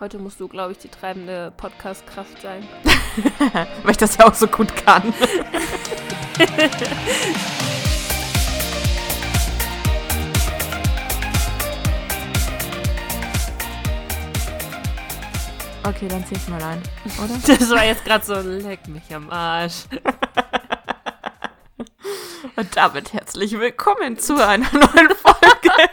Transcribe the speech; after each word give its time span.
Heute 0.00 0.18
musst 0.20 0.38
du, 0.38 0.46
glaube 0.46 0.70
ich, 0.70 0.78
die 0.78 0.86
treibende 0.86 1.52
Podcast-Kraft 1.56 2.40
sein. 2.40 2.62
Weil 3.82 3.90
ich 3.90 3.96
das 3.96 4.16
ja 4.16 4.28
auch 4.28 4.34
so 4.34 4.46
gut 4.46 4.76
kann. 4.76 5.12
okay, 15.82 16.06
dann 16.06 16.24
zieh 16.26 16.36
ich 16.36 16.46
mal 16.46 16.62
ein, 16.62 16.80
oder? 17.18 17.36
Das 17.58 17.68
war 17.70 17.84
jetzt 17.84 18.04
gerade 18.04 18.24
so, 18.24 18.36
leck 18.36 18.86
mich 18.86 19.12
am 19.12 19.28
Arsch. 19.30 19.86
Und 22.54 22.76
damit 22.76 23.12
herzlich 23.12 23.58
willkommen 23.58 24.16
zu 24.16 24.36
einer 24.36 24.70
neuen 24.72 25.10
Folge. 25.16 25.88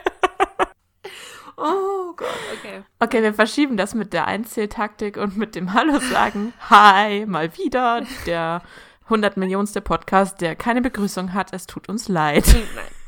Okay. 2.66 2.84
Okay, 3.00 3.24
wir 3.24 3.34
verschieben 3.34 3.78
das 3.78 3.94
mit 3.94 4.12
der 4.14 4.26
Einzähltaktik 4.26 5.18
und 5.18 5.38
mit 5.38 5.56
dem 5.56 5.74
Hallo 5.74 6.00
sagen. 6.00 6.54
Hi, 6.70 7.26
mal 7.26 7.56
wieder. 7.58 8.02
Der 8.26 8.62
100 9.06 9.38
Millionste 9.38 9.82
Podcast, 9.82 10.42
der 10.42 10.56
keine 10.56 10.82
Begrüßung 10.82 11.34
hat. 11.34 11.54
Es 11.54 11.68
tut 11.68 11.90
uns 11.90 12.08
leid. 12.08 12.46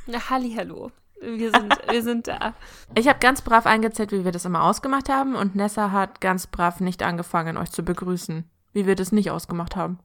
Nein. 0.05 0.29
Halli, 0.29 0.53
hallo. 0.55 0.91
Wir 1.19 1.51
sind, 1.51 1.73
wir 1.89 2.03
sind 2.03 2.27
da. 2.27 2.53
Ich 2.93 3.07
habe 3.07 3.17
ganz 3.19 3.41
brav 3.41 3.65
eingezählt, 3.65 4.11
wie 4.11 4.23
wir 4.23 4.31
das 4.31 4.45
immer 4.45 4.63
ausgemacht 4.63 5.09
haben. 5.09 5.35
Und 5.35 5.55
Nessa 5.55 5.91
hat 5.91 6.21
ganz 6.21 6.45
brav 6.45 6.79
nicht 6.79 7.01
angefangen, 7.01 7.57
euch 7.57 7.71
zu 7.71 7.83
begrüßen. 7.83 8.47
Wie 8.77 8.85
wir 8.85 8.93
das 8.93 9.11
nicht 9.11 9.31
ausgemacht 9.31 9.75
haben. 9.75 9.97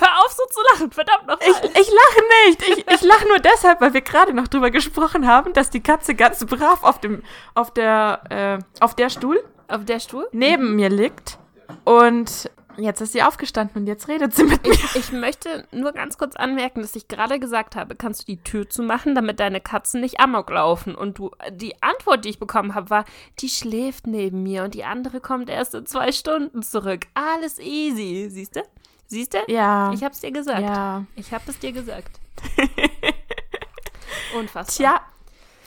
Hör 0.00 0.08
auf, 0.24 0.32
so 0.32 0.42
zu 0.46 0.60
lachen, 0.72 0.90
verdammt 0.90 1.28
nochmal. 1.28 1.48
Ich, 1.48 1.80
ich 1.80 1.88
lache 1.92 2.22
nicht. 2.48 2.68
Ich, 2.68 2.78
ich 2.94 3.02
lache 3.02 3.28
nur 3.28 3.38
deshalb, 3.38 3.80
weil 3.80 3.94
wir 3.94 4.00
gerade 4.00 4.34
noch 4.34 4.48
drüber 4.48 4.72
gesprochen 4.72 5.28
haben, 5.28 5.52
dass 5.52 5.70
die 5.70 5.80
Katze 5.80 6.16
ganz 6.16 6.44
brav 6.44 6.82
auf 6.82 7.00
dem, 7.00 7.22
auf 7.54 7.72
der, 7.72 8.22
äh, 8.28 8.82
auf 8.82 8.96
der 8.96 9.10
Stuhl 9.10 9.40
Auf 9.68 9.84
der 9.84 10.00
Stuhl? 10.00 10.26
neben 10.32 10.74
mir 10.74 10.88
liegt. 10.88 11.38
Und 11.84 12.50
jetzt 12.82 13.00
ist 13.00 13.12
sie 13.12 13.22
aufgestanden 13.22 13.82
und 13.82 13.86
jetzt 13.86 14.08
redet 14.08 14.34
sie 14.34 14.44
mit 14.44 14.62
mir. 14.64 14.72
Ich, 14.72 14.96
ich 14.96 15.12
möchte 15.12 15.66
nur 15.72 15.92
ganz 15.92 16.18
kurz 16.18 16.36
anmerken, 16.36 16.82
dass 16.82 16.96
ich 16.96 17.08
gerade 17.08 17.38
gesagt 17.38 17.76
habe, 17.76 17.94
kannst 17.94 18.22
du 18.22 18.26
die 18.26 18.42
Tür 18.42 18.68
zumachen, 18.68 19.14
damit 19.14 19.40
deine 19.40 19.60
Katzen 19.60 20.00
nicht 20.00 20.20
amok 20.20 20.50
laufen. 20.50 20.94
Und 20.94 21.18
du, 21.18 21.30
die 21.50 21.82
Antwort, 21.82 22.24
die 22.24 22.30
ich 22.30 22.38
bekommen 22.38 22.74
habe, 22.74 22.90
war, 22.90 23.04
die 23.40 23.48
schläft 23.48 24.06
neben 24.06 24.42
mir 24.42 24.64
und 24.64 24.74
die 24.74 24.84
andere 24.84 25.20
kommt 25.20 25.48
erst 25.48 25.74
in 25.74 25.86
zwei 25.86 26.12
Stunden 26.12 26.62
zurück. 26.62 27.06
Alles 27.14 27.58
easy. 27.58 28.28
Siehst 28.30 28.56
du? 28.56 28.62
Siehst 29.06 29.34
du? 29.34 29.38
Ja. 29.48 29.92
Ich 29.92 30.04
hab's 30.04 30.20
dir 30.20 30.30
gesagt. 30.30 30.60
Ja. 30.60 31.04
Ich 31.16 31.32
hab 31.32 31.46
es 31.48 31.58
dir 31.58 31.72
gesagt. 31.72 32.20
Unfassbar. 34.34 34.76
Tja. 34.76 35.00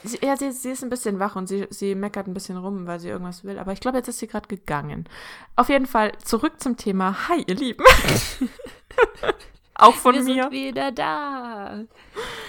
Sie, 0.04 0.20
ja, 0.22 0.36
sie, 0.36 0.52
sie 0.52 0.72
ist 0.72 0.84
ein 0.84 0.90
bisschen 0.90 1.20
wach 1.20 1.36
und 1.36 1.48
sie, 1.48 1.66
sie 1.70 1.96
meckert 1.96 2.28
ein 2.28 2.34
bisschen 2.34 2.58
rum, 2.58 2.88
weil 2.88 3.00
sie 3.00 3.10
irgendwas 3.10 3.44
will. 3.44 3.58
Aber 3.58 3.72
ich 3.72 3.80
glaube, 3.80 3.98
jetzt 3.98 4.08
ist 4.10 4.20
sie 4.20 4.28
gerade 4.28 4.48
gegangen. 4.48 5.08
Auf 5.56 5.70
jeden 5.70 5.86
Fall 5.86 6.12
zurück 6.24 6.60
zum 6.60 6.76
Thema. 6.78 7.30
Hi, 7.30 7.44
ihr 7.48 7.56
Lieben. 7.56 7.84
Auch 9.76 9.96
von 9.96 10.14
Wir 10.16 10.24
mir. 10.24 10.44
sind 10.44 10.52
wieder 10.52 10.92
da. 10.92 11.84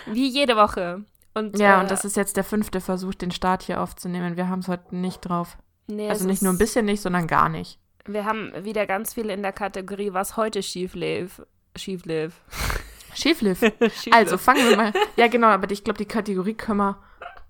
Wie 0.06 0.28
jede 0.28 0.56
Woche. 0.56 1.04
Und, 1.32 1.58
Ja, 1.58 1.78
äh, 1.78 1.82
und 1.82 1.90
das 1.90 2.04
ist 2.04 2.16
jetzt 2.16 2.36
der 2.36 2.44
fünfte 2.44 2.80
Versuch, 2.80 3.14
den 3.14 3.30
Start 3.30 3.62
hier 3.62 3.80
aufzunehmen. 3.80 4.36
Wir 4.36 4.48
haben 4.48 4.60
es 4.60 4.68
heute 4.68 4.94
nicht 4.96 5.20
drauf. 5.22 5.56
nee, 5.86 6.08
Also 6.08 6.26
nicht 6.26 6.42
nur 6.42 6.52
ein 6.52 6.58
bisschen 6.58 6.84
nicht, 6.84 7.00
sondern 7.00 7.26
gar 7.26 7.48
nicht. 7.48 7.78
Wir 8.06 8.24
haben 8.26 8.52
wieder 8.64 8.86
ganz 8.86 9.14
viel 9.14 9.30
in 9.30 9.42
der 9.42 9.52
Kategorie, 9.52 10.12
was 10.12 10.36
heute 10.36 10.62
schief 10.62 10.94
lief. 10.94 11.40
Schief 11.76 12.04
lief. 12.04 12.34
Schief 13.14 13.42
Also 14.12 14.32
lief. 14.32 14.42
fangen 14.42 14.68
wir 14.68 14.76
mal. 14.76 14.92
Ja, 15.16 15.28
genau, 15.28 15.46
aber 15.48 15.70
ich 15.70 15.82
glaube, 15.82 15.98
die 15.98 16.04
Kategorie 16.04 16.54
können 16.54 16.78
wir. 16.80 16.98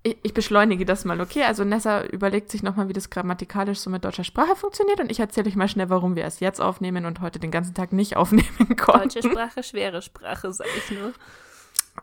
Ich, 0.07 0.17
ich 0.21 0.33
beschleunige 0.35 0.85
das 0.85 1.03
mal, 1.03 1.19
okay? 1.19 1.43
Also 1.45 1.63
Nessa 1.63 2.03
überlegt 2.05 2.51
sich 2.51 2.61
nochmal, 2.61 2.87
wie 2.87 2.93
das 2.93 3.09
grammatikalisch 3.09 3.79
so 3.79 3.89
mit 3.89 4.05
deutscher 4.05 4.23
Sprache 4.23 4.55
funktioniert 4.55 4.99
und 4.99 5.11
ich 5.11 5.19
erzähle 5.19 5.47
euch 5.49 5.55
mal 5.55 5.67
schnell, 5.67 5.89
warum 5.89 6.15
wir 6.15 6.25
es 6.25 6.39
jetzt 6.39 6.61
aufnehmen 6.61 7.05
und 7.05 7.21
heute 7.21 7.39
den 7.39 7.49
ganzen 7.49 7.73
Tag 7.73 7.91
nicht 7.91 8.15
aufnehmen 8.17 8.75
konnten. 8.77 9.09
Deutsche 9.09 9.23
Sprache, 9.27 9.63
schwere 9.63 10.03
Sprache, 10.03 10.53
sag 10.53 10.67
ich 10.77 10.91
nur. 10.91 11.11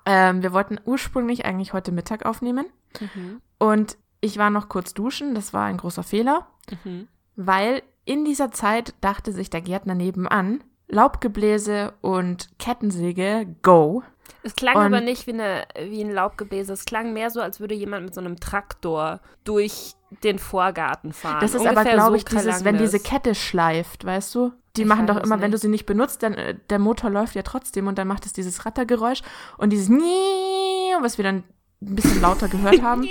Ähm, 0.04 0.42
wir 0.42 0.52
wollten 0.52 0.80
ursprünglich 0.84 1.44
eigentlich 1.44 1.72
heute 1.74 1.92
Mittag 1.92 2.26
aufnehmen 2.26 2.66
Mhm. 3.14 3.40
und 3.58 3.96
ich 4.20 4.36
war 4.36 4.50
noch 4.50 4.68
kurz 4.68 4.92
duschen. 4.94 5.34
Das 5.34 5.52
war 5.54 5.64
ein 5.64 5.76
großer 5.76 6.02
Fehler, 6.02 6.46
Mhm. 6.84 7.06
weil 7.36 7.82
in 8.04 8.24
dieser 8.24 8.50
Zeit 8.50 8.94
dachte 9.00 9.32
sich 9.32 9.48
der 9.48 9.60
Gärtner 9.60 9.94
nebenan, 9.94 10.62
Laubgebläse 10.88 11.92
und 12.00 12.48
Kettensäge, 12.58 13.46
go. 13.62 14.02
Es 14.42 14.54
klang 14.56 14.76
Und- 14.76 14.82
aber 14.82 15.00
nicht 15.00 15.26
wie, 15.26 15.32
eine, 15.32 15.64
wie 15.88 16.02
ein 16.02 16.10
Laubgebläse. 16.12 16.72
Es 16.72 16.84
klang 16.84 17.12
mehr 17.12 17.30
so, 17.30 17.40
als 17.40 17.60
würde 17.60 17.74
jemand 17.74 18.04
mit 18.04 18.14
so 18.14 18.20
einem 18.20 18.38
Traktor 18.40 19.20
durch 19.44 19.92
den 20.22 20.38
Vorgarten 20.38 21.12
fahren. 21.12 21.38
Das 21.40 21.54
ist 21.54 21.60
aber, 21.62 21.70
Ungefähr 21.70 21.92
glaube 21.94 22.10
so 22.10 22.16
ich, 22.16 22.24
dieses, 22.24 22.64
wenn 22.64 22.76
das. 22.78 22.90
diese 22.90 23.00
Kette 23.02 23.34
schleift, 23.34 24.04
weißt 24.04 24.34
du? 24.34 24.52
Die 24.76 24.82
Ich 24.82 24.86
machen 24.88 25.06
doch 25.06 25.16
immer, 25.18 25.36
wenn 25.40 25.50
du 25.50 25.56
nicht. 25.56 25.62
sie 25.62 25.68
nicht 25.68 25.86
benutzt, 25.86 26.22
dann 26.22 26.34
äh, 26.34 26.54
der 26.70 26.78
Motor 26.78 27.10
läuft 27.10 27.34
ja 27.34 27.42
trotzdem 27.42 27.86
und 27.88 27.98
dann 27.98 28.08
macht 28.08 28.26
es 28.26 28.32
dieses 28.32 28.64
Rattergeräusch 28.66 29.20
und 29.58 29.70
dieses 29.70 29.88
Nie, 29.88 30.94
was 31.00 31.18
wir 31.18 31.24
dann 31.24 31.44
ein 31.82 31.94
bisschen 31.96 32.20
lauter 32.22 32.48
gehört 32.48 32.80
haben. 32.82 33.06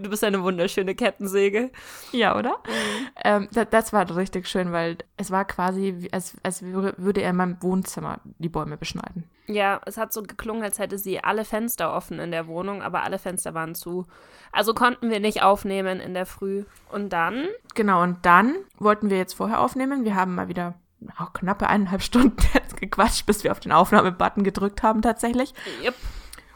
Du 0.00 0.10
bist 0.10 0.24
eine 0.24 0.42
wunderschöne 0.42 0.94
Kettensäge. 0.94 1.70
Ja, 2.12 2.36
oder? 2.36 2.56
Ähm, 3.24 3.48
das, 3.52 3.66
das 3.70 3.92
war 3.92 4.14
richtig 4.16 4.48
schön, 4.48 4.72
weil 4.72 4.98
es 5.16 5.30
war 5.30 5.44
quasi, 5.44 6.08
als, 6.12 6.36
als 6.42 6.62
würde 6.62 7.20
er 7.22 7.30
in 7.30 7.36
meinem 7.36 7.62
Wohnzimmer 7.62 8.20
die 8.38 8.48
Bäume 8.48 8.76
beschneiden. 8.76 9.24
Ja, 9.46 9.80
es 9.86 9.96
hat 9.96 10.12
so 10.12 10.22
geklungen, 10.22 10.62
als 10.62 10.78
hätte 10.78 10.98
sie 10.98 11.22
alle 11.22 11.44
Fenster 11.44 11.94
offen 11.94 12.18
in 12.20 12.30
der 12.30 12.46
Wohnung, 12.46 12.82
aber 12.82 13.02
alle 13.02 13.18
Fenster 13.18 13.54
waren 13.54 13.74
zu. 13.74 14.06
Also 14.52 14.74
konnten 14.74 15.10
wir 15.10 15.20
nicht 15.20 15.42
aufnehmen 15.42 16.00
in 16.00 16.14
der 16.14 16.26
Früh. 16.26 16.64
Und 16.90 17.12
dann, 17.12 17.48
Genau, 17.74 18.02
und 18.02 18.24
dann 18.24 18.54
wollten 18.78 19.10
wir 19.10 19.16
jetzt 19.18 19.34
vorher 19.34 19.60
aufnehmen. 19.60 20.04
Wir 20.04 20.14
haben 20.14 20.34
mal 20.34 20.48
wieder 20.48 20.74
auch 21.18 21.32
knappe 21.32 21.66
eineinhalb 21.68 22.02
Stunden 22.02 22.36
gequatscht, 22.80 23.26
bis 23.26 23.44
wir 23.44 23.52
auf 23.52 23.60
den 23.60 23.72
Aufnahmebutton 23.72 24.44
gedrückt 24.44 24.82
haben 24.82 25.02
tatsächlich. 25.02 25.52
yep, 25.82 25.94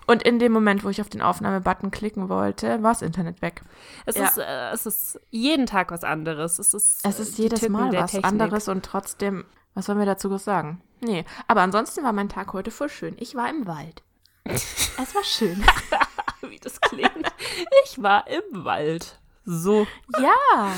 Und 0.07 0.23
in 0.23 0.39
dem 0.39 0.53
Moment, 0.53 0.85
wo 0.85 0.89
ich 0.89 1.01
auf 1.01 1.09
den 1.09 1.21
Aufnahmebutton 1.23 1.91
klicken 1.91 2.29
wollte, 2.29 2.83
war 2.83 2.93
das 2.93 3.03
Internet 3.03 3.43
weg. 3.43 3.63
es, 4.05 4.17
Ja. 4.17 4.27
ist, 4.29 4.39
äh, 4.39 4.71
es 4.73 4.87
ist 4.87 5.21
jeden 5.31 5.67
Tag 5.67 5.91
was 5.91 6.05
anderes. 6.05 6.59
Es 6.59 6.75
ist, 6.75 7.05
Es 7.05 7.19
äh, 7.19 7.23
ist 7.23 7.39
die 7.39 7.43
jedes 7.43 7.61
Tücken 7.61 7.73
Mal 7.73 7.93
was 7.93 8.13
Technik. 8.13 8.25
anderes 8.27 8.69
und 8.69 8.85
trotzdem, 8.85 9.45
was 9.75 9.87
sollen 9.87 9.99
wir 9.99 10.07
dazu 10.07 10.37
sagen? 10.39 10.81
Nee, 11.01 11.25
aber 11.49 11.63
ansonsten 11.63 12.03
war 12.05 12.13
mein 12.13 12.29
Tag 12.29 12.53
heute 12.53 12.71
voll 12.71 12.89
schön. 12.89 13.17
Ich 13.19 13.35
war 13.35 13.51
im 13.51 13.67
Wald. 13.67 14.03
es 14.45 15.15
war 15.15 15.25
schön. 15.25 15.65
Wie 16.43 16.59
das 16.61 16.81
klingt. 16.81 17.11
ich 17.85 18.01
war 18.01 18.27
im 18.29 18.65
Wald. 18.65 19.19
So. 19.45 19.87
ja, 20.21 20.73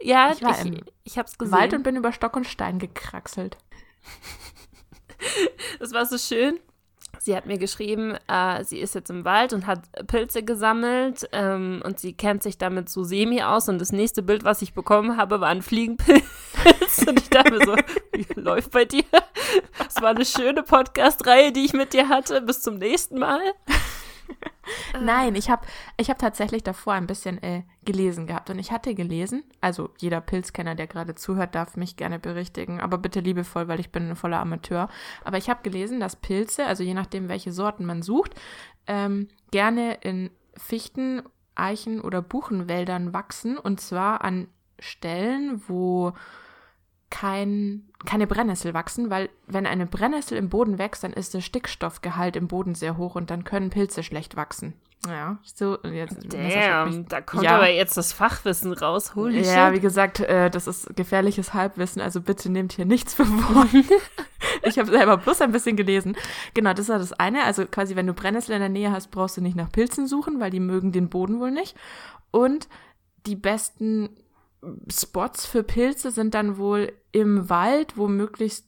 Ja, 0.00 0.30
Ich 0.30 0.38
ich, 0.38 0.42
war 0.44 0.58
ich, 1.04 1.16
im 1.16 1.16
hab's 1.16 1.38
gesehen. 1.38 1.52
Wald 1.58 1.74
und 1.74 1.82
bin 1.82 1.96
über 1.96 2.12
Stock 2.12 2.36
und 2.36 2.46
Stein 2.46 2.78
gekraxelt. 2.78 3.56
Das 5.78 5.92
war 5.92 6.06
so 6.06 6.18
schön. 6.18 6.58
Sie 7.24 7.36
hat 7.36 7.46
mir 7.46 7.56
geschrieben, 7.56 8.16
äh, 8.26 8.64
sie 8.64 8.78
ist 8.78 8.96
jetzt 8.96 9.08
im 9.08 9.24
Wald 9.24 9.52
und 9.52 9.68
hat 9.68 9.82
Pilze 10.08 10.42
gesammelt 10.42 11.28
ähm, 11.30 11.80
und 11.84 12.00
sie 12.00 12.14
kennt 12.14 12.42
sich 12.42 12.58
damit 12.58 12.88
so 12.88 13.04
semi 13.04 13.42
aus. 13.42 13.68
Und 13.68 13.78
das 13.78 13.92
nächste 13.92 14.24
Bild, 14.24 14.42
was 14.42 14.60
ich 14.60 14.74
bekommen 14.74 15.16
habe, 15.16 15.40
war 15.40 15.48
ein 15.48 15.62
Fliegenpilz. 15.62 17.04
und 17.06 17.20
ich 17.20 17.30
dachte 17.30 17.52
mir 17.52 17.64
so, 17.64 17.76
wie 18.12 18.26
läuft 18.40 18.72
bei 18.72 18.86
dir? 18.86 19.04
Es 19.86 20.02
war 20.02 20.08
eine 20.10 20.24
schöne 20.24 20.64
Podcast-Reihe, 20.64 21.52
die 21.52 21.64
ich 21.64 21.74
mit 21.74 21.92
dir 21.92 22.08
hatte. 22.08 22.42
Bis 22.42 22.60
zum 22.60 22.78
nächsten 22.78 23.20
Mal. 23.20 23.40
Nein, 25.00 25.34
ich 25.34 25.50
habe 25.50 25.66
ich 25.96 26.10
hab 26.10 26.18
tatsächlich 26.18 26.62
davor 26.62 26.94
ein 26.94 27.06
bisschen 27.06 27.42
äh, 27.42 27.62
gelesen 27.84 28.26
gehabt. 28.26 28.50
Und 28.50 28.58
ich 28.58 28.72
hatte 28.72 28.94
gelesen, 28.94 29.44
also 29.60 29.90
jeder 29.98 30.20
Pilzkenner, 30.20 30.74
der 30.74 30.86
gerade 30.86 31.14
zuhört, 31.14 31.54
darf 31.54 31.76
mich 31.76 31.96
gerne 31.96 32.18
berichtigen, 32.18 32.80
aber 32.80 32.98
bitte 32.98 33.20
liebevoll, 33.20 33.68
weil 33.68 33.80
ich 33.80 33.90
bin 33.90 34.10
ein 34.10 34.16
voller 34.16 34.40
Amateur. 34.40 34.88
Aber 35.24 35.38
ich 35.38 35.50
habe 35.50 35.62
gelesen, 35.62 36.00
dass 36.00 36.16
Pilze, 36.16 36.66
also 36.66 36.82
je 36.82 36.94
nachdem, 36.94 37.28
welche 37.28 37.52
Sorten 37.52 37.84
man 37.84 38.02
sucht, 38.02 38.34
ähm, 38.86 39.28
gerne 39.50 39.94
in 40.02 40.30
Fichten, 40.56 41.22
Eichen 41.54 42.00
oder 42.00 42.22
Buchenwäldern 42.22 43.12
wachsen. 43.12 43.58
Und 43.58 43.80
zwar 43.80 44.22
an 44.24 44.48
Stellen, 44.78 45.62
wo 45.68 46.12
kein, 47.12 47.82
keine 48.06 48.26
Brennnessel 48.26 48.72
wachsen, 48.74 49.10
weil 49.10 49.28
wenn 49.46 49.66
eine 49.66 49.86
Brennnessel 49.86 50.36
im 50.38 50.48
Boden 50.48 50.78
wächst, 50.78 51.04
dann 51.04 51.12
ist 51.12 51.34
der 51.34 51.42
Stickstoffgehalt 51.42 52.34
im 52.36 52.48
Boden 52.48 52.74
sehr 52.74 52.96
hoch 52.96 53.14
und 53.14 53.30
dann 53.30 53.44
können 53.44 53.70
Pilze 53.70 54.02
schlecht 54.02 54.34
wachsen. 54.34 54.72
Ja, 55.06 55.38
so 55.42 55.78
jetzt. 55.82 56.22
Mich- 56.32 57.06
da 57.08 57.20
kommt 57.20 57.42
Ja. 57.42 57.56
aber 57.56 57.68
jetzt 57.68 57.96
das 57.96 58.12
Fachwissen 58.12 58.72
raus. 58.72 59.14
Holy 59.16 59.42
ja, 59.42 59.70
wie 59.72 59.76
shit. 59.76 59.82
gesagt, 59.82 60.20
äh, 60.20 60.48
das 60.48 60.66
ist 60.68 60.94
gefährliches 60.96 61.52
Halbwissen, 61.54 62.00
also 62.00 62.20
bitte 62.20 62.50
nehmt 62.50 62.72
hier 62.72 62.84
nichts 62.86 63.12
für 63.14 63.24
voll. 63.26 63.66
ich 64.62 64.78
habe 64.78 64.90
selber 64.90 65.16
bloß 65.18 65.40
ein 65.42 65.52
bisschen 65.52 65.76
gelesen. 65.76 66.16
Genau, 66.54 66.72
das 66.72 66.88
war 66.88 66.98
das 66.98 67.12
eine. 67.12 67.42
Also 67.44 67.66
quasi, 67.66 67.94
wenn 67.96 68.06
du 68.06 68.14
Brennnessel 68.14 68.54
in 68.54 68.60
der 68.60 68.68
Nähe 68.68 68.92
hast, 68.92 69.10
brauchst 69.10 69.36
du 69.36 69.40
nicht 69.40 69.56
nach 69.56 69.70
Pilzen 69.72 70.06
suchen, 70.06 70.40
weil 70.40 70.50
die 70.50 70.60
mögen 70.60 70.92
den 70.92 71.08
Boden 71.08 71.40
wohl 71.40 71.50
nicht. 71.50 71.76
Und 72.30 72.68
die 73.26 73.36
besten 73.36 74.08
Spots 74.90 75.46
für 75.46 75.62
Pilze 75.62 76.10
sind 76.10 76.34
dann 76.34 76.56
wohl 76.56 76.92
im 77.10 77.48
Wald, 77.50 77.96
wo 77.96 78.08
möglichst, 78.08 78.66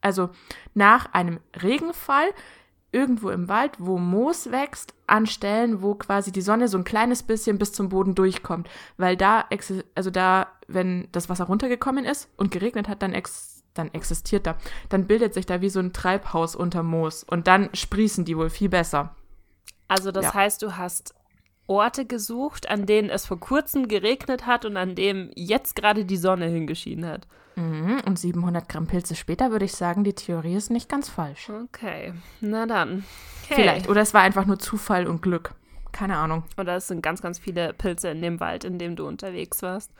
also 0.00 0.30
nach 0.74 1.12
einem 1.12 1.40
Regenfall 1.62 2.26
irgendwo 2.92 3.30
im 3.30 3.48
Wald, 3.48 3.72
wo 3.78 3.96
Moos 3.98 4.50
wächst, 4.50 4.94
an 5.06 5.26
Stellen, 5.26 5.80
wo 5.80 5.94
quasi 5.94 6.30
die 6.30 6.42
Sonne 6.42 6.68
so 6.68 6.76
ein 6.76 6.84
kleines 6.84 7.22
bisschen 7.22 7.58
bis 7.58 7.72
zum 7.72 7.88
Boden 7.88 8.14
durchkommt. 8.14 8.68
Weil 8.98 9.16
da, 9.16 9.46
also 9.94 10.10
da, 10.10 10.48
wenn 10.68 11.08
das 11.12 11.30
Wasser 11.30 11.44
runtergekommen 11.44 12.04
ist 12.04 12.28
und 12.36 12.50
geregnet 12.50 12.88
hat, 12.88 13.00
dann, 13.02 13.14
ex 13.14 13.64
dann 13.72 13.92
existiert 13.94 14.46
da. 14.46 14.58
Dann 14.90 15.06
bildet 15.06 15.32
sich 15.32 15.46
da 15.46 15.62
wie 15.62 15.70
so 15.70 15.80
ein 15.80 15.94
Treibhaus 15.94 16.54
unter 16.54 16.82
Moos. 16.82 17.24
Und 17.24 17.46
dann 17.46 17.70
sprießen 17.72 18.26
die 18.26 18.36
wohl 18.36 18.50
viel 18.50 18.68
besser. 18.68 19.16
Also 19.88 20.12
das 20.12 20.26
Ja. 20.26 20.34
heißt, 20.34 20.60
du 20.62 20.76
hast 20.76 21.14
Orte 21.66 22.04
gesucht, 22.04 22.68
an 22.68 22.86
denen 22.86 23.10
es 23.10 23.26
vor 23.26 23.40
kurzem 23.40 23.88
geregnet 23.88 24.46
hat 24.46 24.64
und 24.64 24.76
an 24.76 24.94
dem 24.94 25.30
jetzt 25.34 25.76
gerade 25.76 26.04
die 26.04 26.16
Sonne 26.16 26.46
hingeschienen 26.46 27.08
hat. 27.08 27.26
Mhm. 27.56 28.00
Und 28.06 28.18
700 28.18 28.68
Gramm 28.68 28.86
Pilze 28.86 29.14
später 29.14 29.50
würde 29.50 29.64
ich 29.64 29.72
sagen, 29.72 30.04
die 30.04 30.14
Theorie 30.14 30.54
ist 30.54 30.70
nicht 30.70 30.88
ganz 30.88 31.08
falsch. 31.08 31.50
Okay, 31.50 32.14
na 32.40 32.66
dann. 32.66 33.04
Okay. 33.44 33.54
Vielleicht. 33.54 33.88
Oder 33.88 34.00
es 34.00 34.14
war 34.14 34.22
einfach 34.22 34.46
nur 34.46 34.58
Zufall 34.58 35.06
und 35.06 35.22
Glück. 35.22 35.54
Keine 35.92 36.16
Ahnung. 36.16 36.44
Oder 36.56 36.76
es 36.76 36.88
sind 36.88 37.02
ganz, 37.02 37.20
ganz 37.20 37.38
viele 37.38 37.74
Pilze 37.74 38.08
in 38.08 38.22
dem 38.22 38.40
Wald, 38.40 38.64
in 38.64 38.78
dem 38.78 38.96
du 38.96 39.06
unterwegs 39.06 39.62
warst. 39.62 39.90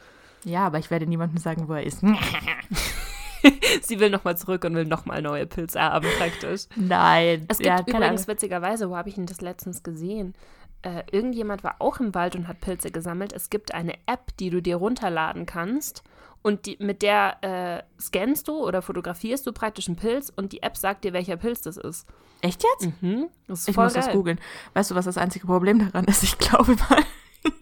Ja, 0.44 0.66
aber 0.66 0.78
ich 0.78 0.90
werde 0.90 1.06
niemandem 1.06 1.38
sagen, 1.38 1.68
wo 1.68 1.74
er 1.74 1.84
ist. 1.84 2.02
Sie 3.82 4.00
will 4.00 4.10
nochmal 4.10 4.36
zurück 4.36 4.64
und 4.64 4.74
will 4.74 4.84
nochmal 4.84 5.20
neue 5.20 5.46
Pilze 5.46 5.80
haben, 5.80 6.06
praktisch. 6.18 6.62
Nein. 6.76 7.44
Es 7.48 7.58
gibt 7.58 7.66
ja, 7.66 7.80
übrigens 7.80 8.28
witzigerweise, 8.28 8.88
wo 8.88 8.96
habe 8.96 9.08
ich 9.08 9.16
denn 9.16 9.26
das 9.26 9.40
letztens 9.40 9.82
gesehen? 9.82 10.34
Äh, 10.82 11.04
irgendjemand 11.12 11.62
war 11.64 11.76
auch 11.78 12.00
im 12.00 12.14
Wald 12.14 12.34
und 12.36 12.48
hat 12.48 12.60
Pilze 12.60 12.90
gesammelt. 12.90 13.32
Es 13.32 13.50
gibt 13.50 13.72
eine 13.74 13.94
App, 14.06 14.36
die 14.38 14.50
du 14.50 14.60
dir 14.60 14.76
runterladen 14.76 15.46
kannst 15.46 16.02
und 16.42 16.66
die, 16.66 16.76
mit 16.80 17.02
der 17.02 17.36
äh, 17.42 17.82
scannst 18.00 18.48
du 18.48 18.56
oder 18.66 18.82
fotografierst 18.82 19.46
du 19.46 19.52
praktisch 19.52 19.86
einen 19.88 19.96
Pilz 19.96 20.32
und 20.34 20.52
die 20.52 20.62
App 20.62 20.76
sagt 20.76 21.04
dir, 21.04 21.12
welcher 21.12 21.36
Pilz 21.36 21.62
das 21.62 21.76
ist. 21.76 22.06
Echt 22.40 22.64
jetzt? 22.64 23.00
Mhm. 23.00 23.28
Das 23.46 23.60
ist 23.60 23.68
Ich 23.68 23.74
voll 23.76 23.84
muss 23.84 23.92
das 23.92 24.06
geil. 24.06 24.14
googeln. 24.16 24.40
Weißt 24.74 24.90
du, 24.90 24.96
was 24.96 25.04
das 25.04 25.16
einzige 25.18 25.46
Problem 25.46 25.78
daran 25.78 26.04
ist? 26.06 26.24
Ich 26.24 26.36
glaube 26.38 26.74
mal, 26.74 27.02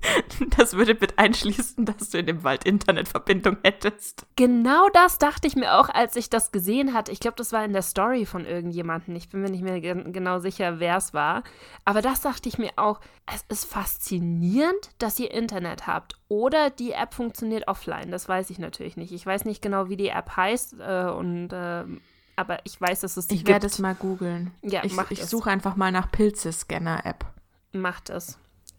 das 0.56 0.74
würde 0.74 0.96
mit 1.00 1.18
einschließen, 1.18 1.84
dass 1.84 2.10
du 2.10 2.18
in 2.18 2.26
dem 2.26 2.44
Wald 2.44 2.64
Internetverbindung 2.64 3.56
hättest. 3.62 4.26
Genau 4.36 4.88
das 4.92 5.18
dachte 5.18 5.48
ich 5.48 5.56
mir 5.56 5.74
auch, 5.74 5.88
als 5.88 6.16
ich 6.16 6.30
das 6.30 6.52
gesehen 6.52 6.94
hatte. 6.94 7.12
Ich 7.12 7.20
glaube, 7.20 7.36
das 7.36 7.52
war 7.52 7.64
in 7.64 7.72
der 7.72 7.82
Story 7.82 8.24
von 8.26 8.44
irgendjemandem. 8.44 9.16
Ich 9.16 9.28
bin 9.28 9.40
mir 9.40 9.50
nicht 9.50 9.62
mehr 9.62 9.80
gen 9.80 10.12
genau 10.12 10.38
sicher, 10.38 10.78
wer 10.80 10.96
es 10.96 11.14
war. 11.14 11.42
Aber 11.84 12.02
das 12.02 12.20
dachte 12.20 12.48
ich 12.48 12.58
mir 12.58 12.70
auch. 12.76 13.00
Es 13.26 13.44
ist 13.48 13.64
faszinierend, 13.66 14.90
dass 14.98 15.18
ihr 15.18 15.30
Internet 15.30 15.86
habt. 15.86 16.16
Oder 16.28 16.70
die 16.70 16.92
App 16.92 17.14
funktioniert 17.14 17.68
offline. 17.68 18.10
Das 18.10 18.28
weiß 18.28 18.50
ich 18.50 18.58
natürlich 18.58 18.96
nicht. 18.96 19.12
Ich 19.12 19.26
weiß 19.26 19.44
nicht 19.44 19.60
genau, 19.62 19.88
wie 19.88 19.96
die 19.96 20.08
App 20.08 20.36
heißt. 20.36 20.76
Äh, 20.80 21.10
und, 21.10 21.50
ähm, 21.52 22.00
aber 22.36 22.60
ich 22.64 22.80
weiß, 22.80 23.00
dass 23.00 23.16
es 23.16 23.26
die 23.26 23.34
Ich 23.34 23.40
gibt. 23.40 23.48
werde 23.50 23.66
es 23.66 23.78
mal 23.78 23.94
googeln. 23.94 24.52
Ja, 24.62 24.84
ich 24.84 24.96
ich 25.10 25.26
suche 25.26 25.50
einfach 25.50 25.76
mal 25.76 25.90
nach 25.92 26.10
Pilze-Scanner-App. 26.10 27.26
Macht 27.72 28.10
es. 28.10 28.38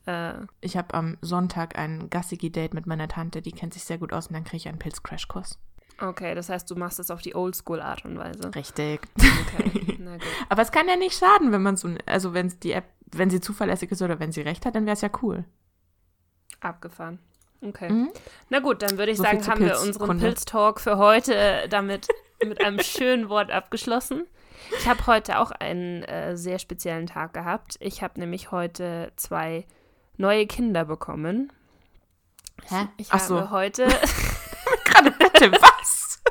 Äh, 0.09 0.45
Ich 0.61 0.75
habe 0.77 0.93
am 0.93 1.17
Sonntag 1.21 1.77
ein 1.77 2.09
Gassigi-Date 2.09 2.73
mit 2.73 2.87
meiner 2.87 3.07
Tante, 3.07 3.41
die 3.41 3.51
kennt 3.51 3.73
sich 3.73 3.83
sehr 3.83 3.97
gut 3.97 4.13
aus 4.13 4.27
und 4.27 4.33
dann 4.33 4.43
kriege 4.43 4.57
ich 4.57 4.67
einen 4.67 4.79
Pilz-Crashkurs. 4.79 5.57
okay, 6.01 6.33
das 6.35 6.49
heißt, 6.49 6.69
du 6.71 6.75
machst 6.75 6.99
es 6.99 7.11
auf 7.11 7.21
die 7.21 7.35
Oldschool-Art 7.35 8.05
und 8.05 8.17
Weise. 8.17 8.53
Richtig. 8.55 9.01
Okay, 9.17 9.97
na 9.99 10.13
gut. 10.13 10.23
Aber 10.49 10.61
es 10.61 10.71
kann 10.71 10.87
ja 10.87 10.95
nicht 10.95 11.17
schaden, 11.17 11.51
wenn 11.51 11.61
man 11.61 11.77
so, 11.77 11.89
also 12.05 12.33
wenn 12.33 12.47
die 12.63 12.71
App, 12.71 12.85
wenn 13.11 13.29
sie 13.29 13.41
zuverlässig 13.41 13.91
ist 13.91 14.01
oder 14.01 14.19
wenn 14.19 14.31
sie 14.31 14.41
recht 14.41 14.65
hat, 14.65 14.75
dann 14.75 14.85
wäre 14.85 14.93
es 14.93 15.01
ja 15.01 15.09
cool. 15.21 15.43
Abgefahren. 16.61 17.19
Okay. 17.61 17.89
Mhm. 17.91 18.09
Na 18.49 18.59
gut, 18.59 18.81
dann 18.81 18.97
würde 18.97 19.11
ich 19.11 19.17
So 19.17 19.23
sagen, 19.23 19.45
haben 19.47 19.65
wir 19.65 19.79
unseren. 19.79 20.19
Pilztalk 20.19 20.79
für 20.79 20.97
heute 20.97 21.67
damit 21.69 22.07
mit 22.45 22.63
einem 22.63 22.79
schönen 22.79 23.27
Wort 23.29 23.51
abgeschlossen. 23.51 24.25
Ich 24.77 24.87
habe 24.87 25.05
heute 25.07 25.39
auch 25.39 25.51
einen 25.51 26.03
äh, 26.03 26.37
sehr 26.37 26.59
speziellen 26.59 27.07
Tag 27.07 27.33
gehabt. 27.33 27.77
Ich 27.79 28.01
habe 28.03 28.19
nämlich 28.19 28.51
heute 28.51 29.11
zwei 29.17 29.65
neue 30.19 30.45
Kinder 30.47 30.85
bekommen. 30.85 31.51
Hä? 32.67 32.87
Ich 32.97 33.07
Ach 33.09 33.13
habe 33.13 33.23
so. 33.23 33.49
heute, 33.51 33.87
Gerade 34.85 35.11
bitte, 35.11 35.51
was? 35.53 36.21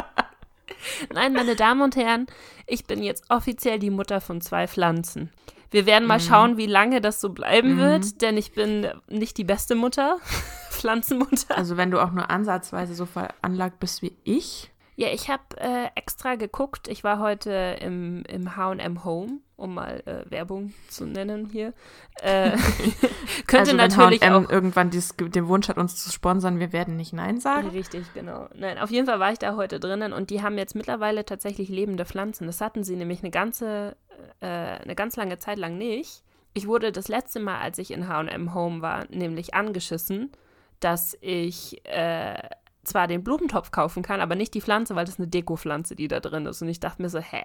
nein, 1.12 1.32
meine 1.32 1.56
Damen 1.56 1.82
und 1.82 1.96
Herren, 1.96 2.26
ich 2.66 2.86
bin 2.86 3.02
jetzt 3.02 3.24
offiziell 3.30 3.78
die 3.78 3.90
Mutter 3.90 4.20
von 4.20 4.40
zwei 4.40 4.66
Pflanzen. 4.66 5.30
Wir 5.70 5.86
werden 5.86 6.04
Mhm. 6.04 6.08
mal 6.08 6.20
schauen, 6.20 6.56
wie 6.56 6.66
lange 6.66 7.00
das 7.00 7.20
so 7.20 7.28
bleiben 7.30 7.76
wird, 7.78 8.22
denn 8.22 8.36
ich 8.36 8.52
bin 8.52 8.88
nicht 9.08 9.36
die 9.38 9.44
beste 9.44 9.74
Mutter, 9.76 10.18
Pflanzenmutter. 10.70 11.56
Also 11.56 11.76
wenn 11.76 11.90
du 11.90 12.00
auch 12.02 12.10
nur 12.10 12.30
ansatzweise 12.30 12.94
so 12.94 13.06
veranlagt 13.06 13.78
bist 13.78 14.02
wie 14.02 14.16
ich. 14.24 14.70
Ja, 15.00 15.08
ich 15.08 15.30
habe 15.30 15.42
äh, 15.56 15.86
extra 15.94 16.34
geguckt. 16.34 16.86
Ich 16.86 17.04
war 17.04 17.20
heute 17.20 17.78
im, 17.80 18.22
im 18.28 18.54
H&M 18.54 19.02
Home, 19.02 19.38
um 19.56 19.72
mal 19.72 20.02
äh, 20.04 20.30
Werbung 20.30 20.74
zu 20.90 21.06
nennen 21.06 21.46
hier. 21.46 21.72
Äh, 22.20 22.50
könnte 23.46 23.60
also 23.60 23.70
wenn 23.70 23.76
natürlich 23.78 24.20
H&M 24.20 24.44
auch... 24.44 24.50
irgendwann 24.50 24.90
dies, 24.90 25.14
den 25.16 25.48
Wunsch 25.48 25.70
hat, 25.70 25.78
uns 25.78 25.96
zu 25.96 26.12
sponsern, 26.12 26.60
wir 26.60 26.74
werden 26.74 26.96
nicht 26.96 27.14
Nein 27.14 27.40
sagen. 27.40 27.70
Richtig, 27.70 28.12
genau. 28.12 28.50
Nein, 28.54 28.76
auf 28.76 28.90
jeden 28.90 29.06
Fall 29.06 29.18
war 29.18 29.32
ich 29.32 29.38
da 29.38 29.56
heute 29.56 29.80
drinnen 29.80 30.12
und 30.12 30.28
die 30.28 30.42
haben 30.42 30.58
jetzt 30.58 30.74
mittlerweile 30.74 31.24
tatsächlich 31.24 31.70
lebende 31.70 32.04
Pflanzen. 32.04 32.46
Das 32.46 32.60
hatten 32.60 32.84
sie 32.84 32.96
nämlich 32.96 33.20
eine 33.20 33.30
ganze, 33.30 33.96
äh, 34.40 34.46
eine 34.46 34.94
ganz 34.96 35.16
lange 35.16 35.38
Zeit 35.38 35.56
lang 35.56 35.78
nicht. 35.78 36.22
Ich 36.52 36.66
wurde 36.66 36.92
das 36.92 37.08
letzte 37.08 37.40
Mal, 37.40 37.58
als 37.58 37.78
ich 37.78 37.90
in 37.90 38.06
H&M 38.06 38.52
Home 38.52 38.82
war, 38.82 39.06
nämlich 39.08 39.54
angeschissen, 39.54 40.30
dass 40.78 41.16
ich 41.22 41.82
äh, 41.86 42.38
zwar 42.82 43.06
den 43.06 43.22
Blumentopf 43.22 43.70
kaufen 43.70 44.02
kann, 44.02 44.20
aber 44.20 44.34
nicht 44.34 44.54
die 44.54 44.60
Pflanze, 44.60 44.96
weil 44.96 45.04
das 45.04 45.18
eine 45.18 45.28
Dekopflanze, 45.28 45.94
die 45.94 46.08
da 46.08 46.20
drin 46.20 46.46
ist. 46.46 46.62
Und 46.62 46.68
ich 46.68 46.80
dachte 46.80 47.02
mir 47.02 47.10
so, 47.10 47.18
hä, 47.18 47.42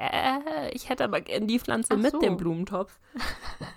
ich 0.72 0.90
hätte 0.90 1.04
aber 1.04 1.22
gern 1.22 1.48
die 1.48 1.60
Pflanze 1.60 1.94
Ach 1.94 1.98
mit 1.98 2.12
so. 2.12 2.20
dem 2.20 2.38
Blumentopf. 2.38 2.98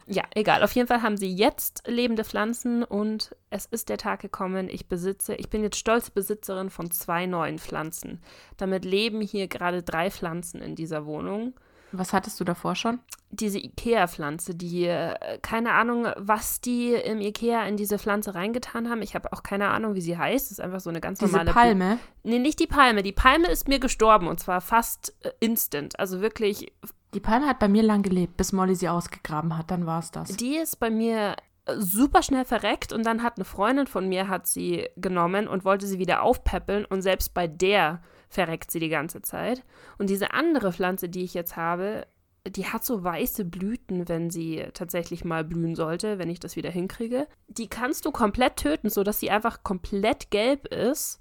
ja, 0.06 0.22
egal. 0.34 0.62
Auf 0.62 0.72
jeden 0.72 0.86
Fall 0.86 1.02
haben 1.02 1.16
sie 1.16 1.34
jetzt 1.34 1.82
lebende 1.86 2.24
Pflanzen 2.24 2.84
und 2.84 3.34
es 3.50 3.66
ist 3.66 3.88
der 3.88 3.98
Tag 3.98 4.20
gekommen. 4.20 4.68
Ich 4.68 4.86
besitze, 4.86 5.34
ich 5.34 5.50
bin 5.50 5.62
jetzt 5.62 5.78
stolze 5.78 6.12
Besitzerin 6.12 6.70
von 6.70 6.90
zwei 6.90 7.26
neuen 7.26 7.58
Pflanzen. 7.58 8.22
Damit 8.56 8.84
leben 8.84 9.20
hier 9.20 9.48
gerade 9.48 9.82
drei 9.82 10.10
Pflanzen 10.10 10.62
in 10.62 10.76
dieser 10.76 11.06
Wohnung 11.06 11.54
Was 11.92 12.12
hattest 12.12 12.38
du 12.40 12.44
davor 12.44 12.74
schon? 12.74 13.00
diese 13.30 13.58
Ikea-Pflanze, 13.58 14.54
die, 14.54 14.86
äh, 14.86 15.38
keine 15.42 15.72
Ahnung, 15.72 16.06
was 16.16 16.60
die 16.60 16.94
im 16.94 17.20
Ikea 17.20 17.64
in 17.66 17.76
diese 17.76 17.98
Pflanze 17.98 18.34
reingetan 18.34 18.88
haben. 18.88 19.02
Ich 19.02 19.14
habe 19.14 19.32
auch 19.32 19.42
keine 19.42 19.68
Ahnung, 19.68 19.94
wie 19.94 20.00
sie 20.00 20.16
heißt. 20.16 20.46
Das 20.46 20.52
ist 20.52 20.60
einfach 20.60 20.80
so 20.80 20.90
eine 20.90 21.00
ganz 21.00 21.18
Diese 21.18 21.30
normale. 21.32 21.52
Palme. 21.52 21.98
Nee, 22.22 22.38
nicht 22.38 22.58
die 22.58 22.66
Palme. 22.66 23.02
Die 23.02 23.12
Palme 23.12 23.48
ist 23.48 23.68
mir 23.68 23.80
gestorben 23.80 24.28
und 24.28 24.40
zwar 24.40 24.60
fast 24.60 25.14
äh, 25.22 25.30
instant. 25.40 25.98
Also 25.98 26.20
wirklich, 26.20 26.72
Die 27.14 27.20
Palme 27.20 27.46
hat 27.46 27.58
bei 27.58 27.68
mir 27.68 27.82
lang 27.82 28.02
gelebt, 28.02 28.36
bis 28.36 28.52
Molly 28.52 28.74
sie 28.74 28.88
ausgegraben 28.88 29.56
hat. 29.58 29.70
Dann 29.70 29.86
war 29.86 29.98
es 29.98 30.10
das. 30.10 30.36
die 30.36 30.56
ist 30.56 30.80
bei 30.80 30.88
mir 30.88 31.36
äh, 31.66 31.74
super 31.78 32.22
schnell 32.22 32.46
verreckt 32.46 32.94
und 32.94 33.04
dann 33.04 33.22
hat 33.22 33.36
eine 33.36 33.44
Freundin 33.44 33.86
von 33.86 34.08
mir 34.08 34.28
hat 34.28 34.46
sie 34.46 34.88
genommen 34.96 35.48
und 35.48 35.66
wollte 35.66 35.86
sie 35.86 35.98
wieder 35.98 36.22
aufpäppeln 36.22 36.86
und 36.86 37.02
selbst 37.02 37.34
bei 37.34 37.46
der 37.46 38.00
verreckt 38.28 38.70
sie 38.70 38.80
die 38.80 38.88
ganze 38.88 39.22
Zeit. 39.22 39.62
Und 39.98 40.10
diese 40.10 40.32
andere 40.32 40.72
Pflanze, 40.72 41.08
die 41.08 41.24
ich 41.24 41.34
jetzt 41.34 41.56
habe, 41.56 42.06
die 42.46 42.66
hat 42.66 42.84
so 42.84 43.04
weiße 43.04 43.44
Blüten, 43.44 44.08
wenn 44.08 44.30
sie 44.30 44.64
tatsächlich 44.74 45.24
mal 45.24 45.44
blühen 45.44 45.74
sollte, 45.74 46.18
wenn 46.18 46.30
ich 46.30 46.40
das 46.40 46.56
wieder 46.56 46.70
hinkriege. 46.70 47.26
Die 47.48 47.68
kannst 47.68 48.04
du 48.04 48.10
komplett 48.10 48.56
töten, 48.56 48.90
sodass 48.90 49.20
sie 49.20 49.30
einfach 49.30 49.62
komplett 49.62 50.30
gelb 50.30 50.66
ist. 50.66 51.20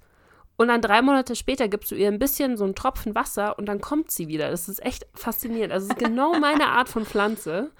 Und 0.56 0.68
dann 0.68 0.80
drei 0.80 1.02
Monate 1.02 1.36
später 1.36 1.68
gibst 1.68 1.90
du 1.90 1.94
ihr 1.94 2.08
ein 2.08 2.18
bisschen 2.18 2.56
so 2.56 2.64
einen 2.64 2.74
Tropfen 2.74 3.14
Wasser 3.14 3.58
und 3.58 3.66
dann 3.66 3.80
kommt 3.80 4.10
sie 4.10 4.26
wieder. 4.28 4.50
Das 4.50 4.68
ist 4.68 4.84
echt 4.84 5.06
faszinierend. 5.14 5.72
Also 5.72 5.86
es 5.86 5.92
ist 5.92 5.98
genau 5.98 6.38
meine 6.38 6.68
Art 6.68 6.88
von 6.88 7.04
Pflanze. 7.04 7.70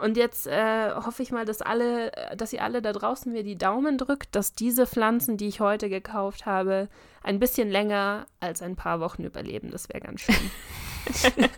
Und 0.00 0.16
jetzt 0.16 0.46
äh, 0.46 0.92
hoffe 0.94 1.22
ich 1.22 1.30
mal, 1.30 1.44
dass 1.44 1.60
alle, 1.62 2.12
äh, 2.14 2.36
dass 2.36 2.52
ihr 2.52 2.62
alle 2.64 2.80
da 2.82 2.92
draußen 2.92 3.30
mir 3.32 3.42
die 3.44 3.58
Daumen 3.58 3.98
drückt, 3.98 4.34
dass 4.34 4.54
diese 4.54 4.86
Pflanzen, 4.86 5.36
die 5.36 5.48
ich 5.48 5.60
heute 5.60 5.88
gekauft 5.88 6.46
habe, 6.46 6.88
ein 7.22 7.38
bisschen 7.38 7.68
länger 7.70 8.26
als 8.40 8.62
ein 8.62 8.76
paar 8.76 9.00
Wochen 9.00 9.24
überleben. 9.24 9.70
Das 9.70 9.88
wäre 9.88 10.00
ganz 10.00 10.20
schön. 10.22 10.34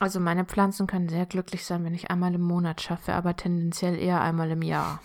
Also 0.00 0.20
meine 0.20 0.44
Pflanzen 0.44 0.86
können 0.86 1.08
sehr 1.08 1.26
glücklich 1.26 1.64
sein, 1.64 1.84
wenn 1.84 1.92
ich 1.94 2.08
einmal 2.08 2.32
im 2.32 2.42
Monat 2.42 2.80
schaffe, 2.80 3.14
aber 3.14 3.34
tendenziell 3.34 3.98
eher 3.98 4.20
einmal 4.20 4.48
im 4.52 4.62
Jahr. 4.62 5.02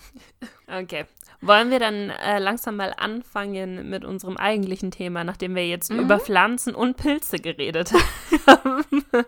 Okay. 0.68 1.06
Wollen 1.40 1.70
wir 1.70 1.80
dann 1.80 2.10
äh, 2.10 2.38
langsam 2.38 2.76
mal 2.76 2.94
anfangen 2.96 3.90
mit 3.90 4.04
unserem 4.04 4.36
eigentlichen 4.36 4.92
Thema, 4.92 5.24
nachdem 5.24 5.56
wir 5.56 5.66
jetzt 5.66 5.90
Mhm. 5.90 5.98
über 5.98 6.20
Pflanzen 6.20 6.76
und 6.76 6.96
Pilze 6.96 7.38
geredet 7.40 7.92
haben? 8.46 8.84
Und 8.92 9.26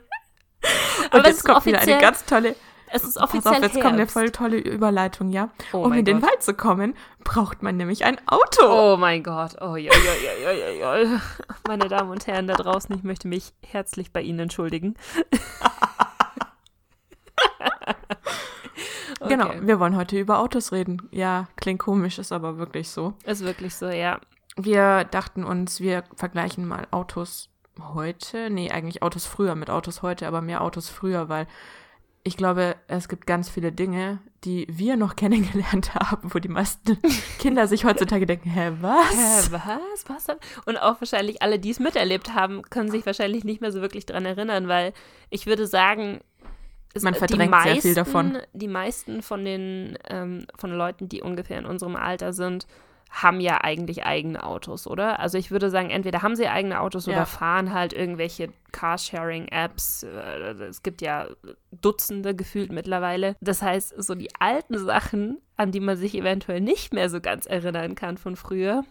Aber 1.11 1.21
es 1.23 1.29
jetzt 1.29 1.45
kommt 1.45 1.67
wieder 1.67 1.81
eine 1.81 1.99
ganz 1.99 2.25
tolle. 2.25 2.55
Es 2.93 3.05
ist 3.05 3.15
Pass 3.15 3.25
offiziell 3.25 3.55
auf, 3.55 3.63
jetzt 3.63 3.75
kommt 3.75 3.95
eine 3.95 4.07
voll 4.07 4.31
tolle 4.31 4.59
Überleitung, 4.59 5.31
ja? 5.31 5.51
Oh 5.73 5.85
um 5.85 5.93
in 5.93 6.05
den 6.05 6.21
Gott. 6.21 6.31
Wald 6.31 6.43
zu 6.43 6.55
kommen, 6.55 6.95
braucht 7.25 7.63
man 7.63 7.77
nämlich 7.77 8.05
ein 8.05 8.17
Auto. 8.27 8.65
Oh 8.67 8.97
mein 8.97 9.23
Gott. 9.23 9.57
Oh, 9.61 9.77
ja, 9.77 9.93
ja, 9.93 10.15
ja, 10.25 10.53
ja, 10.53 10.71
ja, 10.71 10.97
ja. 10.97 11.21
Meine 11.69 11.89
Damen 11.89 12.11
und 12.11 12.27
Herren 12.27 12.47
da 12.47 12.55
draußen, 12.55 12.95
ich 12.95 13.03
möchte 13.03 13.29
mich 13.29 13.53
herzlich 13.65 14.13
bei 14.13 14.23
Ihnen 14.23 14.41
entschuldigen. 14.41 14.95
okay. 19.21 19.29
Genau, 19.29 19.51
wir 19.61 19.81
wollen 19.81 19.97
heute 19.97 20.19
über 20.19 20.39
Autos 20.39 20.73
reden. 20.73 21.09
Ja, 21.11 21.49
klingt 21.57 21.81
komisch, 21.81 22.19
ist 22.19 22.33
aber 22.33 22.59
wirklich 22.59 22.89
so. 22.91 23.15
Ist 23.25 23.45
wirklich 23.45 23.75
so, 23.75 23.89
ja. 23.89 24.21
Wir 24.57 25.05
dachten 25.05 25.45
uns, 25.45 25.81
wir 25.81 26.05
vergleichen 26.15 26.67
mal 26.67 26.87
Autos 26.91 27.51
heute, 27.95 28.49
nee, 28.49 28.71
eigentlich 28.71 29.03
Autos 29.03 29.27
früher 29.27 29.55
mit 29.55 29.69
Autos 29.69 30.03
heute, 30.03 30.27
aber 30.27 30.41
mehr 30.41 30.63
Autos 30.63 30.89
früher, 30.89 31.29
weil 31.29 31.47
ich 32.27 32.37
glaube, 32.37 32.75
es 32.89 33.09
gibt 33.09 33.25
ganz 33.27 33.49
viele 33.49 33.71
Dinge, 33.71 34.19
die 34.45 34.67
wir 34.69 34.97
noch 34.97 35.15
kennengelernt 35.17 35.95
haben, 35.95 36.35
wo 36.35 36.41
die 36.41 36.49
meisten 36.49 36.99
Kinder 37.39 37.69
sich 37.69 37.85
heutzutage 37.85 38.27
denken, 38.27 38.51
hä, 38.51 38.73
was? 38.81 39.49
Hä, 39.49 39.53
was? 39.53 40.09
Was 40.09 40.25
dann? 40.25 40.39
Und 40.67 40.77
auch 40.77 41.01
wahrscheinlich 41.01 41.41
alle, 41.41 41.61
die 41.61 41.71
es 41.71 41.79
miterlebt 41.79 42.35
haben, 42.35 42.63
können 42.63 42.91
sich 42.91 43.07
wahrscheinlich 43.07 43.45
nicht 43.45 43.61
mehr 43.61 43.71
so 43.71 43.81
wirklich 43.81 44.07
dran 44.07 44.27
erinnern, 44.27 44.67
weil 44.67 44.93
ich 45.31 45.47
würde 45.47 45.69
sagen, 45.69 46.21
es, 46.95 47.03
Man 47.03 47.13
die 47.13 47.19
verdrängt 47.19 47.51
meisten, 47.51 47.73
sehr 47.73 47.83
viel 47.83 47.95
davon. 47.95 48.39
Die 48.55 48.69
meisten 48.69 49.23
von 49.23 49.45
den 49.45 49.99
ähm, 50.09 50.47
von 50.57 50.73
Leuten, 50.73 51.09
die 51.09 51.23
ungefähr 51.23 51.59
in 51.59 51.67
unserem 51.67 51.95
Alter 51.95 52.33
sind, 52.33 52.67
haben 53.11 53.41
ja 53.41 53.63
eigentlich 53.63 54.05
eigene 54.05 54.45
Autos, 54.45 54.87
oder? 54.87 55.21
Also 55.21 55.39
ich 55.39 55.51
würde 55.51 55.71
sagen, 55.71 55.91
entweder 55.91 56.23
haben 56.23 56.37
sie 56.37 56.49
eigene 56.49 56.81
Autos 56.81 57.07
Ja. 57.07 57.15
oder 57.15 57.27
fahren 57.27 57.73
halt 57.73 57.93
irgendwelche 57.93 58.49
Carsharing-Apps. 58.73 60.03
Äh, 60.05 60.53
Es 60.69 60.83
gibt 60.83 61.01
ja 61.03 61.27
Dutzende 61.71 62.35
gefühlt 62.35 62.73
mittlerweile. 62.73 63.37
Das 63.41 63.63
heißt, 63.63 63.95
so 64.03 64.15
die 64.15 64.29
alten 64.39 64.79
Sachen, 64.79 65.39
an 65.57 65.73
die 65.73 65.81
man 65.81 65.97
sich 65.97 66.15
eventuell 66.15 66.61
nicht 66.61 66.93
mehr 66.93 67.09
so 67.09 67.21
ganz 67.21 67.47
erinnern 67.47 67.95
kann 67.95 68.19
von 68.19 68.37
früher, 68.37 68.85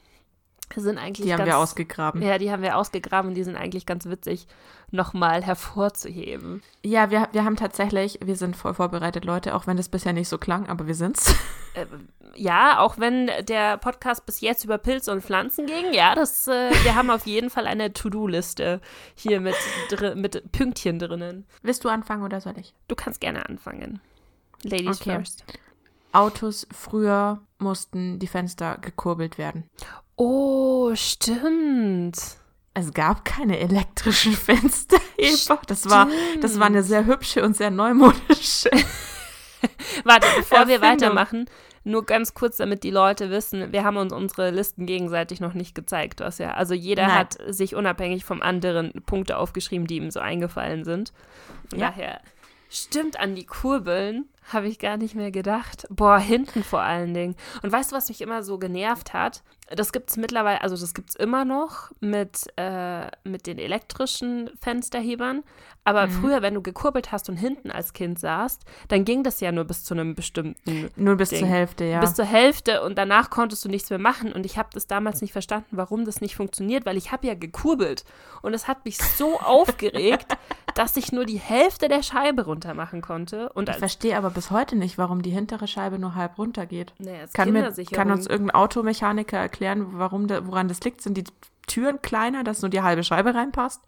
sind 0.75 0.98
eigentlich 0.98 1.25
Die 1.25 1.34
haben 1.34 1.39
ganz, 1.39 1.50
wir 1.50 1.57
ausgegraben. 1.57 2.22
Ja, 2.22 2.38
die 2.38 2.51
haben 2.51 2.62
wir 2.62 2.77
ausgegraben 2.77 3.29
und 3.29 3.36
die 3.36 3.43
sind 3.43 3.55
eigentlich 3.55 3.86
ganz 3.86 4.05
witzig 4.05 4.48
nochmal 4.91 5.43
hervorzuheben. 5.43 6.62
Ja, 6.84 7.10
wir, 7.12 7.29
wir 7.31 7.43
haben 7.43 7.55
tatsächlich, 7.55 8.19
wir 8.24 8.36
sind 8.36 8.55
voll 8.55 8.74
vorbereitet, 8.74 9.25
Leute, 9.25 9.55
auch 9.55 9.67
wenn 9.67 9.77
das 9.77 9.89
bisher 9.89 10.13
nicht 10.13 10.29
so 10.29 10.38
klang, 10.38 10.67
aber 10.67 10.88
wir 10.88 10.95
sind's. 10.95 11.36
Äh, 11.75 11.88
ja, 12.36 12.79
auch 12.79 13.00
wenn 13.00 13.29
der 13.50 13.75
Podcast 13.75 14.25
bis 14.25 14.39
jetzt 14.39 14.63
über 14.63 14.77
Pilze 14.77 15.12
und 15.12 15.22
Pflanzen 15.22 15.65
ging, 15.65 15.91
ja, 15.91 16.15
das, 16.15 16.48
äh, 16.48 16.72
wir 16.84 16.95
haben 16.95 17.10
auf 17.10 17.25
jeden 17.25 17.50
Fall 17.50 17.67
eine 17.67 17.91
To-Do-Liste 17.91 18.79
hier 19.13 19.41
mit, 19.41 19.55
dr 19.89 20.15
mit 20.15 20.53
Pünktchen 20.53 21.00
drinnen. 21.00 21.45
Willst 21.63 21.84
du 21.84 21.89
anfangen 21.89 22.24
oder 22.24 22.39
soll 22.39 22.57
ich? 22.57 22.74
Du 22.88 22.95
kannst 22.95 23.19
gerne 23.19 23.50
anfangen. 23.50 24.00
Ladies 24.63 25.01
Okay. 25.01 25.17
first. 25.17 25.43
Autos 26.13 26.65
früher 26.72 27.41
mussten 27.57 28.19
die 28.19 28.27
Fenster 28.27 28.77
gekurbelt 28.77 29.38
werden. 29.38 29.69
Oh, 30.17 30.93
stimmt. 30.95 32.17
Es 32.74 32.93
gab 32.93 33.25
keine 33.25 33.60
elektrischen 33.60 34.34
Fensterheber. 34.34 35.62
Das 35.67 35.89
war, 35.89 36.07
das 36.41 36.60
war 36.60 36.67
eine 36.67 36.84
sehr 36.84 37.05
hübsche 37.05 37.43
und 37.43 37.55
sehr 37.55 37.72
neumodische. 37.72 38.69
Warte, 40.03 40.27
bevor 40.38 40.67
wir 40.67 40.75
Erfindung. 40.75 40.81
weitermachen, 41.15 41.45
nur 41.84 42.05
ganz 42.05 42.34
kurz, 42.34 42.57
damit 42.57 42.84
die 42.84 42.91
Leute 42.91 43.29
wissen, 43.29 43.72
wir 43.72 43.84
haben 43.84 43.98
uns 43.98 44.12
unsere 44.13 44.51
Listen 44.51 44.86
gegenseitig 44.86 45.39
noch 45.39 45.53
nicht 45.53 45.74
gezeigt, 45.75 46.19
was 46.19 46.38
ja. 46.38 46.53
Also 46.53 46.74
jeder 46.74 47.07
Nein. 47.07 47.15
hat 47.15 47.38
sich 47.48 47.75
unabhängig 47.75 48.25
vom 48.25 48.41
anderen 48.41 48.91
Punkte 49.05 49.38
aufgeschrieben, 49.38 49.88
die 49.88 49.98
ihm 49.98 50.12
so 50.12 50.19
eingefallen 50.19 50.84
sind. 50.84 51.13
Von 51.69 51.79
Ja. 51.79 51.89
daher, 51.89 52.22
stimmt 52.69 53.19
an 53.19 53.36
die 53.36 53.45
Kurbeln, 53.45 54.25
habe 54.51 54.67
ich 54.67 54.79
gar 54.79 54.98
nicht 54.98 55.15
mehr 55.15 55.31
gedacht. 55.31 55.88
Boah, 55.89 56.19
hinten 56.19 56.63
vor 56.63 56.81
allen 56.81 57.13
Dingen. 57.13 57.36
Und 57.63 57.72
weißt 57.72 57.91
du, 57.91 57.95
was 57.95 58.10
mich 58.10 58.22
immer 58.22 58.43
so 58.43 58.57
genervt 58.60 59.13
hat? 59.13 59.43
Das 59.74 59.91
gibt 59.91 60.12
es 60.12 60.17
mittlerweile, 60.17 60.62
also 60.62 60.77
das 60.77 60.93
gibt 60.93 61.10
es 61.10 61.15
immer 61.15 61.43
noch 61.43 61.91
mit, 62.00 62.45
äh, 62.55 63.07
mit 63.24 63.48
den 63.48 63.57
elektrischen 63.57 64.51
Fensterhebern. 64.62 65.43
Aber 65.88 66.07
früher, 66.07 66.41
wenn 66.41 66.55
du 66.55 66.63
gekurbelt 66.63 67.12
hast 67.12 67.29
und 67.29 67.38
hinten 67.38 67.69
als 67.69 67.93
Kind 67.93 68.19
saßt, 68.19 68.63
dann 68.88 69.05
ging 69.05 69.24
das 69.24 69.39
ja 69.39 69.51
nur 69.51 69.65
bis 69.65 69.84
zu 69.84 69.93
einem 69.93 70.15
bestimmten 70.15 70.89
Nur 70.95 71.15
bis 71.15 71.29
Ding. 71.29 71.39
zur 71.39 71.48
Hälfte, 71.48 71.86
ja. 71.86 72.00
bis 72.00 72.15
zur 72.15 72.25
Hälfte 72.25 72.81
und 72.81 72.98
danach 72.98 73.29
konntest 73.29 73.63
du 73.65 73.69
nichts 73.69 73.91
mehr 73.91 74.00
machen. 74.00 74.34
Und 74.34 74.48
ich 74.48 74.57
habe 74.57 74.69
das 74.74 74.88
damals 74.88 75.22
nicht 75.22 75.31
verstanden, 75.31 75.77
warum 75.77 76.03
das 76.03 76.22
nicht 76.22 76.36
funktioniert, 76.36 76.88
weil 76.88 76.98
ich 76.98 77.12
habe 77.12 77.27
ja 77.27 77.36
gekurbelt. 77.36 78.03
Und 78.41 78.55
es 78.55 78.67
hat 78.67 78.84
mich 78.84 78.98
so 78.98 79.39
aufgeregt, 79.39 80.36
dass 80.75 80.96
ich 80.98 81.12
nur 81.12 81.25
die 81.25 81.39
Hälfte 81.39 81.88
der 81.88 82.03
Scheibe 82.03 82.46
runter 82.46 82.74
machen 82.74 83.01
konnte. 83.01 83.50
Und 83.53 83.70
ich 83.70 83.77
verstehe 83.77 84.17
aber 84.17 84.29
bis 84.29 84.51
heute 84.51 84.75
nicht, 84.75 84.98
warum 84.98 85.22
die 85.22 85.32
hintere 85.32 85.67
Scheibe 85.67 85.98
nur 85.98 86.15
halb 86.15 86.38
runter 86.38 86.65
geht. 86.65 86.94
naja, 87.00 87.25
Kann, 87.34 87.50
mir, 87.51 87.62
Kindersicherung. 87.62 87.96
kann 87.98 88.12
uns 88.12 88.27
irgendein 88.27 88.55
Automechaniker 88.55 89.38
erklären, 89.38 89.88
warum 89.94 90.27
da, 90.27 90.46
woran 90.46 90.67
das 90.67 90.82
liegt? 90.82 91.01
Sind 91.01 91.17
die 91.17 91.24
Türen 91.65 92.01
kleiner, 92.01 92.44
dass 92.44 92.62
nur 92.62 92.70
die 92.70 92.82
halbe 92.82 93.03
Scheibe 93.03 93.34
reinpasst? 93.34 93.82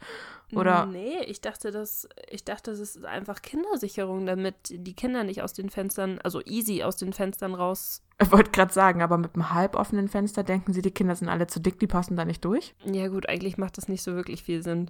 Oder 0.54 0.86
Nee, 0.86 1.24
ich 1.26 1.42
dachte, 1.42 1.72
das, 1.72 2.08
ich 2.30 2.46
dachte, 2.46 2.72
das 2.72 2.80
ist 2.80 3.04
einfach 3.04 3.42
Kindersicherung, 3.42 4.26
damit 4.26 4.56
die 4.70 4.94
Kinder 4.96 5.26
nicht 5.26 5.42
aus 5.42 5.52
den 5.52 5.70
Fenstern, 5.70 6.20
also 6.24 6.42
easy 6.46 6.84
aus 6.84 6.96
den 6.96 7.12
Fenstern 7.12 7.54
raus. 7.54 8.02
ich 8.22 8.32
wollte 8.32 8.52
gerade 8.52 8.72
sagen, 8.72 9.02
aber 9.02 9.18
mit 9.18 9.34
einem 9.34 9.54
halboffenen 9.54 10.08
Fenster 10.08 10.44
denken 10.44 10.72
sie, 10.72 10.82
die 10.82 10.92
Kinder 10.92 11.16
sind 11.16 11.28
alle 11.28 11.48
zu 11.48 11.60
dick, 11.60 11.80
die 11.80 11.88
passen 11.88 12.16
da 12.16 12.24
nicht 12.24 12.46
durch? 12.46 12.76
Ja, 12.86 13.10
gut, 13.10 13.28
eigentlich 13.28 13.58
macht 13.58 13.78
das 13.78 13.90
nicht 13.90 14.04
so 14.04 14.16
wirklich 14.16 14.42
viel 14.42 14.64
Sinn. 14.64 14.90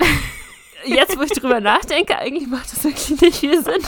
Jetzt, 0.84 1.18
wo 1.18 1.22
ich 1.22 1.32
drüber 1.32 1.60
nachdenke, 1.60 2.18
eigentlich 2.18 2.48
macht 2.48 2.70
das 2.72 2.84
wirklich 2.84 3.20
nicht 3.20 3.38
viel 3.38 3.62
Sinn. 3.62 3.82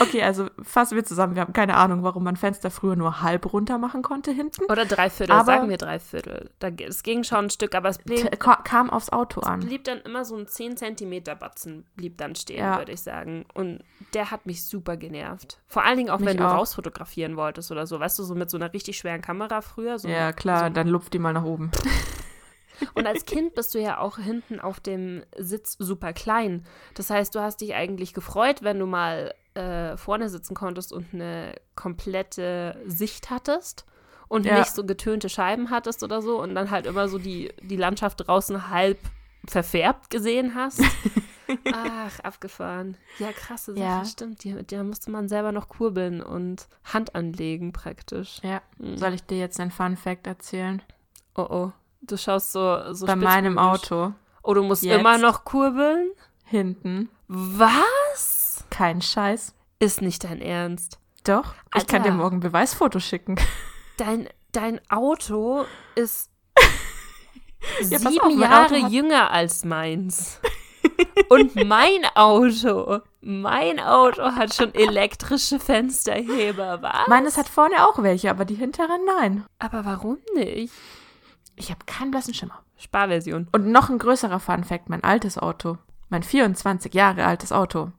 Okay, 0.00 0.22
also 0.22 0.46
fassen 0.62 0.94
wir 0.96 1.04
zusammen. 1.04 1.34
Wir 1.34 1.42
haben 1.42 1.52
keine 1.52 1.76
Ahnung, 1.76 2.02
warum 2.04 2.22
man 2.24 2.36
Fenster 2.36 2.70
früher 2.70 2.94
nur 2.96 3.22
halb 3.22 3.52
runter 3.52 3.76
machen 3.78 4.02
konnte 4.02 4.30
hinten. 4.30 4.64
Oder 4.66 4.84
drei 4.84 5.10
Viertel, 5.10 5.32
Aber- 5.32 5.44
sagen 5.44 5.68
wir 5.68 5.76
drei 5.78 5.98
Viertel. 5.98 6.50
Es 6.86 7.02
ging 7.02 7.24
schon 7.24 7.46
ein 7.46 7.50
Stück, 7.50 7.74
aber 7.74 7.88
es 7.88 7.98
blieb, 7.98 8.28
kam 8.38 8.90
aufs 8.90 9.10
Auto 9.10 9.40
an. 9.40 9.60
blieb 9.60 9.84
dann 9.84 10.00
immer 10.02 10.24
so 10.24 10.36
ein 10.36 10.46
10 10.46 10.76
Zentimeter 10.76 11.34
Batzen 11.34 11.84
blieb 11.96 12.18
dann 12.18 12.34
stehen, 12.36 12.58
Ja. 12.58 12.78
würde 12.78 12.92
ich 12.92 13.00
sagen. 13.02 13.44
Und 13.54 13.82
der 14.14 14.30
hat 14.30 14.46
mich 14.46 14.64
super 14.64 14.96
genervt. 14.96 15.58
Vor 15.66 15.84
allen 15.84 15.96
Dingen 15.96 16.10
auch, 16.10 16.18
Mich 16.20 16.28
wenn 16.28 16.36
du 16.36 16.46
auch. 16.48 16.54
rausfotografieren 16.58 17.36
wolltest 17.36 17.70
oder 17.72 17.86
so. 17.86 17.98
Weißt 17.98 18.18
du, 18.18 18.22
so 18.24 18.34
mit 18.36 18.48
so 18.50 18.56
einer 18.58 18.72
richtig 18.72 18.96
schweren 18.98 19.22
Kamera 19.22 19.60
früher. 19.60 19.98
So 19.98 20.08
Ja, 20.08 20.32
klar, 20.32 20.68
So, 20.68 20.74
dann 20.74 20.86
lupft 20.88 21.14
die 21.14 21.18
mal 21.18 21.32
nach 21.32 21.44
oben. 21.44 21.70
und 22.94 23.06
als 23.06 23.24
Kind 23.24 23.54
bist 23.54 23.74
du 23.74 23.80
ja 23.80 23.98
auch 23.98 24.18
hinten 24.18 24.60
auf 24.60 24.80
dem 24.80 25.22
Sitz 25.36 25.76
super 25.78 26.12
klein. 26.12 26.64
Das 26.94 27.10
heißt, 27.10 27.34
du 27.34 27.40
hast 27.40 27.60
dich 27.60 27.74
eigentlich 27.74 28.14
gefreut, 28.14 28.62
wenn 28.62 28.78
du 28.78 28.86
mal 28.86 29.34
äh, 29.54 29.96
vorne 29.96 30.28
sitzen 30.28 30.54
konntest 30.54 30.92
und 30.92 31.12
eine 31.12 31.54
komplette 31.74 32.80
Sicht 32.86 33.30
hattest 33.30 33.84
und 34.28 34.46
Ja. 34.46 34.58
nicht 34.60 34.72
so 34.72 34.84
getönte 34.84 35.28
Scheiben 35.28 35.70
hattest 35.70 36.02
oder 36.02 36.22
so 36.22 36.40
und 36.40 36.54
dann 36.54 36.70
halt 36.70 36.86
immer 36.86 37.08
so 37.08 37.18
die, 37.18 37.52
die 37.60 37.76
Landschaft 37.76 38.26
draußen 38.26 38.70
halb 38.70 38.98
verfärbt 39.46 40.08
gesehen 40.10 40.54
hast. 40.54 40.80
Ach, 41.72 42.18
abgefahren. 42.20 42.96
Ja, 43.18 43.32
krasse 43.32 43.72
Sache, 43.74 43.82
Ja. 43.84 44.04
stimmt. 44.04 44.42
Die, 44.44 44.54
da 44.66 44.82
musste 44.84 45.10
man 45.10 45.28
selber 45.28 45.52
noch 45.52 45.68
kurbeln 45.68 46.22
und 46.22 46.66
Hand 46.84 47.14
anlegen 47.14 47.72
praktisch. 47.72 48.38
Ja. 48.42 48.62
Mhm. 48.78 48.96
Soll 48.96 49.12
ich 49.14 49.24
dir 49.24 49.38
jetzt 49.38 49.60
einen 49.60 49.70
Fun 49.72 49.96
Fact 49.96 50.26
erzählen? 50.26 50.80
Oh 51.34 51.46
oh. 51.50 51.72
Du 52.02 52.16
schaust 52.18 52.52
so, 52.52 52.92
so 52.92 53.06
Bei 53.06 53.16
meinem. 53.16 53.58
Auto 53.58 54.12
Oh, 54.42 54.54
du 54.54 54.62
musst 54.64 54.82
Jetzt. 54.82 54.98
immer 54.98 55.18
noch 55.18 55.44
kurbeln? 55.44 56.10
hinten 56.44 57.08
Was? 57.28 58.64
kein 58.70 59.00
Scheiß. 59.00 59.54
Ist 59.78 60.02
nicht 60.02 60.24
dein 60.24 60.40
Ernst. 60.42 60.98
Doch, 61.24 61.54
ich 61.76 61.86
kann 61.86 62.02
dir 62.02 62.10
Alter. 62.10 62.22
morgen 62.22 62.40
Beweisfotos 62.40 63.04
schicken. 63.04 63.36
Dein, 63.98 64.28
dein 64.52 64.80
Auto 64.90 65.64
ist 65.94 66.30
Ja, 67.88 67.98
sieben 67.98 68.20
auf, 68.20 68.38
Jahre 68.40 68.82
hat- 68.82 68.90
jünger 68.90 69.30
als 69.30 69.64
meins. 69.64 70.40
Und 71.28 71.54
mein 71.66 72.04
Auto, 72.14 73.00
mein 73.20 73.78
Auto 73.78 74.22
hat 74.22 74.54
schon 74.54 74.74
elektrische 74.74 75.60
Fensterheber, 75.60 76.82
was? 76.82 77.06
Meines 77.06 77.36
hat 77.36 77.48
vorne 77.48 77.86
auch 77.86 78.02
welche, 78.02 78.30
aber 78.30 78.44
die 78.44 78.54
hinteren 78.56 79.04
nein. 79.18 79.44
Aber 79.60 79.84
warum 79.84 80.18
nicht? 80.34 80.72
Ich 81.56 81.70
habe 81.70 81.84
keinen 81.86 82.10
blassen 82.10 82.34
Schimmer. 82.34 82.62
Sparversion. 82.76 83.48
Und 83.52 83.66
noch 83.66 83.90
ein 83.90 83.98
größerer 83.98 84.40
Fun 84.40 84.64
Fact, 84.64 84.88
mein 84.88 85.04
altes 85.04 85.38
Auto. 85.38 85.78
Mein 86.08 86.22
24 86.22 86.92
Jahre 86.94 87.24
altes 87.24 87.52
Auto. 87.52 87.92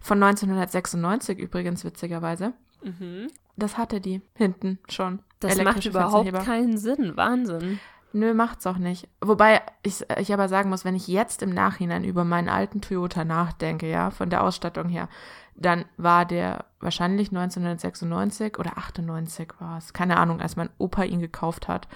Von 0.00 0.22
1996 0.22 1.38
übrigens, 1.38 1.84
witzigerweise. 1.84 2.54
Mhm. 2.82 3.28
Das 3.56 3.78
hatte 3.78 4.00
die 4.00 4.22
hinten 4.34 4.78
schon. 4.88 5.20
Das 5.40 5.56
macht 5.62 5.84
überhaupt 5.84 6.32
keinen 6.44 6.78
Sinn. 6.78 7.16
Wahnsinn. 7.16 7.78
Nö, 8.12 8.32
macht's 8.32 8.66
auch 8.66 8.78
nicht. 8.78 9.08
Wobei 9.20 9.60
ich, 9.82 10.04
ich 10.18 10.32
aber 10.32 10.48
sagen 10.48 10.70
muss, 10.70 10.84
wenn 10.84 10.94
ich 10.94 11.06
jetzt 11.06 11.42
im 11.42 11.50
Nachhinein 11.50 12.04
über 12.04 12.24
meinen 12.24 12.48
alten 12.48 12.80
Toyota 12.80 13.24
nachdenke, 13.24 13.88
ja, 13.90 14.10
von 14.10 14.30
der 14.30 14.42
Ausstattung 14.42 14.88
her, 14.88 15.08
dann 15.54 15.84
war 15.96 16.24
der 16.24 16.64
wahrscheinlich 16.80 17.28
1996 17.28 18.58
oder 18.58 18.78
98 18.78 19.48
war 19.58 19.78
es. 19.78 19.92
Keine 19.92 20.16
Ahnung, 20.16 20.40
als 20.40 20.56
mein 20.56 20.70
Opa 20.78 21.04
ihn 21.04 21.20
gekauft 21.20 21.68
hat. 21.68 21.88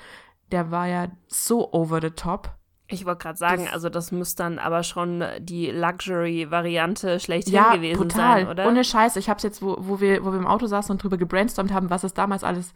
Der 0.52 0.70
war 0.70 0.86
ja 0.86 1.08
so 1.28 1.72
over 1.72 2.00
the 2.00 2.10
top. 2.10 2.50
Ich 2.92 3.06
wollte 3.06 3.22
gerade 3.22 3.38
sagen, 3.38 3.64
Das- 3.66 3.72
also 3.74 3.88
das 3.88 4.10
muss 4.10 4.34
dann 4.34 4.58
aber 4.58 4.82
schon 4.82 5.22
die 5.38 5.70
Luxury-Variante 5.70 7.20
schlechthin 7.20 7.54
ja, 7.54 7.74
gewesen 7.74 7.98
brutal. 8.00 8.40
sein, 8.40 8.48
oder? 8.48 8.66
Ohne 8.66 8.84
Scheiß. 8.84 9.16
Ich 9.16 9.28
hab's 9.28 9.42
jetzt, 9.42 9.62
wo, 9.62 9.76
wo, 9.78 10.00
wir, 10.00 10.24
wo 10.24 10.32
wir 10.32 10.38
im 10.38 10.46
Auto 10.46 10.66
saßen 10.66 10.92
und 10.92 11.02
drüber 11.02 11.16
gebrainstormt 11.16 11.72
haben, 11.72 11.90
was 11.90 12.04
es 12.04 12.14
damals 12.14 12.44
alles 12.44 12.72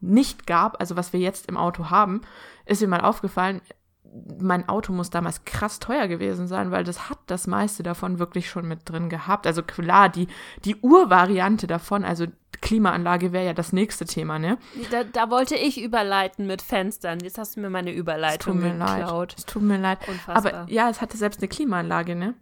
nicht 0.00 0.46
gab, 0.46 0.80
also 0.80 0.96
was 0.96 1.12
wir 1.12 1.20
jetzt 1.20 1.48
im 1.48 1.56
Auto 1.56 1.90
haben, 1.90 2.22
ist 2.66 2.80
mir 2.80 2.88
mal 2.88 3.00
aufgefallen, 3.00 3.60
mein 4.40 4.68
Auto 4.68 4.92
muss 4.92 5.10
damals 5.10 5.44
krass 5.44 5.78
teuer 5.78 6.08
gewesen 6.08 6.46
sein, 6.46 6.70
weil 6.70 6.84
das 6.84 7.08
hat 7.08 7.18
das 7.26 7.46
meiste 7.46 7.82
davon 7.82 8.18
wirklich 8.18 8.48
schon 8.48 8.66
mit 8.66 8.88
drin 8.88 9.08
gehabt. 9.08 9.46
Also 9.46 9.62
klar, 9.62 10.08
die, 10.08 10.28
die 10.64 10.76
Urvariante 10.76 11.66
davon, 11.66 12.04
also 12.04 12.26
Klimaanlage 12.60 13.32
wäre 13.32 13.46
ja 13.46 13.52
das 13.52 13.72
nächste 13.72 14.04
Thema, 14.04 14.38
ne? 14.38 14.58
Da, 14.90 15.04
da, 15.04 15.30
wollte 15.30 15.54
ich 15.54 15.80
überleiten 15.80 16.46
mit 16.46 16.62
Fenstern. 16.62 17.20
Jetzt 17.20 17.38
hast 17.38 17.56
du 17.56 17.60
mir 17.60 17.70
meine 17.70 17.92
Überleitung 17.92 18.56
es 18.56 18.62
tut 18.62 18.78
mir 18.78 18.86
geklaut. 18.86 19.30
Leid. 19.30 19.34
Es 19.38 19.46
tut 19.46 19.62
mir 19.62 19.78
leid. 19.78 19.98
Unfassbar. 20.08 20.36
Aber 20.36 20.70
ja, 20.70 20.88
es 20.88 21.00
hatte 21.00 21.16
selbst 21.16 21.40
eine 21.40 21.48
Klimaanlage, 21.48 22.14
ne? 22.14 22.34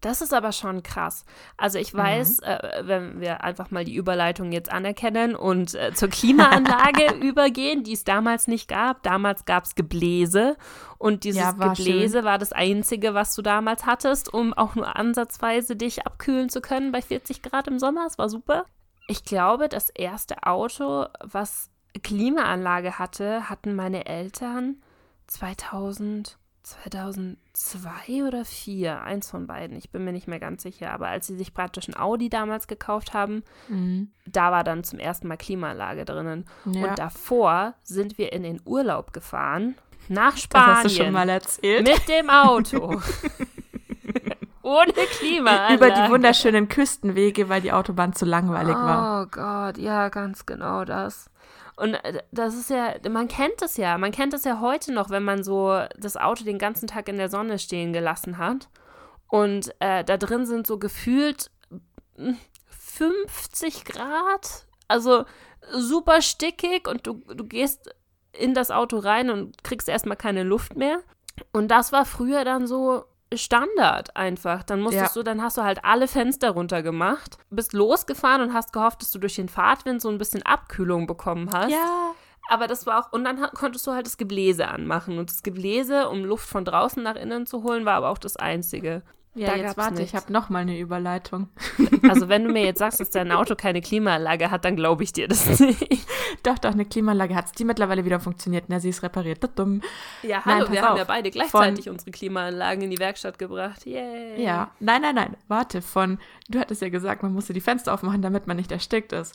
Das 0.00 0.20
ist 0.20 0.34
aber 0.34 0.52
schon 0.52 0.82
krass. 0.82 1.24
Also 1.56 1.78
ich 1.78 1.94
weiß, 1.94 2.40
mhm. 2.40 2.46
äh, 2.46 2.58
wenn 2.82 3.20
wir 3.20 3.42
einfach 3.44 3.70
mal 3.70 3.84
die 3.84 3.94
Überleitung 3.94 4.52
jetzt 4.52 4.70
anerkennen 4.70 5.34
und 5.34 5.74
äh, 5.74 5.92
zur 5.94 6.08
Klimaanlage 6.08 7.14
übergehen, 7.20 7.82
die 7.82 7.92
es 7.92 8.04
damals 8.04 8.46
nicht 8.46 8.68
gab. 8.68 9.02
Damals 9.02 9.44
gab 9.44 9.64
es 9.64 9.74
Gebläse 9.74 10.56
und 10.98 11.24
dieses 11.24 11.40
ja, 11.40 11.58
war 11.58 11.74
Gebläse 11.74 12.18
schön. 12.18 12.24
war 12.24 12.38
das 12.38 12.52
Einzige, 12.52 13.14
was 13.14 13.34
du 13.34 13.42
damals 13.42 13.86
hattest, 13.86 14.32
um 14.32 14.52
auch 14.54 14.74
nur 14.74 14.96
ansatzweise 14.96 15.76
dich 15.76 16.06
abkühlen 16.06 16.48
zu 16.48 16.60
können 16.60 16.92
bei 16.92 17.02
40 17.02 17.42
Grad 17.42 17.68
im 17.68 17.78
Sommer. 17.78 18.06
Es 18.06 18.18
war 18.18 18.28
super. 18.28 18.66
Ich 19.08 19.24
glaube, 19.24 19.68
das 19.68 19.90
erste 19.90 20.42
Auto, 20.42 21.06
was 21.20 21.70
Klimaanlage 22.02 22.98
hatte, 22.98 23.48
hatten 23.48 23.74
meine 23.74 24.06
Eltern 24.06 24.82
2000 25.28 26.38
2002 26.66 28.24
oder 28.24 28.42
2004, 28.42 29.00
eins 29.02 29.30
von 29.30 29.46
beiden, 29.46 29.76
ich 29.76 29.90
bin 29.90 30.04
mir 30.04 30.12
nicht 30.12 30.26
mehr 30.26 30.40
ganz 30.40 30.64
sicher, 30.64 30.90
aber 30.90 31.06
als 31.06 31.28
sie 31.28 31.36
sich 31.36 31.54
praktisch 31.54 31.86
ein 31.86 31.96
Audi 31.96 32.28
damals 32.28 32.66
gekauft 32.66 33.14
haben, 33.14 33.44
mhm. 33.68 34.10
da 34.26 34.50
war 34.50 34.64
dann 34.64 34.82
zum 34.82 34.98
ersten 34.98 35.28
Mal 35.28 35.36
Klimaanlage 35.36 36.04
drinnen. 36.04 36.44
Ja. 36.64 36.88
Und 36.88 36.98
davor 36.98 37.74
sind 37.84 38.18
wir 38.18 38.32
in 38.32 38.42
den 38.42 38.60
Urlaub 38.64 39.12
gefahren, 39.12 39.76
nach 40.08 40.36
Spanien. 40.36 40.68
Das 40.68 40.84
hast 40.84 40.98
du 40.98 41.04
schon 41.04 41.12
mal 41.12 41.28
erzählt. 41.28 41.86
Mit 41.86 42.08
dem 42.08 42.30
Auto. 42.30 43.00
Ohne 44.62 44.92
Klimaanlage. 44.92 45.74
Über 45.74 45.90
die 45.90 46.10
wunderschönen 46.10 46.68
Küstenwege, 46.68 47.48
weil 47.48 47.60
die 47.60 47.70
Autobahn 47.72 48.12
zu 48.12 48.24
langweilig 48.24 48.74
oh 48.74 48.80
war. 48.80 49.22
Oh 49.22 49.26
Gott, 49.30 49.78
ja, 49.78 50.08
ganz 50.08 50.46
genau 50.46 50.84
das. 50.84 51.30
Und 51.76 51.94
äh, 51.94 52.22
das 52.32 52.54
ist 52.54 52.70
ja, 52.70 52.94
man 53.08 53.28
kennt 53.28 53.62
es 53.62 53.76
ja, 53.76 53.98
man 53.98 54.12
kennt 54.12 54.34
es 54.34 54.44
ja 54.44 54.60
heute 54.60 54.92
noch, 54.92 55.10
wenn 55.10 55.22
man 55.22 55.44
so 55.44 55.84
das 55.96 56.16
Auto 56.16 56.44
den 56.44 56.58
ganzen 56.58 56.86
Tag 56.86 57.08
in 57.08 57.18
der 57.18 57.28
Sonne 57.28 57.58
stehen 57.58 57.92
gelassen 57.92 58.38
hat. 58.38 58.68
Und 59.28 59.74
äh, 59.80 60.04
da 60.04 60.16
drin 60.16 60.46
sind 60.46 60.66
so 60.66 60.78
gefühlt 60.78 61.50
50 62.68 63.74
hm, 63.74 63.84
Grad, 63.84 64.66
also 64.88 65.24
super 65.72 66.22
stickig 66.22 66.88
und 66.88 67.06
du, 67.06 67.14
du 67.34 67.44
gehst 67.44 67.90
in 68.32 68.54
das 68.54 68.70
Auto 68.70 68.98
rein 68.98 69.30
und 69.30 69.62
kriegst 69.64 69.88
erstmal 69.88 70.16
keine 70.16 70.42
Luft 70.42 70.76
mehr. 70.76 71.00
Und 71.52 71.68
das 71.68 71.92
war 71.92 72.04
früher 72.04 72.44
dann 72.44 72.66
so, 72.66 73.04
Standard 73.34 74.16
einfach. 74.16 74.62
Dann 74.62 74.80
musstest 74.80 75.16
ja. 75.16 75.20
du, 75.20 75.24
dann 75.24 75.42
hast 75.42 75.56
du 75.56 75.62
halt 75.62 75.84
alle 75.84 76.08
Fenster 76.08 76.50
runtergemacht, 76.50 77.38
bist 77.50 77.72
losgefahren 77.72 78.42
und 78.42 78.54
hast 78.54 78.72
gehofft, 78.72 79.02
dass 79.02 79.10
du 79.10 79.18
durch 79.18 79.34
den 79.34 79.48
Fahrtwind 79.48 80.00
so 80.00 80.08
ein 80.08 80.18
bisschen 80.18 80.42
Abkühlung 80.42 81.06
bekommen 81.06 81.50
hast. 81.52 81.72
Ja. 81.72 82.12
Aber 82.48 82.68
das 82.68 82.86
war 82.86 83.00
auch, 83.00 83.12
und 83.12 83.24
dann 83.24 83.40
konntest 83.54 83.86
du 83.86 83.92
halt 83.92 84.06
das 84.06 84.18
Gebläse 84.18 84.68
anmachen. 84.68 85.18
Und 85.18 85.30
das 85.30 85.42
Gebläse, 85.42 86.08
um 86.08 86.24
Luft 86.24 86.48
von 86.48 86.64
draußen 86.64 87.02
nach 87.02 87.16
innen 87.16 87.46
zu 87.46 87.64
holen, 87.64 87.84
war 87.84 87.94
aber 87.94 88.10
auch 88.10 88.18
das 88.18 88.36
Einzige. 88.36 89.02
Ja, 89.36 89.48
da 89.48 89.56
jetzt 89.56 89.76
warte, 89.76 89.94
nichts. 89.94 90.10
ich 90.10 90.16
habe 90.16 90.32
noch 90.32 90.48
mal 90.48 90.60
eine 90.60 90.78
Überleitung. 90.78 91.48
Also 92.08 92.28
wenn 92.28 92.44
du 92.44 92.52
mir 92.52 92.64
jetzt 92.64 92.78
sagst, 92.78 93.00
dass 93.00 93.10
dein 93.10 93.32
Auto 93.32 93.56
keine 93.56 93.80
Klimaanlage 93.80 94.50
hat, 94.50 94.64
dann 94.64 94.76
glaube 94.76 95.02
ich 95.02 95.12
dir 95.12 95.26
das 95.26 95.46
nicht. 95.60 96.06
Doch, 96.44 96.58
doch, 96.58 96.70
eine 96.70 96.84
Klimaanlage 96.84 97.34
hat 97.34 97.46
es, 97.46 97.52
die 97.52 97.64
mittlerweile 97.64 98.04
wieder 98.04 98.20
funktioniert. 98.20 98.66
Na, 98.68 98.78
sie 98.78 98.90
ist 98.90 99.02
repariert. 99.02 99.44
Dumm. 99.56 99.82
Ja, 100.22 100.44
hallo, 100.44 100.64
nein, 100.64 100.72
wir 100.72 100.82
auf. 100.82 100.88
haben 100.90 100.98
ja 100.98 101.04
beide 101.04 101.30
gleichzeitig 101.30 101.84
von, 101.84 101.94
unsere 101.94 102.10
Klimaanlagen 102.12 102.82
in 102.82 102.90
die 102.90 102.98
Werkstatt 102.98 103.38
gebracht. 103.38 103.84
Yay. 103.86 104.42
Ja, 104.42 104.70
nein, 104.78 105.02
nein, 105.02 105.14
nein, 105.14 105.36
warte, 105.48 105.82
von, 105.82 106.18
du 106.48 106.58
hattest 106.60 106.80
ja 106.82 106.88
gesagt, 106.88 107.22
man 107.22 107.32
musste 107.32 107.52
die 107.52 107.60
Fenster 107.60 107.92
aufmachen, 107.92 108.22
damit 108.22 108.46
man 108.46 108.56
nicht 108.56 108.70
erstickt 108.70 109.12
ist. 109.12 109.34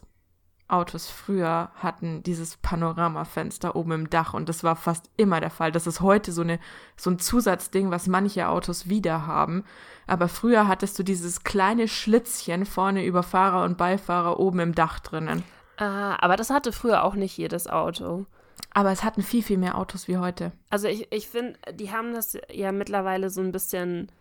Autos 0.72 1.10
früher 1.10 1.70
hatten 1.75 2.24
dieses 2.24 2.58
Panoramafenster 2.58 3.75
oben 3.75 3.92
im 3.92 4.10
Dach 4.10 4.34
und 4.34 4.50
das 4.50 4.63
war 4.63 4.75
fast 4.75 5.10
immer 5.18 5.40
der 5.40 5.50
Fall. 5.50 5.72
Das 5.72 5.88
ist 5.88 6.01
heute 6.01 6.32
so, 6.32 6.42
eine, 6.42 6.60
so 6.96 7.10
ein 7.10 7.20
Zusatzding, 7.20 7.92
was 7.92 8.08
manche 8.08 8.48
Autos 8.48 8.90
wieder 8.90 9.28
haben. 9.28 9.63
Aber 10.08 10.28
früher 10.28 10.68
hattest 10.68 10.98
du 10.98 11.04
dieses 11.04 11.44
kleine 11.44 11.88
Schlitzchen 11.88 12.66
vorne 12.66 13.06
über 13.06 13.24
Fahrer 13.24 13.63
und 13.63 13.78
Beifahrer 13.78 14.40
oben 14.40 14.60
im 14.60 14.75
Dach 14.75 15.00
drinnen. 15.00 15.44
Ah, 15.78 16.16
aber 16.20 16.36
das 16.36 16.50
hatte 16.50 16.72
früher 16.72 17.04
auch 17.04 17.16
nicht 17.16 17.38
jedes 17.38 17.68
Auto. 17.68 18.25
Aber 18.74 18.92
es 18.92 19.04
hatten 19.04 19.24
viel, 19.24 19.44
viel 19.44 19.57
mehr 19.57 19.77
Autos 19.77 20.07
wie 20.07 20.18
heute. 20.18 20.51
Also 20.70 20.88
ich, 20.88 21.12
ich 21.12 21.27
finde, 21.27 21.60
die 21.74 21.92
haben 21.92 22.14
das 22.14 22.38
ja 22.51 22.72
mittlerweile 22.72 23.29
so 23.29 23.42
ein 23.42 23.51
bisschen 23.51 24.12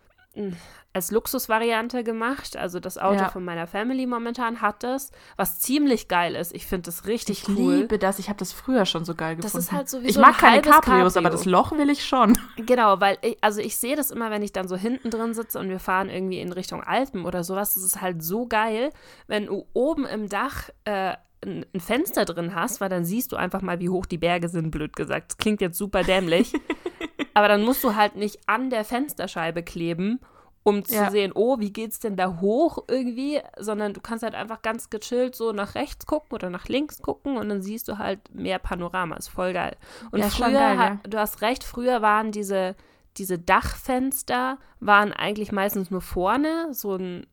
als 0.93 1.11
Luxusvariante 1.11 2.05
gemacht. 2.05 2.57
Also 2.57 2.81
das 2.81 2.99
Auto 2.99 3.21
ja. 3.21 3.29
von 3.31 3.45
meiner 3.45 3.67
Family 3.67 4.07
momentan 4.07 4.61
hat 4.61 4.83
das, 4.83 5.11
was 5.37 5.61
ziemlich 5.61 6.09
geil 6.09 6.35
ist. 6.35 6.55
Ich 6.55 6.67
finde 6.67 6.85
das 6.85 7.07
richtig 7.07 7.43
ich 7.43 7.49
cool. 7.49 7.75
Ich 7.75 7.81
liebe 7.81 7.99
das. 7.99 8.19
Ich 8.19 8.29
habe 8.29 8.39
das 8.39 8.53
früher 8.53 8.87
schon 8.87 9.05
so 9.05 9.15
geil 9.15 9.37
gefunden. 9.37 9.57
Das 9.57 9.65
ist 9.65 9.73
halt 9.73 9.89
sowieso 9.89 10.09
Ich 10.09 10.19
mag 10.19 10.39
keine 10.39 10.63
Cabrios, 10.63 11.15
Cabrio. 11.15 11.29
aber 11.29 11.31
das 11.31 11.45
Loch 11.45 11.73
will 11.73 11.91
ich 11.91 12.05
schon. 12.05 12.39
Genau, 12.57 13.01
weil 13.01 13.19
ich, 13.23 13.39
also 13.41 13.61
ich 13.61 13.77
sehe 13.77 13.97
das 13.97 14.11
immer, 14.11 14.31
wenn 14.31 14.43
ich 14.43 14.53
dann 14.53 14.69
so 14.69 14.77
hinten 14.77 15.11
drin 15.11 15.35
sitze 15.35 15.59
und 15.59 15.69
wir 15.69 15.81
fahren 15.81 16.09
irgendwie 16.09 16.41
in 16.41 16.53
Richtung 16.53 16.83
Alpen 16.83 17.25
oder 17.25 17.45
sowas. 17.45 17.75
Das 17.75 17.83
ist 17.83 18.01
halt 18.01 18.23
so 18.23 18.47
geil, 18.47 18.91
wenn 19.27 19.47
du 19.47 19.67
oben 19.73 20.07
im 20.07 20.29
Dach 20.29 20.71
äh, 20.85 21.15
ein 21.45 21.65
Fenster 21.79 22.25
drin 22.25 22.55
hast, 22.55 22.81
weil 22.81 22.89
dann 22.89 23.05
siehst 23.05 23.33
du 23.33 23.37
einfach 23.37 23.63
mal, 23.63 23.81
wie 23.81 23.89
hoch 23.89 24.07
die 24.07 24.19
Berge 24.19 24.49
sind, 24.49 24.71
blöd 24.71 24.95
gesagt. 24.95 25.33
Das 25.33 25.39
klingt 25.39 25.61
jetzt 25.61 25.79
super 25.79 26.03
dämlich. 26.03 26.53
aber 27.41 27.49
dann 27.49 27.63
musst 27.63 27.83
du 27.83 27.97
halt 27.97 28.17
nicht 28.17 28.39
an 28.47 28.69
der 28.69 28.85
Fensterscheibe 28.85 29.63
kleben, 29.63 30.21
um 30.63 30.85
zu 30.85 30.95
ja. 30.95 31.11
sehen, 31.11 31.33
oh, 31.35 31.59
wie 31.59 31.73
geht's 31.73 32.01
denn 32.01 32.17
da 32.17 32.39
hoch 32.39 32.85
irgendwie, 32.87 33.41
sondern 33.59 33.95
du 33.95 34.03
kannst 34.03 34.23
halt 34.23 34.35
einfach 34.35 34.61
ganz 34.61 34.91
gechillt 34.91 35.35
so 35.35 35.53
nach 35.53 35.75
rechts 35.75 36.05
gucken 36.05 36.35
oder 36.35 36.51
nach 36.51 36.69
links 36.69 37.01
gucken 37.01 37.39
und 37.39 37.49
dann 37.49 37.63
siehst 37.63 37.89
du 37.89 37.97
halt 37.97 38.35
mehr 38.35 38.59
Panorama. 38.59 39.17
Ist 39.17 39.29
voll 39.29 39.55
geil. 39.55 39.75
Und 40.11 40.21
ja, 40.21 40.29
früher, 40.29 40.51
geil, 40.51 40.77
ja. 40.77 41.01
du 41.09 41.19
hast 41.19 41.41
recht, 41.41 41.65
früher 41.65 42.03
waren 42.03 42.31
diese, 42.31 42.77
diese 43.17 43.39
Dachfenster 43.39 44.59
waren 44.81 45.15
eigentlich 45.15 45.51
meistens 45.51 45.91
nur 45.91 46.03
vorne, 46.03 46.75
so 46.75 46.97
ein 46.97 47.27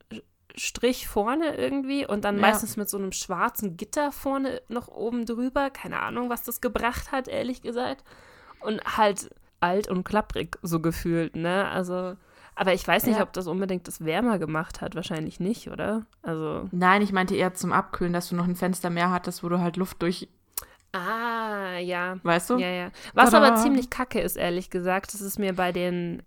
Strich 0.55 1.09
vorne 1.09 1.57
irgendwie 1.57 2.07
und 2.07 2.23
dann 2.23 2.35
ja. 2.35 2.41
meistens 2.41 2.77
mit 2.77 2.89
so 2.89 2.97
einem 2.97 3.11
schwarzen 3.11 3.75
Gitter 3.75 4.13
vorne 4.13 4.61
noch 4.69 4.87
oben 4.87 5.25
drüber. 5.25 5.69
Keine 5.69 5.99
Ahnung, 6.01 6.29
was 6.29 6.43
das 6.43 6.61
gebracht 6.61 7.11
hat, 7.11 7.27
ehrlich 7.27 7.61
gesagt. 7.61 8.05
Und 8.61 8.81
halt 8.97 9.29
alt 9.59 9.87
und 9.87 10.03
klapprig 10.03 10.57
so 10.61 10.79
gefühlt, 10.79 11.35
ne? 11.35 11.67
Also, 11.67 12.15
aber 12.55 12.73
ich 12.73 12.87
weiß 12.87 13.05
nicht, 13.05 13.17
ja. 13.17 13.23
ob 13.23 13.33
das 13.33 13.47
unbedingt 13.47 13.87
das 13.87 14.03
wärmer 14.03 14.39
gemacht 14.39 14.81
hat. 14.81 14.95
Wahrscheinlich 14.95 15.39
nicht, 15.39 15.69
oder? 15.69 16.05
Also. 16.21 16.67
Nein, 16.71 17.01
ich 17.01 17.11
meinte 17.11 17.35
eher 17.35 17.53
zum 17.53 17.71
Abkühlen, 17.71 18.13
dass 18.13 18.29
du 18.29 18.35
noch 18.35 18.47
ein 18.47 18.55
Fenster 18.55 18.89
mehr 18.89 19.11
hattest, 19.11 19.43
wo 19.43 19.49
du 19.49 19.59
halt 19.59 19.77
Luft 19.77 20.01
durch. 20.01 20.27
Ah, 20.93 21.77
ja. 21.77 22.17
Weißt 22.23 22.49
du? 22.49 22.57
Ja, 22.57 22.69
ja. 22.69 22.91
Was 23.13 23.31
Tada. 23.31 23.47
aber 23.47 23.57
ziemlich 23.57 23.89
kacke 23.89 24.19
ist, 24.19 24.37
ehrlich 24.37 24.69
gesagt, 24.69 25.13
das 25.13 25.21
ist 25.21 25.37
mir 25.37 25.53
bei 25.53 25.71
den 25.71 26.23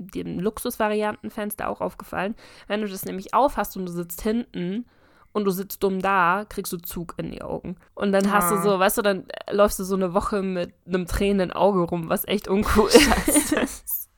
den 0.00 0.40
Luxusvariantenfenster 0.40 1.68
auch 1.68 1.80
aufgefallen. 1.80 2.34
Wenn 2.66 2.80
du 2.80 2.88
das 2.88 3.04
nämlich 3.04 3.34
aufhast 3.34 3.76
und 3.76 3.86
du 3.86 3.92
sitzt 3.92 4.22
hinten 4.22 4.86
und 5.32 5.44
du 5.44 5.50
sitzt 5.50 5.82
dumm 5.82 6.00
da, 6.00 6.44
kriegst 6.48 6.72
du 6.72 6.78
Zug 6.78 7.14
in 7.16 7.30
die 7.30 7.42
Augen. 7.42 7.76
Und 7.94 8.12
dann 8.12 8.32
hast 8.32 8.50
du 8.50 8.56
ah. 8.56 8.62
so, 8.62 8.78
weißt 8.78 8.98
du, 8.98 9.02
dann 9.02 9.26
läufst 9.50 9.78
du 9.78 9.84
so 9.84 9.94
eine 9.94 10.14
Woche 10.14 10.42
mit 10.42 10.74
einem 10.86 11.06
tränenden 11.06 11.52
Auge 11.52 11.82
rum, 11.82 12.08
was 12.08 12.26
echt 12.26 12.48
uncool 12.48 12.88
ist. 12.88 14.08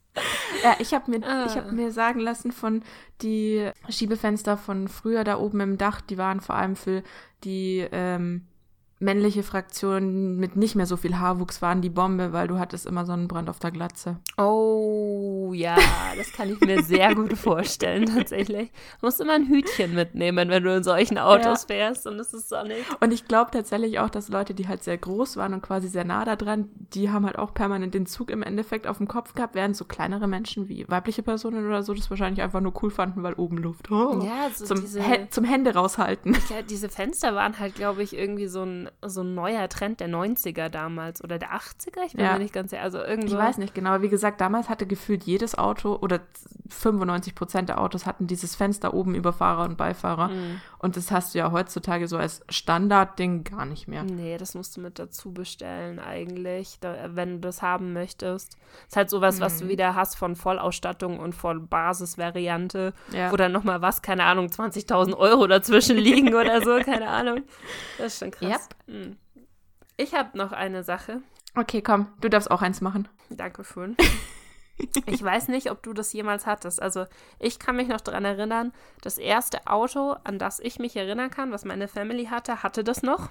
ja, 0.64 0.76
ich 0.78 0.94
habe 0.94 1.10
mir, 1.10 1.26
ah. 1.26 1.54
hab 1.54 1.72
mir 1.72 1.92
sagen 1.92 2.20
lassen 2.20 2.52
von 2.52 2.82
die 3.20 3.70
Schiebefenster 3.88 4.56
von 4.56 4.88
früher 4.88 5.24
da 5.24 5.38
oben 5.38 5.60
im 5.60 5.78
Dach, 5.78 6.00
die 6.00 6.18
waren 6.18 6.40
vor 6.40 6.54
allem 6.54 6.76
für 6.76 7.02
die 7.44 7.86
ähm, 7.92 8.46
männliche 9.02 9.42
Fraktion 9.42 10.36
mit 10.36 10.56
nicht 10.56 10.76
mehr 10.76 10.86
so 10.86 10.96
viel 10.96 11.18
Haarwuchs 11.18 11.60
waren 11.60 11.82
die 11.82 11.90
Bombe, 11.90 12.32
weil 12.32 12.48
du 12.48 12.58
hattest 12.58 12.86
immer 12.86 13.04
Sonnenbrand 13.04 13.50
auf 13.50 13.58
der 13.58 13.72
Glatze. 13.72 14.18
Oh, 14.38 15.52
ja, 15.54 15.76
das 16.16 16.32
kann 16.32 16.50
ich 16.50 16.60
mir 16.60 16.82
sehr 16.82 17.14
gut 17.14 17.36
vorstellen, 17.36 18.06
tatsächlich. 18.06 18.70
Du 19.00 19.06
musst 19.06 19.20
immer 19.20 19.34
ein 19.34 19.46
Hütchen 19.46 19.94
mitnehmen, 19.94 20.48
wenn 20.48 20.62
du 20.62 20.74
in 20.74 20.84
solchen 20.84 21.18
Autos 21.18 21.66
ja. 21.68 21.74
fährst 21.74 22.06
und 22.06 22.18
es 22.18 22.32
ist 22.32 22.48
sonnig. 22.48 22.78
Und 23.00 23.12
ich 23.12 23.26
glaube 23.26 23.50
tatsächlich 23.50 23.98
auch, 23.98 24.08
dass 24.08 24.28
Leute, 24.28 24.54
die 24.54 24.68
halt 24.68 24.84
sehr 24.84 24.98
groß 24.98 25.36
waren 25.36 25.52
und 25.54 25.62
quasi 25.62 25.88
sehr 25.88 26.04
nah 26.04 26.24
da 26.24 26.36
dran, 26.36 26.68
die 26.74 27.10
haben 27.10 27.26
halt 27.26 27.38
auch 27.38 27.52
permanent 27.52 27.94
den 27.94 28.06
Zug 28.06 28.30
im 28.30 28.42
Endeffekt 28.42 28.86
auf 28.86 28.98
dem 28.98 29.08
Kopf 29.08 29.34
gehabt, 29.34 29.54
während 29.54 29.76
so 29.76 29.84
kleinere 29.84 30.28
Menschen 30.28 30.68
wie 30.68 30.88
weibliche 30.88 31.22
Personen 31.22 31.66
oder 31.66 31.82
so 31.82 31.92
das 31.92 32.08
wahrscheinlich 32.08 32.42
einfach 32.42 32.60
nur 32.60 32.72
cool 32.82 32.90
fanden, 32.90 33.22
weil 33.22 33.34
oben 33.34 33.58
Luft. 33.58 33.90
Oh, 33.90 34.22
ja, 34.24 34.48
so 34.54 34.64
zum, 34.64 34.80
diese, 34.80 35.02
zum 35.30 35.44
Hände 35.44 35.74
raushalten. 35.74 36.36
Ja, 36.50 36.62
diese 36.62 36.88
Fenster 36.88 37.34
waren 37.34 37.58
halt, 37.58 37.74
glaube 37.74 38.02
ich, 38.02 38.16
irgendwie 38.16 38.46
so 38.46 38.62
ein 38.62 38.90
so 39.00 39.22
ein 39.22 39.34
neuer 39.34 39.68
Trend 39.68 40.00
der 40.00 40.08
90er 40.08 40.68
damals 40.68 41.22
oder 41.22 41.38
der 41.38 41.52
80er, 41.52 42.04
ich 42.06 42.12
bin 42.12 42.24
ja. 42.24 42.34
mir 42.34 42.38
nicht 42.40 42.54
ganz 42.54 42.70
sicher. 42.70 42.82
Also 42.82 42.98
irgendwo. 42.98 43.28
Ich 43.28 43.38
weiß 43.38 43.58
nicht 43.58 43.74
genau, 43.74 44.02
wie 44.02 44.08
gesagt, 44.08 44.40
damals 44.40 44.68
hatte 44.68 44.86
gefühlt 44.86 45.24
jedes 45.24 45.56
Auto 45.56 45.96
oder 45.96 46.20
95 46.72 47.34
Prozent 47.34 47.68
der 47.68 47.80
Autos 47.80 48.06
hatten 48.06 48.26
dieses 48.26 48.54
Fenster 48.56 48.94
oben 48.94 49.14
über 49.14 49.32
Fahrer 49.32 49.64
und 49.64 49.76
Beifahrer. 49.76 50.28
Mhm. 50.28 50.60
Und 50.78 50.96
das 50.96 51.10
hast 51.10 51.34
du 51.34 51.38
ja 51.38 51.52
heutzutage 51.52 52.08
so 52.08 52.16
als 52.16 52.42
Standardding 52.48 53.44
gar 53.44 53.64
nicht 53.66 53.86
mehr. 53.88 54.02
Nee, 54.02 54.36
das 54.38 54.54
musst 54.54 54.76
du 54.76 54.80
mit 54.80 54.98
dazu 54.98 55.32
bestellen 55.32 55.98
eigentlich, 56.00 56.78
da, 56.80 57.14
wenn 57.14 57.34
du 57.34 57.38
das 57.40 57.62
haben 57.62 57.92
möchtest. 57.92 58.56
ist 58.88 58.96
halt 58.96 59.10
sowas, 59.10 59.38
was 59.40 59.58
du 59.58 59.66
Mhm. 59.66 59.68
wieder 59.68 59.94
hast 59.94 60.16
von 60.16 60.34
Vollausstattung 60.34 61.18
und 61.20 61.34
von 61.34 61.68
Basisvariante, 61.68 62.94
Ja. 63.12 63.30
wo 63.30 63.36
dann 63.36 63.52
nochmal 63.52 63.82
was, 63.82 64.02
keine 64.02 64.24
Ahnung, 64.24 64.48
20.000 64.48 65.14
Euro 65.16 65.46
dazwischen 65.46 65.96
liegen 65.96 66.34
oder 66.34 66.60
so, 66.62 66.78
keine 66.84 67.08
Ahnung. 67.08 67.42
Das 67.98 68.14
ist 68.14 68.18
schon 68.20 68.30
krass. 68.30 68.68
Mhm. 68.86 69.16
Ich 69.96 70.14
habe 70.14 70.36
noch 70.38 70.52
eine 70.52 70.82
Sache. 70.82 71.22
Okay, 71.54 71.82
komm, 71.82 72.06
du 72.22 72.28
darfst 72.30 72.50
auch 72.50 72.62
eins 72.62 72.80
machen. 72.80 73.08
Dankeschön. 73.30 73.96
Ich 75.06 75.22
weiß 75.22 75.48
nicht, 75.48 75.70
ob 75.70 75.82
du 75.82 75.92
das 75.92 76.12
jemals 76.12 76.46
hattest. 76.46 76.80
Also 76.80 77.06
ich 77.38 77.58
kann 77.58 77.76
mich 77.76 77.88
noch 77.88 78.00
daran 78.00 78.24
erinnern, 78.24 78.72
das 79.00 79.18
erste 79.18 79.66
Auto, 79.66 80.16
an 80.24 80.38
das 80.38 80.60
ich 80.60 80.78
mich 80.78 80.96
erinnern 80.96 81.30
kann, 81.30 81.52
was 81.52 81.64
meine 81.64 81.88
Family 81.88 82.26
hatte, 82.26 82.62
hatte 82.62 82.82
das 82.84 83.02
noch. 83.02 83.30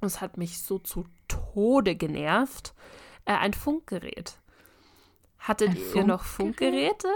Und 0.00 0.06
es 0.06 0.20
hat 0.20 0.36
mich 0.36 0.62
so 0.62 0.78
zu 0.78 1.06
Tode 1.28 1.94
genervt. 1.94 2.74
Äh, 3.24 3.34
ein 3.34 3.52
Funkgerät. 3.52 4.38
Hattet 5.38 5.70
Ein 5.70 5.76
ihr 5.94 6.04
noch 6.04 6.24
Funkgerät? 6.24 7.02
Funkgeräte? 7.02 7.08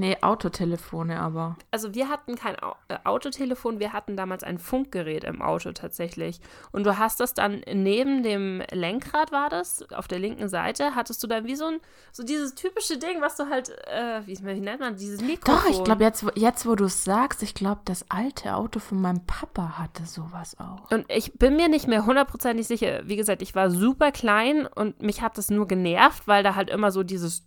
Nee, 0.00 0.16
Autotelefone 0.22 1.20
aber. 1.20 1.56
Also 1.70 1.94
wir 1.94 2.08
hatten 2.08 2.34
kein 2.34 2.58
Au 2.58 2.74
äh, 2.88 2.96
Autotelefon, 3.04 3.80
wir 3.80 3.92
hatten 3.92 4.16
damals 4.16 4.42
ein 4.42 4.58
Funkgerät 4.58 5.24
im 5.24 5.42
Auto 5.42 5.72
tatsächlich. 5.72 6.40
Und 6.72 6.84
du 6.84 6.96
hast 6.96 7.20
das 7.20 7.34
dann 7.34 7.60
neben 7.70 8.22
dem 8.22 8.62
Lenkrad 8.72 9.30
war 9.30 9.50
das, 9.50 9.84
auf 9.92 10.08
der 10.08 10.18
linken 10.18 10.48
Seite, 10.48 10.94
hattest 10.94 11.22
du 11.22 11.26
dann 11.26 11.44
wie 11.44 11.54
so 11.54 11.66
ein, 11.66 11.80
so 12.12 12.22
dieses 12.22 12.54
typische 12.54 12.96
Ding, 12.96 13.20
was 13.20 13.36
du 13.36 13.50
halt, 13.50 13.68
äh, 13.88 14.26
wie, 14.26 14.38
wie 14.38 14.60
nennt 14.60 14.80
man, 14.80 14.96
dieses 14.96 15.20
Mikrofon. 15.20 15.54
Doch, 15.54 15.70
ich 15.70 15.84
glaube, 15.84 16.02
jetzt, 16.02 16.24
jetzt 16.34 16.64
wo 16.64 16.74
du 16.76 16.86
es 16.86 17.04
sagst, 17.04 17.42
ich 17.42 17.52
glaube, 17.52 17.82
das 17.84 18.06
alte 18.08 18.54
Auto 18.54 18.80
von 18.80 19.02
meinem 19.02 19.26
Papa 19.26 19.76
hatte 19.76 20.06
sowas 20.06 20.58
auch. 20.58 20.90
Und 20.90 21.04
ich 21.08 21.34
bin 21.34 21.56
mir 21.56 21.68
nicht 21.68 21.88
mehr 21.88 22.06
hundertprozentig 22.06 22.66
sicher. 22.66 23.02
Wie 23.04 23.16
gesagt, 23.16 23.42
ich 23.42 23.54
war 23.54 23.70
super 23.70 24.12
klein 24.12 24.66
und 24.66 25.02
mich 25.02 25.20
hat 25.20 25.36
das 25.36 25.50
nur 25.50 25.68
genervt, 25.68 26.26
weil 26.26 26.42
da 26.42 26.54
halt 26.54 26.70
immer 26.70 26.90
so 26.90 27.02
dieses. 27.02 27.46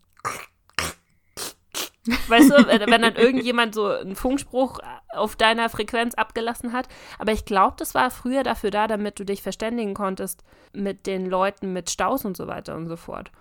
Weißt 2.28 2.50
du, 2.50 2.56
wenn 2.68 3.02
dann 3.02 3.16
irgendjemand 3.16 3.74
so 3.76 3.88
einen 3.88 4.16
Funkspruch 4.16 4.80
auf 5.10 5.36
deiner 5.38 5.70
Frequenz 5.70 6.16
abgelassen 6.16 6.74
hat. 6.74 6.88
Aber 7.18 7.32
ich 7.32 7.46
glaube, 7.46 7.76
das 7.78 7.96
war 7.96 8.12
früher 8.12 8.44
dafür 8.44 8.72
da, 8.72 8.88
damit 8.88 9.20
du 9.20 9.24
dich 9.26 9.42
verständigen 9.42 9.94
konntest 9.94 10.44
mit 10.74 11.08
den 11.08 11.26
Leuten 11.30 11.72
mit 11.72 11.90
Staus 11.90 12.26
und 12.26 12.36
so 12.36 12.48
weiter 12.48 12.76
und 12.76 12.88
so 12.90 12.98
fort. 12.98 13.32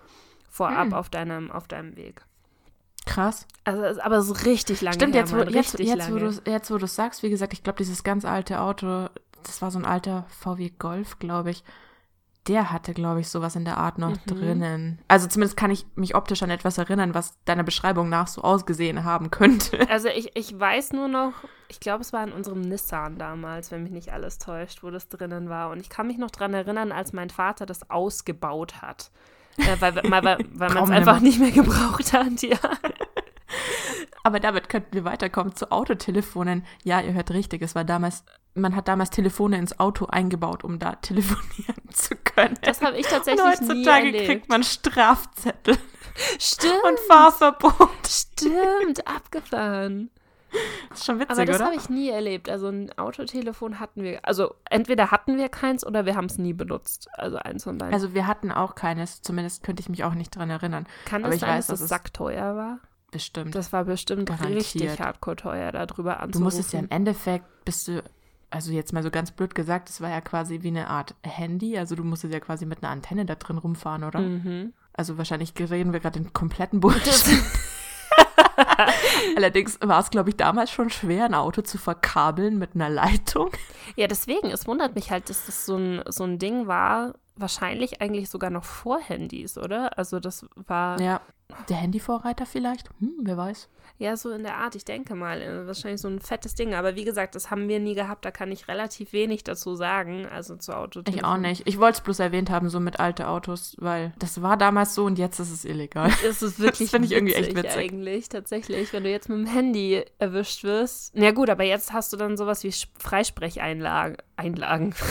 Vorab 0.49 0.85
Hm. 0.87 0.93
auf, 0.93 1.09
deinem, 1.09 1.51
auf 1.51 1.67
deinem 1.67 1.97
Weg. 1.97 2.21
Krass. 3.05 3.47
Also, 3.65 3.83
es- 3.83 3.97
aber 3.97 4.21
so 4.21 4.33
richtig 4.33 4.79
lange 4.81 4.95
Stimmt, 4.95 5.15
her, 5.15 5.21
jetzt, 5.23 5.33
wo, 5.35 5.39
jetzt, 5.41 5.79
jetzt, 5.79 6.09
wo 6.11 6.15
lange. 6.17 6.39
du 6.41 6.51
jetzt, 6.51 6.71
wo 6.71 6.77
du 6.77 6.87
sagst, 6.87 7.21
wie 7.23 7.29
gesagt, 7.29 7.51
ich 7.51 7.63
glaube, 7.63 7.77
dieses 7.77 8.03
ganz 8.03 8.23
alte 8.23 8.61
Auto, 8.61 9.09
das 9.43 9.61
war 9.61 9.71
so 9.71 9.79
ein 9.79 9.85
alter 9.85 10.25
VW 10.29 10.71
Golf, 10.79 11.19
glaube 11.19 11.51
ich. 11.51 11.63
Der 12.47 12.71
hatte, 12.71 12.93
glaube 12.93 13.21
ich, 13.21 13.29
sowas 13.29 13.55
in 13.55 13.63
der 13.63 13.77
Art 13.77 13.97
noch 13.97 14.09
Mhm. 14.11 14.25
drinnen. 14.25 14.99
Also 15.07 15.27
zumindest 15.27 15.55
kann 15.55 15.71
ich 15.71 15.85
mich 15.95 16.13
optisch 16.13 16.43
an 16.43 16.49
etwas 16.49 16.77
erinnern, 16.77 17.13
was 17.13 17.41
deiner 17.45 17.63
Beschreibung 17.63 18.09
nach 18.09 18.27
so 18.27 18.41
ausgesehen 18.41 19.05
haben 19.05 19.31
könnte. 19.31 19.77
Also 19.89 20.09
ich, 20.09 20.35
ich 20.35 20.59
weiß 20.59 20.91
nur 20.91 21.07
noch, 21.07 21.31
ich 21.69 21.79
glaube, 21.79 22.01
es 22.01 22.11
war 22.11 22.23
in 22.23 22.33
unserem 22.33 22.59
Nissan 22.61 23.17
damals, 23.17 23.71
wenn 23.71 23.83
mich 23.83 23.93
nicht 23.93 24.11
alles 24.11 24.39
täuscht, 24.39 24.83
wo 24.83 24.89
das 24.89 25.07
drinnen 25.07 25.47
war. 25.47 25.69
Und 25.69 25.79
ich 25.79 25.87
kann 25.89 26.07
mich 26.07 26.17
noch 26.17 26.31
dran 26.31 26.53
erinnern, 26.53 26.91
als 26.91 27.13
mein 27.13 27.29
Vater 27.29 27.65
das 27.65 27.89
ausgebaut 27.89 28.81
hat. 28.81 29.09
Äh, 29.57 29.77
weil 29.79 29.95
weil, 29.95 30.23
weil, 30.23 30.37
weil 30.53 30.69
man 30.73 30.83
es 30.83 30.89
einfach 30.89 31.19
nicht 31.21 31.39
mehr 31.39 31.51
gebraucht 31.51 32.11
hat, 32.11 32.41
ja. 32.41 32.57
Aber 34.23 34.39
damit 34.39 34.69
könnten 34.69 34.93
wir 34.93 35.03
weiterkommen 35.05 35.55
zu 35.55 35.71
Autotelefonen. 35.71 36.65
Ja, 36.83 37.01
ihr 37.01 37.13
hört 37.13 37.31
richtig, 37.31 37.61
es 37.61 37.75
war 37.75 37.83
damals, 37.83 38.23
man 38.55 38.75
hat 38.75 38.87
damals 38.87 39.09
Telefone 39.09 39.57
ins 39.57 39.79
Auto 39.79 40.05
eingebaut, 40.05 40.63
um 40.63 40.79
da 40.79 40.95
telefonieren 41.01 41.75
zu 41.91 42.15
können. 42.15 42.57
Das 42.61 42.81
habe 42.81 42.97
ich 42.97 43.05
Und 43.05 43.11
tatsächlich 43.11 43.43
nie 43.43 43.51
heutzutage 43.51 44.05
erlebt. 44.07 44.25
kriegt 44.25 44.49
man 44.49 44.63
Strafzettel 44.63 45.77
Stimmt, 46.39 46.83
und 46.87 46.99
Fahrverbot. 47.07 47.89
stimmt, 48.07 49.07
abgefahren. 49.07 50.09
Das 50.89 50.99
ist 50.99 51.05
schon 51.07 51.19
witzig, 51.19 51.31
Aber 51.31 51.45
das 51.45 51.59
habe 51.61 51.75
ich 51.75 51.89
nie 51.89 52.09
erlebt. 52.09 52.47
Also 52.47 52.67
ein 52.67 52.95
Autotelefon 52.99 53.79
hatten 53.79 54.03
wir, 54.03 54.19
also 54.23 54.53
entweder 54.69 55.09
hatten 55.09 55.37
wir 55.37 55.49
keins 55.49 55.83
oder 55.83 56.05
wir 56.05 56.15
haben 56.15 56.25
es 56.25 56.37
nie 56.37 56.53
benutzt. 56.53 57.07
Also 57.13 57.37
eins 57.37 57.63
von 57.63 57.79
beiden. 57.79 57.91
Also 57.91 58.13
wir 58.13 58.27
hatten 58.27 58.51
auch 58.51 58.75
keines, 58.75 59.23
zumindest 59.23 59.63
könnte 59.63 59.81
ich 59.81 59.89
mich 59.89 60.03
auch 60.03 60.13
nicht 60.13 60.29
dran 60.35 60.51
erinnern. 60.51 60.85
Kann 61.05 61.23
aber 61.23 61.29
es 61.29 61.37
ich 61.37 61.41
sein, 61.41 61.49
weiß, 61.57 61.67
dass 61.67 61.79
es 61.79 61.83
es- 61.85 61.89
sackteuer 61.89 62.55
war? 62.55 62.79
Bestimmt. 63.09 63.55
Das 63.55 63.73
war 63.73 63.85
bestimmt 63.85 64.27
Garantiert. 64.29 64.55
richtig 64.59 64.99
hardcore 64.99 65.35
teuer, 65.35 65.71
darüber 65.71 66.17
anzurufen. 66.19 66.31
du 66.33 66.39
musstest 66.41 66.73
ja 66.73 66.79
im 66.79 66.89
Endeffekt, 66.91 67.45
bist 67.65 67.87
du, 67.87 68.03
also 68.53 68.71
jetzt 68.71 68.93
mal 68.93 69.01
so 69.01 69.09
ganz 69.09 69.31
blöd 69.31 69.55
gesagt, 69.55 69.89
es 69.89 69.99
war 69.99 70.09
ja 70.09 70.21
quasi 70.21 70.61
wie 70.61 70.67
eine 70.67 70.87
Art 70.87 71.15
Handy, 71.23 71.77
also 71.77 71.95
du 71.95 72.03
musstest 72.03 72.33
ja 72.33 72.39
quasi 72.39 72.67
mit 72.67 72.83
einer 72.83 72.91
Antenne 72.91 73.25
da 73.25 73.35
drin 73.35 73.57
rumfahren, 73.57 74.03
oder? 74.03 74.19
Mhm. 74.19 74.73
Also 74.93 75.17
wahrscheinlich 75.17 75.53
reden 75.57 75.91
wir 75.91 75.99
gerade 75.99 76.19
den 76.19 76.33
kompletten 76.33 76.79
Bullshit. 76.79 77.25
Allerdings 79.35 79.79
war 79.81 79.99
es, 79.99 80.11
glaube 80.11 80.29
ich, 80.29 80.37
damals 80.37 80.69
schon 80.69 80.91
schwer, 80.91 81.25
ein 81.25 81.33
Auto 81.33 81.63
zu 81.63 81.79
verkabeln 81.79 82.59
mit 82.59 82.75
einer 82.75 82.89
Leitung. 82.89 83.49
Ja, 83.95 84.05
deswegen, 84.05 84.51
es 84.51 84.67
wundert 84.67 84.93
mich 84.93 85.09
halt, 85.09 85.31
dass 85.31 85.47
das 85.47 85.65
so 85.65 85.75
ein, 85.75 86.03
so 86.07 86.23
ein 86.23 86.37
Ding 86.37 86.67
war, 86.67 87.15
wahrscheinlich 87.35 88.01
eigentlich 88.01 88.29
sogar 88.29 88.49
noch 88.49 88.63
vor 88.63 88.99
Handys, 88.99 89.57
oder? 89.57 89.97
Also 89.97 90.19
das 90.19 90.45
war 90.55 90.99
ja, 90.99 91.21
Ja, 91.49 91.57
der 91.69 91.77
Handyvorreiter 91.77 92.45
vielleicht? 92.45 92.89
Hm, 92.99 93.13
wer 93.21 93.37
weiß. 93.37 93.69
so 94.15 94.31
in 94.31 94.43
der 94.43 94.57
Art, 94.57 94.75
ich 94.75 94.85
denke 94.85 95.15
mal, 95.15 95.41
äh, 95.41 95.65
wahrscheinlich 95.65 96.01
so 96.01 96.07
ein 96.09 96.19
fettes 96.19 96.55
Ding. 96.55 96.73
Aber 96.73 96.95
wie 96.95 97.05
gesagt, 97.05 97.35
das 97.35 97.49
haben 97.51 97.69
wir 97.69 97.79
nie 97.79 97.95
gehabt, 97.95 98.25
da 98.25 98.31
kann 98.31 98.51
ich 98.51 98.67
relativ 98.67 99.13
wenig 99.13 99.43
dazu 99.43 99.75
sagen, 99.75 100.27
also 100.27 100.55
zu 100.57 100.75
Auto. 100.75 101.03
Ich 101.07 101.23
auch 101.23 101.37
nicht. 101.37 101.63
Ich 101.65 101.79
wollte 101.79 101.97
es 101.99 102.01
bloß 102.01 102.19
erwähnt 102.19 102.49
haben, 102.49 102.69
so 102.69 102.79
mit 102.79 102.99
alte 102.99 103.27
Autos, 103.27 103.75
weil 103.79 104.13
das 104.19 104.41
war 104.41 104.57
damals 104.57 104.93
so 104.93 105.05
und 105.05 105.17
jetzt 105.17 105.39
ist 105.39 105.51
es 105.51 105.63
illegal. 105.63 106.11
Es 106.27 106.41
ist 106.41 106.59
wirklich 106.59 106.89
finde 106.89 107.07
ich 107.07 107.13
irgendwie 107.13 107.33
echt 107.33 107.55
witzig 107.55 107.77
eigentlich, 107.77 108.29
tatsächlich, 108.29 108.91
wenn 108.93 109.03
du 109.03 109.09
jetzt 109.09 109.29
mit 109.29 109.37
dem 109.37 109.45
Handy 109.45 110.03
erwischt 110.19 110.63
wirst. 110.63 111.15
Na 111.15 111.31
gut, 111.31 111.49
aber 111.49 111.63
jetzt 111.63 111.93
hast 111.93 112.11
du 112.13 112.17
dann 112.17 112.35
sowas 112.35 112.63
wie 112.63 112.73
Freisprecheinlagen. 112.99 114.17
Einlagen. 114.35 114.93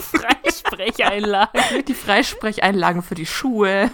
Freisprecheinlagen. 0.00 0.55
Die 1.88 1.94
Freisprecheinlagen 1.94 3.02
für 3.02 3.14
die 3.14 3.26
Schuhe. 3.26 3.90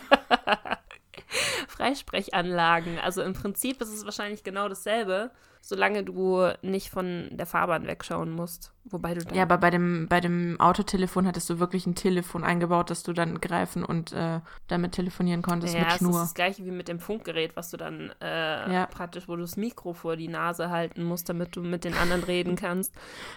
Freisprechanlagen. 1.69 2.99
Also 2.99 3.23
im 3.23 3.33
Prinzip 3.33 3.81
ist 3.81 3.93
es 3.93 4.05
wahrscheinlich 4.05 4.45
genau 4.45 4.69
dasselbe, 4.69 5.31
solange 5.65 6.03
du 6.03 6.53
nicht 6.61 6.91
von 6.91 7.29
der 7.31 7.47
Fahrbahn 7.47 7.87
wegschauen 7.87 8.31
musst. 8.33 8.73
Wobei 8.85 9.15
du 9.15 9.25
dann. 9.25 9.35
Ja, 9.37 9.45
aber 9.45 9.59
bei 9.59 9.71
dem, 9.71 10.09
bei 10.09 10.21
dem 10.21 10.61
Autotelefon 10.61 11.25
hattest 11.27 11.49
du 11.49 11.61
wirklich 11.61 11.87
ein 11.87 11.95
Telefon 11.95 12.43
eingebaut, 12.43 12.91
dass 12.91 13.05
du 13.05 13.13
dann 13.13 13.41
greifen 13.41 13.85
und 13.85 14.13
äh, 14.13 14.41
damit 14.67 14.93
telefonieren 14.93 15.41
konntest 15.41 15.73
ja, 15.75 15.81
mit 15.81 15.89
es 15.89 15.95
ist 15.95 15.99
Schnur. 16.01 16.19
das 16.21 16.35
gleiche 16.35 16.65
wie 16.65 16.73
mit 16.73 16.89
dem 16.89 16.99
Funkgerät, 16.99 17.55
was 17.57 17.71
du 17.71 17.77
dann 17.77 18.13
äh, 18.21 18.73
Ja. 18.75 18.87
praktisch, 18.87 19.29
wo 19.29 19.37
du 19.37 19.43
das 19.43 19.57
Mikro 19.57 19.93
vor 19.93 20.17
die 20.17 20.27
Nase 20.29 20.69
halten 20.69 21.05
musst, 21.05 21.29
damit 21.29 21.55
du 21.55 21.63
mit 21.63 21.85
den 21.85 21.95
anderen 21.95 22.25
reden 22.25 22.57
kannst. 22.57 22.93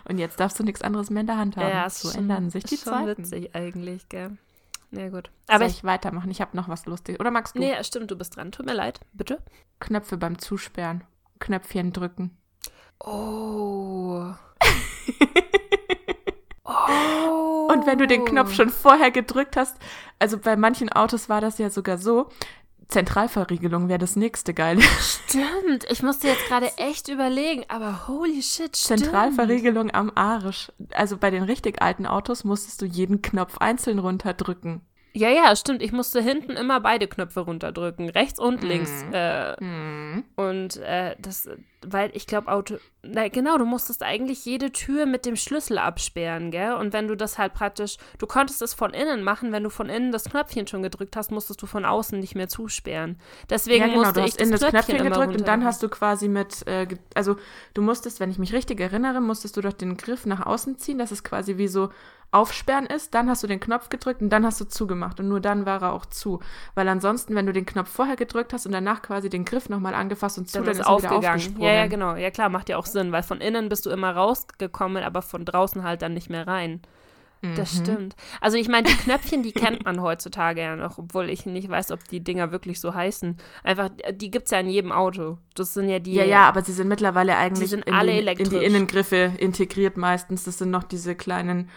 Und 0.06 0.18
jetzt 0.18 0.40
darfst 0.40 0.60
du 0.60 0.64
nichts 0.64 0.82
anderes 0.82 1.12
mehr 1.12 1.22
in 1.22 1.28
der 1.28 1.38
Hand 1.38 1.58
haben. 1.58 1.70
Ja, 1.70 1.86
ist 1.86 2.00
so 2.02 2.10
schon- 2.10 2.22
ändern 2.22 2.50
sich 2.50 2.64
die 2.64 2.74
ist 2.76 2.84
schon 2.86 2.94
Zeiten. 2.94 3.22
witzig 3.24 3.56
eigentlich, 3.56 4.10
gell? 4.10 4.38
Ja, 4.92 5.10
gut. 5.10 5.30
Aber 5.48 5.56
Aber 5.56 5.60
Soll 5.66 5.68
ich. 5.72 5.78
ich 5.78 5.84
weitermachen? 5.84 6.32
Ich 6.32 6.42
habe 6.42 6.58
noch 6.58 6.70
was 6.70 6.86
Lustiges. 6.88 7.20
Oder 7.20 7.30
magst 7.30 7.56
du 7.56 7.60
Nee, 7.60 7.84
stimmt, 7.84 8.10
du 8.10 8.16
bist 8.16 8.36
dran. 8.36 8.52
Tut 8.52 8.66
mir 8.66 8.74
leid. 8.74 9.00
Bitte? 9.14 9.42
Knöpfe 9.80 10.18
beim 10.18 10.40
Zusperren? 10.40 11.04
Knöpfchen 11.40 11.94
drücken. 11.94 12.38
Oh. 13.00 14.32
oh. 16.64 17.68
Und 17.72 17.86
wenn 17.86 17.98
du 17.98 18.08
den 18.08 18.26
Knopf 18.26 18.54
schon 18.54 18.70
vorher 18.70 19.12
gedrückt 19.12 19.58
hast, 19.58 19.78
also 20.20 20.38
bei 20.38 20.56
manchen 20.56 20.92
Autos 20.92 21.30
war 21.30 21.42
das 21.42 21.58
ja 21.58 21.70
sogar 21.70 21.98
so, 21.98 22.30
Zentralverriegelung 22.88 23.90
wäre 23.90 24.00
das 24.00 24.16
nächste 24.16 24.54
geile. 24.54 24.82
Stimmt, 24.82 25.86
ich 25.90 26.04
musste 26.04 26.28
jetzt 26.28 26.46
gerade 26.48 26.72
echt 26.78 27.08
überlegen, 27.08 27.66
aber 27.68 28.08
holy 28.08 28.42
shit, 28.42 28.78
stimmt. 28.78 29.00
Zentralverriegelung 29.02 29.92
am 29.92 30.12
Arsch. 30.14 30.72
Also 30.92 31.18
bei 31.18 31.32
den 31.32 31.44
richtig 31.44 31.82
alten 31.82 32.06
Autos 32.06 32.44
musstest 32.44 32.82
du 32.82 32.86
jeden 32.86 33.22
Knopf 33.22 33.58
einzeln 33.58 34.00
runterdrücken. 34.00 34.82
Ja, 35.16 35.30
ja, 35.30 35.56
stimmt. 35.56 35.82
Ich 35.82 35.94
musste 35.94 36.22
hinten 36.22 36.52
immer 36.58 36.82
beide 36.82 37.08
Knöpfe 37.08 37.40
runterdrücken, 37.40 38.10
rechts 38.10 38.38
und 38.38 38.64
links. 38.64 38.92
Mhm. 39.08 39.14
Äh, 39.14 39.56
Hm. 39.60 40.24
und 40.36 40.76
äh, 40.78 41.16
das, 41.20 41.48
weil 41.86 42.12
ich 42.14 42.28
glaube, 42.28 42.52
Auto, 42.52 42.76
na 43.02 43.30
genau, 43.30 43.58
du 43.58 43.64
musstest 43.66 44.04
eigentlich 44.04 44.44
jede 44.44 44.72
Tür 44.74 45.06
mit 45.06 45.26
dem 45.26 45.38
Schlüssel 45.38 45.78
absperren, 45.78 46.52
gell? 46.52 46.74
Und 46.74 46.92
wenn 46.92 47.08
du 47.08 47.16
das 47.16 47.38
halt 47.38 47.54
praktisch, 47.54 47.96
du 48.18 48.28
konntest 48.28 48.62
es 48.62 48.74
von 48.74 48.94
innen 48.94 49.24
machen, 49.24 49.54
wenn 49.54 49.64
du 49.64 49.70
von 49.70 49.88
innen 49.88 50.12
das 50.12 50.26
Knöpfchen 50.26 50.68
schon 50.68 50.84
gedrückt 50.84 51.16
hast, 51.16 51.32
musstest 51.32 51.62
du 51.62 51.66
von 51.66 51.86
außen 51.86 52.20
nicht 52.20 52.36
mehr 52.36 52.50
zusperren. 52.50 53.18
Deswegen 53.50 53.82
ja, 53.82 53.88
genau, 53.88 54.00
musste 54.00 54.14
du 54.16 54.20
ich 54.22 54.34
hast 54.34 54.42
in 54.42 54.52
das 54.52 54.62
Knöpfchen 54.66 54.98
immer 54.98 55.10
gedrückt 55.12 55.36
und 55.40 55.48
dann 55.48 55.64
hast 55.64 55.82
du 55.82 55.88
quasi 55.88 56.28
mit, 56.28 56.68
äh, 56.68 56.88
also 57.14 57.38
du 57.74 57.82
musstest, 57.82 58.20
wenn 58.20 58.32
ich 58.32 58.40
mich 58.40 58.52
richtig 58.52 58.82
erinnere, 58.82 59.22
musstest 59.22 59.56
du 59.56 59.62
doch 59.62 59.74
den 59.74 59.96
Griff 59.96 60.26
nach 60.26 60.46
außen 60.46 60.78
ziehen, 60.78 60.98
dass 60.98 61.12
es 61.12 61.24
quasi 61.24 61.58
wie 61.58 61.70
so 61.70 61.90
Aufsperren 62.32 62.86
ist, 62.86 63.14
dann 63.14 63.30
hast 63.30 63.44
du 63.44 63.48
den 63.48 63.60
Knopf 63.62 63.90
gedrückt 63.90 64.22
und 64.22 64.30
dann 64.30 64.46
hast 64.46 64.60
du 64.60 64.66
zugemacht 64.66 65.20
und 65.20 65.30
nur 65.30 65.40
dann 65.40 65.66
war 65.66 65.82
er 65.82 65.94
auch 65.94 66.06
zu. 66.06 66.40
Weil 66.74 66.88
ansonsten, 66.90 67.34
wenn 67.36 67.46
du 67.46 67.54
den 67.54 67.66
Knopf 67.66 67.90
vorher 67.90 68.16
gedrückt 68.18 68.52
hast 68.52 68.66
und 68.66 68.72
danach 68.74 69.02
quasi 69.02 69.30
den 69.30 69.46
Griff 69.46 69.70
nochmal 69.70 69.94
angefasst 69.96 70.38
und 70.38 70.50
zu, 70.50 70.58
Dann 70.58 70.66
dann, 70.66 70.74
ist 70.74 70.80
ist 70.82 70.86
er 70.88 70.98
wieder 70.98 71.12
aufgegangen. 71.12 71.36
aufgesprungen. 71.40 71.62
Ja, 71.70 71.74
ja, 71.74 71.88
genau. 71.88 72.16
Ja, 72.16 72.32
klar, 72.32 72.50
macht 72.50 72.68
ja 72.70 72.78
auch 72.78 72.86
Sinn, 72.86 73.12
weil 73.12 73.24
von 73.24 73.40
innen 73.40 73.70
bist 73.70 73.86
du 73.86 73.90
immer 73.90 74.12
rausgekommen, 74.12 75.04
aber 75.04 75.22
von 75.22 75.46
draußen 75.46 75.84
halt 75.84 76.02
dann 76.02 76.14
nicht 76.14 76.30
mehr 76.30 76.46
rein. 76.48 76.82
Das 77.56 77.74
Mhm. 77.76 77.84
stimmt. 77.84 78.16
Also 78.42 78.58
ich 78.58 78.68
meine, 78.70 78.88
die 78.88 78.96
Knöpfchen, 78.98 79.44
die 79.44 79.52
kennt 79.52 79.86
man 79.86 80.02
heutzutage 80.02 80.62
ja 80.62 80.76
noch, 80.76 80.98
obwohl 80.98 81.30
ich 81.30 81.46
nicht 81.46 81.70
weiß, 81.70 81.92
ob 81.92 82.04
die 82.08 82.24
Dinger 82.24 82.52
wirklich 82.52 82.80
so 82.82 82.96
heißen. 82.96 83.38
Einfach, 83.64 83.90
die 84.14 84.32
gibt 84.32 84.46
es 84.46 84.52
ja 84.52 84.60
in 84.60 84.70
jedem 84.70 84.92
Auto. 84.92 85.38
Das 85.54 85.74
sind 85.76 85.88
ja 85.88 86.00
die. 86.00 86.14
Ja, 86.16 86.24
ja, 86.24 86.48
aber 86.48 86.64
sie 86.64 86.72
sind 86.74 86.88
mittlerweile 86.88 87.38
eigentlich 87.38 87.70
sind 87.70 87.86
in, 87.86 87.94
alle 87.94 88.12
die, 88.14 88.18
in 88.18 88.24
elektrisch. 88.28 88.50
die 88.50 88.56
Innengriffe 88.66 89.34
integriert 89.38 89.96
meistens. 89.96 90.46
Das 90.46 90.58
sind 90.58 90.72
noch 90.72 90.84
diese 90.84 91.14
kleinen 91.14 91.70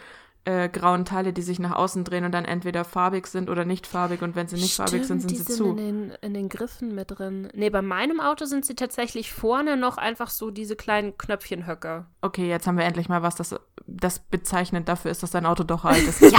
äh, 0.48 0.70
grauen 0.70 1.04
Teile, 1.04 1.34
die 1.34 1.42
sich 1.42 1.58
nach 1.58 1.72
außen 1.72 2.04
drehen 2.04 2.24
und 2.24 2.32
dann 2.32 2.46
entweder 2.46 2.84
farbig 2.84 3.26
sind 3.26 3.50
oder 3.50 3.66
nicht 3.66 3.86
farbig. 3.86 4.22
Und 4.22 4.34
wenn 4.34 4.48
sie 4.48 4.56
nicht 4.56 4.76
farbig 4.76 5.04
sind, 5.04 5.20
sind 5.20 5.28
sie 5.28 5.42
sind 5.42 5.56
zu. 5.56 5.70
In 5.72 5.76
den, 5.76 6.12
in 6.22 6.32
den 6.32 6.48
Griffen 6.48 6.94
mit 6.94 7.18
drin. 7.18 7.50
Nee, 7.52 7.68
bei 7.68 7.82
meinem 7.82 8.18
Auto 8.18 8.46
sind 8.46 8.64
sie 8.64 8.74
tatsächlich 8.74 9.30
vorne 9.30 9.76
noch 9.76 9.98
einfach 9.98 10.30
so 10.30 10.50
diese 10.50 10.74
kleinen 10.74 11.18
Knöpfchenhöcker. 11.18 12.06
Okay, 12.22 12.48
jetzt 12.48 12.66
haben 12.66 12.78
wir 12.78 12.86
endlich 12.86 13.10
mal 13.10 13.22
was, 13.22 13.36
das, 13.36 13.56
das 13.86 14.20
bezeichnend 14.20 14.88
dafür 14.88 15.10
ist, 15.10 15.22
dass 15.22 15.32
dein 15.32 15.44
Auto 15.44 15.64
doch 15.64 15.84
alt 15.84 16.06
ist. 16.06 16.22
Ja. 16.32 16.38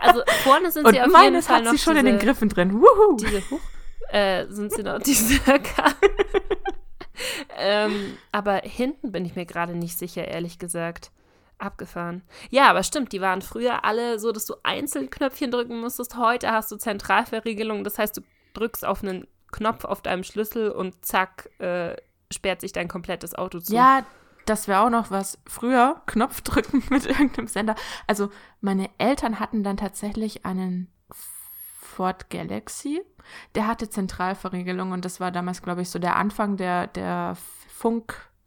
also 0.00 0.22
vorne 0.44 0.70
sind 0.70 0.86
Und 0.86 0.94
sie 0.94 1.00
auf 1.00 1.06
jeden 1.06 1.12
meines 1.12 1.46
Fall 1.46 1.56
hat 1.56 1.64
noch 1.64 1.72
sie 1.72 1.78
schon 1.78 1.94
diese, 1.94 2.06
in 2.06 2.16
den 2.16 2.18
Griffen 2.18 2.48
drin. 2.48 2.72
Wuhu. 2.72 3.16
diese 3.16 3.50
huch, 3.50 3.60
äh, 4.10 4.46
sind 4.48 4.72
sie 4.72 4.82
noch 4.82 4.98
diese 5.02 5.46
Höcker. 5.46 5.92
ähm, 7.58 8.16
aber 8.32 8.62
hinten 8.64 9.12
bin 9.12 9.24
ich 9.24 9.36
mir 9.36 9.46
gerade 9.46 9.74
nicht 9.74 9.98
sicher, 9.98 10.26
ehrlich 10.26 10.58
gesagt. 10.58 11.10
Abgefahren. 11.58 12.22
Ja, 12.50 12.70
aber 12.70 12.82
stimmt, 12.82 13.12
die 13.12 13.20
waren 13.20 13.42
früher 13.42 13.84
alle 13.84 14.18
so, 14.18 14.32
dass 14.32 14.46
du 14.46 14.54
einzeln 14.62 15.10
Knöpfchen 15.10 15.50
drücken 15.50 15.80
musstest. 15.80 16.16
Heute 16.16 16.52
hast 16.52 16.70
du 16.70 16.76
Zentralverriegelung. 16.76 17.84
Das 17.84 17.98
heißt, 17.98 18.16
du 18.16 18.20
drückst 18.54 18.84
auf 18.84 19.02
einen 19.02 19.26
Knopf 19.50 19.84
auf 19.84 20.02
deinem 20.02 20.24
Schlüssel 20.24 20.70
und 20.70 21.04
zack, 21.04 21.50
äh, 21.58 21.96
sperrt 22.30 22.60
sich 22.60 22.72
dein 22.72 22.88
komplettes 22.88 23.34
Auto 23.34 23.60
zu. 23.60 23.74
Ja, 23.74 24.04
das 24.46 24.68
wäre 24.68 24.80
auch 24.80 24.90
noch 24.90 25.10
was. 25.10 25.38
Früher 25.46 26.02
Knopf 26.06 26.40
drücken 26.42 26.82
mit 26.90 27.06
irgendeinem 27.06 27.48
Sender. 27.48 27.74
Also 28.06 28.30
meine 28.60 28.88
Eltern 28.98 29.40
hatten 29.40 29.62
dann 29.62 29.76
tatsächlich 29.76 30.46
einen 30.46 30.92
Ford 31.10 32.30
Galaxy. 32.30 33.02
Der 33.54 33.66
hatte 33.66 33.90
Zentralverriegelung 33.90 34.92
und 34.92 35.04
das 35.04 35.20
war 35.20 35.30
damals, 35.30 35.62
glaube 35.62 35.82
ich, 35.82 35.90
so 35.90 35.98
der 35.98 36.16
Anfang 36.16 36.56
der, 36.56 36.86
der 36.86 37.36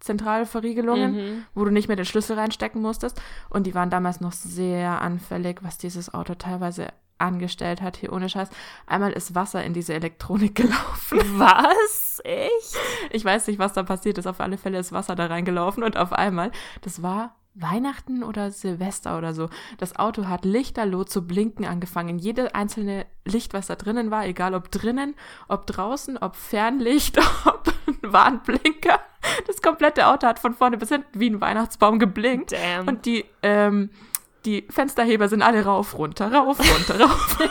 Funk-Zentralverriegelungen, 0.01 1.11
Mhm. 1.13 1.43
wo 1.53 1.63
du 1.65 1.71
nicht 1.71 1.87
mehr 1.87 1.95
den 1.97 2.05
Schlüssel 2.05 2.37
reinstecken 2.37 2.81
musstest. 2.81 3.21
Und 3.49 3.67
die 3.67 3.75
waren 3.75 3.89
damals 3.89 4.21
noch 4.21 4.31
sehr 4.33 5.01
anfällig, 5.01 5.59
was 5.61 5.77
dieses 5.77 6.13
Auto 6.13 6.35
teilweise 6.35 6.87
angestellt 7.17 7.81
hat. 7.81 7.97
Hier 7.97 8.11
ohne 8.13 8.29
Scheiß. 8.29 8.49
Einmal 8.87 9.11
ist 9.11 9.35
Wasser 9.35 9.63
in 9.63 9.73
diese 9.73 9.93
Elektronik 9.93 10.55
gelaufen. 10.55 11.19
Was? 11.37 12.19
Echt? 12.23 12.75
Ich 13.11 13.23
weiß 13.23 13.47
nicht, 13.47 13.59
was 13.59 13.73
da 13.73 13.83
passiert 13.83 14.17
ist. 14.17 14.27
Auf 14.27 14.39
alle 14.41 14.57
Fälle 14.57 14.79
ist 14.79 14.91
Wasser 14.91 15.15
da 15.15 15.27
reingelaufen 15.27 15.83
und 15.83 15.97
auf 15.97 16.13
einmal, 16.13 16.51
das 16.81 17.03
war 17.03 17.35
Weihnachten 17.53 18.23
oder 18.23 18.49
Silvester 18.49 19.17
oder 19.17 19.33
so. 19.33 19.49
Das 19.77 19.97
Auto 19.97 20.27
hat 20.27 20.45
lichterloh 20.45 21.03
zu 21.03 21.27
blinken 21.27 21.65
angefangen. 21.65 22.17
Jede 22.17 22.55
einzelne 22.55 23.05
Licht, 23.25 23.53
was 23.53 23.67
da 23.67 23.75
drinnen 23.75 24.09
war, 24.09 24.25
egal 24.25 24.55
ob 24.55 24.71
drinnen, 24.71 25.15
ob 25.49 25.67
draußen, 25.67 26.17
ob 26.17 26.35
Fernlicht, 26.37 27.17
ob 27.45 27.71
Warnblinker. 28.01 28.99
Das 29.47 29.61
komplette 29.61 30.07
Auto 30.07 30.27
hat 30.27 30.39
von 30.39 30.53
vorne 30.53 30.77
bis 30.77 30.89
hinten 30.89 31.19
wie 31.19 31.29
ein 31.29 31.41
Weihnachtsbaum 31.41 31.99
geblinkt. 31.99 32.51
Damn. 32.51 32.87
Und 32.87 33.05
die, 33.05 33.25
ähm, 33.43 33.89
die 34.45 34.67
Fensterheber 34.69 35.27
sind 35.29 35.41
alle 35.41 35.63
rauf, 35.63 35.97
runter, 35.97 36.31
rauf, 36.31 36.59
runter, 36.59 36.99
rauf. 37.01 37.37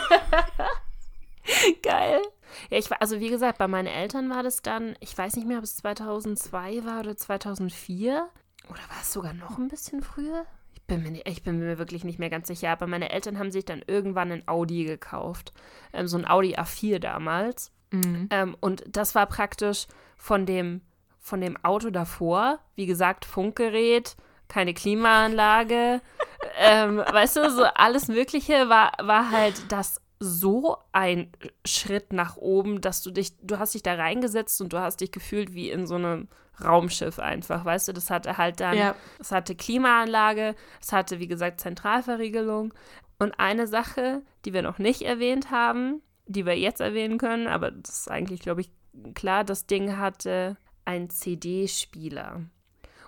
Geil. 1.83 2.21
Ja, 2.69 2.77
ich 2.77 2.89
war, 2.89 3.01
also 3.01 3.19
wie 3.19 3.29
gesagt, 3.29 3.57
bei 3.57 3.67
meinen 3.67 3.87
Eltern 3.87 4.29
war 4.29 4.43
das 4.43 4.61
dann, 4.61 4.95
ich 4.99 5.17
weiß 5.17 5.35
nicht 5.35 5.47
mehr, 5.47 5.57
ob 5.57 5.63
es 5.63 5.77
2002 5.77 6.85
war 6.85 6.99
oder 6.99 7.15
2004. 7.15 8.27
Oder 8.69 8.79
war 8.79 9.01
es 9.01 9.13
sogar 9.13 9.33
noch 9.33 9.57
ein 9.57 9.67
bisschen 9.67 10.01
früher? 10.01 10.45
Ich 10.73 10.81
bin 10.83 11.03
mir, 11.03 11.11
nicht, 11.11 11.27
ich 11.27 11.43
bin 11.43 11.59
mir 11.59 11.77
wirklich 11.77 12.03
nicht 12.03 12.19
mehr 12.19 12.29
ganz 12.29 12.47
sicher. 12.47 12.69
Aber 12.69 12.87
meine 12.87 13.11
Eltern 13.11 13.39
haben 13.39 13.51
sich 13.51 13.65
dann 13.65 13.83
irgendwann 13.87 14.31
ein 14.31 14.47
Audi 14.47 14.83
gekauft. 14.83 15.53
Ähm, 15.93 16.07
so 16.07 16.17
ein 16.17 16.27
Audi 16.27 16.55
A4 16.55 16.99
damals. 16.99 17.71
Mhm. 17.91 18.27
Ähm, 18.29 18.57
und 18.59 18.83
das 18.87 19.15
war 19.15 19.25
praktisch 19.25 19.87
von 20.17 20.45
dem, 20.45 20.81
von 21.21 21.39
dem 21.39 21.55
Auto 21.63 21.89
davor, 21.91 22.59
wie 22.75 22.87
gesagt, 22.87 23.25
Funkgerät, 23.25 24.17
keine 24.47 24.73
Klimaanlage, 24.73 26.01
ähm, 26.57 26.97
weißt 26.97 27.37
du, 27.37 27.49
so 27.51 27.63
alles 27.63 28.07
Mögliche 28.09 28.67
war, 28.67 28.91
war 29.01 29.31
halt 29.31 29.71
das 29.71 30.01
so 30.19 30.77
ein 30.91 31.31
Schritt 31.65 32.11
nach 32.13 32.37
oben, 32.37 32.81
dass 32.81 33.01
du 33.01 33.11
dich, 33.11 33.37
du 33.41 33.57
hast 33.59 33.73
dich 33.73 33.83
da 33.83 33.95
reingesetzt 33.95 34.61
und 34.61 34.73
du 34.73 34.79
hast 34.79 35.01
dich 35.01 35.11
gefühlt 35.11 35.53
wie 35.53 35.69
in 35.71 35.87
so 35.87 35.95
einem 35.95 36.27
Raumschiff 36.63 37.17
einfach, 37.17 37.65
weißt 37.65 37.87
du, 37.87 37.93
das 37.93 38.09
hatte 38.11 38.37
halt 38.37 38.59
dann, 38.59 38.77
Ja. 38.77 38.95
es 39.19 39.31
hatte 39.31 39.55
Klimaanlage, 39.55 40.55
es 40.81 40.91
hatte, 40.91 41.19
wie 41.19 41.27
gesagt, 41.27 41.59
Zentralverriegelung. 41.61 42.73
Und 43.17 43.39
eine 43.39 43.67
Sache, 43.67 44.21
die 44.45 44.53
wir 44.53 44.61
noch 44.63 44.79
nicht 44.79 45.03
erwähnt 45.03 45.49
haben, 45.51 46.01
die 46.25 46.45
wir 46.45 46.57
jetzt 46.57 46.81
erwähnen 46.81 47.17
können, 47.17 47.47
aber 47.47 47.71
das 47.71 48.01
ist 48.01 48.11
eigentlich, 48.11 48.41
glaube 48.41 48.61
ich, 48.61 48.71
klar, 49.15 49.43
das 49.43 49.65
Ding 49.65 49.97
hatte 49.97 50.57
einen 50.91 51.09
CD-Spieler. 51.09 52.41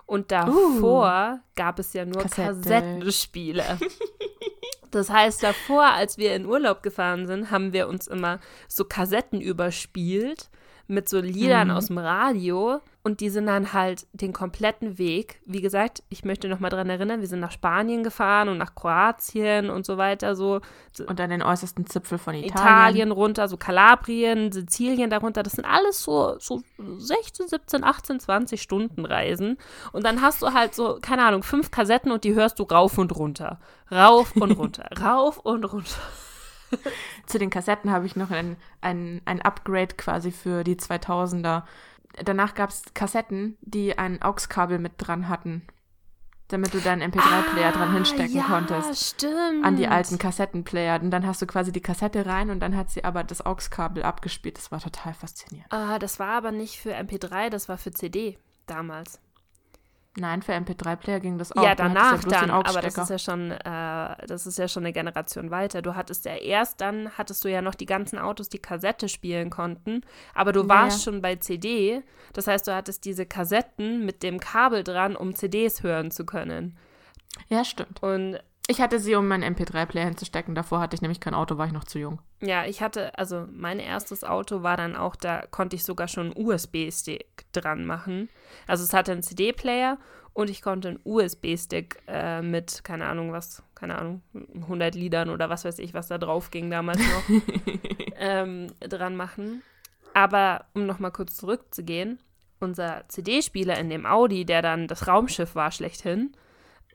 Und 0.06 0.32
davor 0.32 1.40
gab 1.54 1.78
es 1.78 1.92
ja 1.92 2.04
nur 2.04 2.22
Kassette. 2.22 2.60
Kassettenspiele. 2.60 3.78
Das 4.90 5.10
heißt, 5.10 5.42
davor, 5.42 5.86
als 5.86 6.18
wir 6.18 6.36
in 6.36 6.46
Urlaub 6.46 6.84
gefahren 6.84 7.26
sind, 7.26 7.50
haben 7.50 7.72
wir 7.72 7.88
uns 7.88 8.06
immer 8.06 8.38
so 8.68 8.84
Kassetten 8.84 9.40
überspielt 9.40 10.50
mit 10.86 11.08
so 11.08 11.20
Liedern 11.20 11.68
Mhm. 11.68 11.74
aus 11.74 11.86
dem 11.86 11.98
Radio 11.98 12.80
und 13.02 13.20
die 13.20 13.30
sind 13.30 13.46
dann 13.46 13.72
halt 13.72 14.06
den 14.12 14.32
kompletten 14.32 14.98
Weg. 14.98 15.40
Wie 15.46 15.60
gesagt, 15.60 16.02
ich 16.08 16.24
möchte 16.24 16.48
noch 16.48 16.60
mal 16.60 16.68
dran 16.70 16.88
erinnern, 16.90 17.20
wir 17.20 17.26
sind 17.28 17.40
nach 17.40 17.52
Spanien 17.52 18.02
gefahren 18.02 18.48
und 18.48 18.58
nach 18.58 18.74
Kroatien 18.74 19.70
und 19.70 19.84
so 19.86 19.96
weiter, 19.98 20.34
so 20.36 20.60
Und 21.06 21.20
an 21.20 21.30
den 21.30 21.42
äußersten 21.42 21.86
Zipfel 21.86 22.18
von 22.18 22.34
Italien. 22.34 22.54
Italien 22.56 23.12
runter, 23.12 23.48
so 23.48 23.56
Kalabrien, 23.56 24.52
Sizilien 24.52 25.10
darunter. 25.10 25.42
Das 25.42 25.54
sind 25.54 25.64
alles 25.64 26.02
so, 26.02 26.36
so 26.38 26.62
16, 26.78 27.48
17, 27.48 27.82
18, 27.84 28.20
20 28.20 28.62
Stunden 28.62 29.04
Reisen. 29.04 29.56
Und 29.92 30.04
dann 30.04 30.22
hast 30.22 30.42
du 30.42 30.52
halt 30.52 30.74
so, 30.74 30.98
keine 31.02 31.24
Ahnung, 31.24 31.42
fünf 31.42 31.70
Kassetten 31.70 32.12
und 32.12 32.24
die 32.24 32.34
hörst 32.34 32.58
du 32.58 32.62
rauf 32.64 32.96
und 32.98 33.14
runter. 33.16 33.58
Rauf 33.90 34.34
und 34.36 34.52
runter. 34.52 34.88
rauf 35.02 35.38
und 35.38 35.64
runter. 35.64 35.90
Zu 37.26 37.38
den 37.38 37.50
Kassetten 37.50 37.90
habe 37.90 38.06
ich 38.06 38.16
noch 38.16 38.30
ein, 38.30 38.56
ein, 38.80 39.20
ein 39.24 39.42
Upgrade 39.42 39.94
quasi 39.96 40.30
für 40.32 40.64
die 40.64 40.76
2000er. 40.76 41.62
Danach 42.24 42.54
gab 42.54 42.70
es 42.70 42.82
Kassetten, 42.94 43.56
die 43.60 43.98
ein 43.98 44.22
AUX-Kabel 44.22 44.78
mit 44.78 44.92
dran 44.98 45.28
hatten, 45.28 45.62
damit 46.48 46.72
du 46.74 46.78
deinen 46.78 47.10
MP3-Player 47.10 47.72
dran 47.72 47.92
hinstecken 47.92 48.36
Ah, 48.38 48.40
ja, 48.40 48.44
konntest. 48.44 49.16
stimmt. 49.16 49.64
An 49.64 49.76
die 49.76 49.88
alten 49.88 50.18
Kassettenplayer. 50.18 51.00
Und 51.00 51.10
dann 51.10 51.26
hast 51.26 51.42
du 51.42 51.46
quasi 51.46 51.72
die 51.72 51.80
Kassette 51.80 52.26
rein 52.26 52.50
und 52.50 52.60
dann 52.60 52.76
hat 52.76 52.90
sie 52.90 53.02
aber 53.04 53.24
das 53.24 53.44
AUX-Kabel 53.44 54.02
abgespielt. 54.04 54.58
Das 54.58 54.70
war 54.70 54.80
total 54.80 55.14
faszinierend. 55.14 55.72
Ah, 55.72 55.98
das 55.98 56.18
war 56.20 56.28
aber 56.36 56.52
nicht 56.52 56.78
für 56.78 56.94
MP3, 56.94 57.48
das 57.50 57.68
war 57.68 57.78
für 57.78 57.90
CD 57.92 58.38
damals. 58.66 59.18
Nein, 60.16 60.42
für 60.42 60.52
MP3-Player 60.52 61.18
ging 61.18 61.38
das 61.38 61.50
auch. 61.56 61.62
Ja, 61.64 61.74
Du 61.74 61.82
hattest 61.82 61.96
danach 61.96 62.20
den 62.22 62.30
dann, 62.30 62.50
aber 62.50 62.80
das 62.82 62.96
ist 62.96 63.10
ja 63.10 63.18
schon, 63.18 63.50
äh, 63.50 64.26
das 64.28 64.46
ist 64.46 64.58
ja 64.58 64.68
schon 64.68 64.84
eine 64.84 64.92
Generation 64.92 65.50
weiter. 65.50 65.82
Du 65.82 65.96
hattest 65.96 66.24
ja 66.24 66.36
erst 66.36 66.80
dann, 66.80 67.10
hattest 67.18 67.44
du 67.44 67.48
ja 67.50 67.62
noch 67.62 67.74
die 67.74 67.86
ganzen 67.86 68.18
Autos, 68.20 68.48
die 68.48 68.60
Kassette 68.60 69.08
spielen 69.08 69.50
konnten, 69.50 70.02
aber 70.32 70.52
du 70.52 70.62
Ja, 70.62 70.68
warst 70.68 70.98
ja. 71.04 71.10
schon 71.12 71.20
bei 71.20 71.34
CD. 71.36 72.02
Das 72.32 72.46
heißt, 72.46 72.68
du 72.68 72.74
hattest 72.74 73.04
diese 73.04 73.26
Kassetten 73.26 74.06
mit 74.06 74.22
dem 74.22 74.38
Kabel 74.38 74.84
dran, 74.84 75.16
um 75.16 75.34
CDs 75.34 75.82
hören 75.82 76.12
zu 76.12 76.24
können. 76.24 76.76
Ja, 77.48 77.64
stimmt. 77.64 78.00
Und 78.00 78.38
Ich 78.66 78.80
hatte 78.80 78.98
sie, 78.98 79.14
um 79.14 79.28
meinen 79.28 79.54
MP3-Player 79.54 80.06
hinzustecken. 80.06 80.54
Davor 80.54 80.80
hatte 80.80 80.94
ich 80.94 81.02
nämlich 81.02 81.20
kein 81.20 81.34
Auto, 81.34 81.58
war 81.58 81.66
ich 81.66 81.72
noch 81.72 81.84
zu 81.84 81.98
jung. 81.98 82.20
ja, 82.40 82.64
ich 82.64 82.80
hatte, 82.80 83.18
also 83.18 83.46
mein 83.52 83.78
erstes 83.78 84.24
Auto 84.24 84.62
war 84.62 84.76
dann 84.78 84.96
auch, 84.96 85.16
da 85.16 85.44
konnte 85.50 85.76
ich 85.76 85.84
sogar 85.84 86.08
schon 86.08 86.32
einen 86.32 86.46
USB-Stick 86.46 87.44
dran 87.52 87.84
machen. 87.84 88.30
Also 88.66 88.84
es 88.84 88.94
hatte 88.94 89.12
einen 89.12 89.22
CD-Player 89.22 89.98
und 90.32 90.48
ich 90.48 90.62
konnte 90.62 90.88
einen 90.88 91.00
USB-Stick 91.04 92.02
äh, 92.08 92.40
mit, 92.40 92.82
keine 92.84 93.06
Ahnung 93.06 93.32
was, 93.32 93.62
keine 93.74 93.98
Ahnung, 93.98 94.22
100 94.54 94.94
Liedern 94.94 95.28
oder 95.28 95.50
was 95.50 95.64
weiß 95.66 95.78
ich, 95.78 95.92
was 95.92 96.08
da 96.08 96.16
drauf 96.16 96.50
ging 96.50 96.70
damals 96.70 96.98
noch, 96.98 97.42
ähm, 98.18 98.68
dran 98.80 99.14
machen. 99.14 99.62
Aber 100.14 100.64
um 100.72 100.86
nochmal 100.86 101.12
kurz 101.12 101.36
zurückzugehen, 101.36 102.18
unser 102.60 103.04
CD-Spieler 103.08 103.78
in 103.78 103.90
dem 103.90 104.06
Audi, 104.06 104.46
der 104.46 104.62
dann 104.62 104.88
das 104.88 105.06
Raumschiff 105.06 105.54
war 105.54 105.70
schlechthin, 105.70 106.34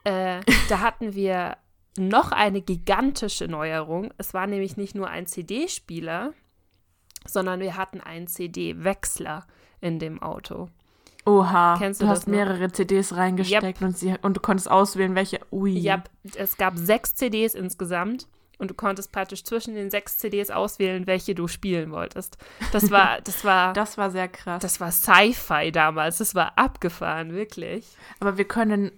äh, 0.04 0.40
da 0.68 0.80
hatten 0.80 1.14
wir 1.14 1.56
noch 1.98 2.32
eine 2.32 2.60
gigantische 2.62 3.48
Neuerung. 3.48 4.12
Es 4.18 4.32
war 4.34 4.46
nämlich 4.46 4.76
nicht 4.76 4.94
nur 4.94 5.08
ein 5.08 5.26
CD-Spieler, 5.26 6.32
sondern 7.26 7.60
wir 7.60 7.76
hatten 7.76 8.00
einen 8.00 8.26
CD-Wechsler 8.26 9.46
in 9.80 9.98
dem 9.98 10.22
Auto. 10.22 10.68
Oha, 11.26 11.76
Kennst 11.78 12.00
du, 12.00 12.06
du 12.06 12.10
hast 12.10 12.26
noch? 12.26 12.34
mehrere 12.34 12.72
CDs 12.72 13.14
reingesteckt 13.14 13.82
und, 13.82 13.96
sie, 13.96 14.14
und 14.22 14.36
du 14.38 14.40
konntest 14.40 14.70
auswählen, 14.70 15.14
welche. 15.14 15.40
Ui. 15.52 15.72
Ja, 15.78 16.02
es 16.34 16.56
gab 16.56 16.78
sechs 16.78 17.14
CDs 17.14 17.54
insgesamt 17.54 18.26
und 18.58 18.70
du 18.70 18.74
konntest 18.74 19.12
praktisch 19.12 19.44
zwischen 19.44 19.74
den 19.74 19.90
sechs 19.90 20.16
CDs 20.18 20.50
auswählen, 20.50 21.06
welche 21.06 21.34
du 21.34 21.46
spielen 21.46 21.90
wolltest. 21.90 22.38
Das 22.72 22.90
war, 22.90 23.20
das 23.24 23.44
war, 23.44 23.74
Das 23.74 23.98
war 23.98 24.10
sehr 24.10 24.28
krass. 24.28 24.62
das 24.62 24.80
war 24.80 24.90
Sci-Fi 24.92 25.72
damals. 25.72 26.18
Das 26.18 26.34
war 26.34 26.56
abgefahren, 26.56 27.32
wirklich. 27.34 27.86
Aber 28.20 28.38
wir 28.38 28.46
können 28.46 28.90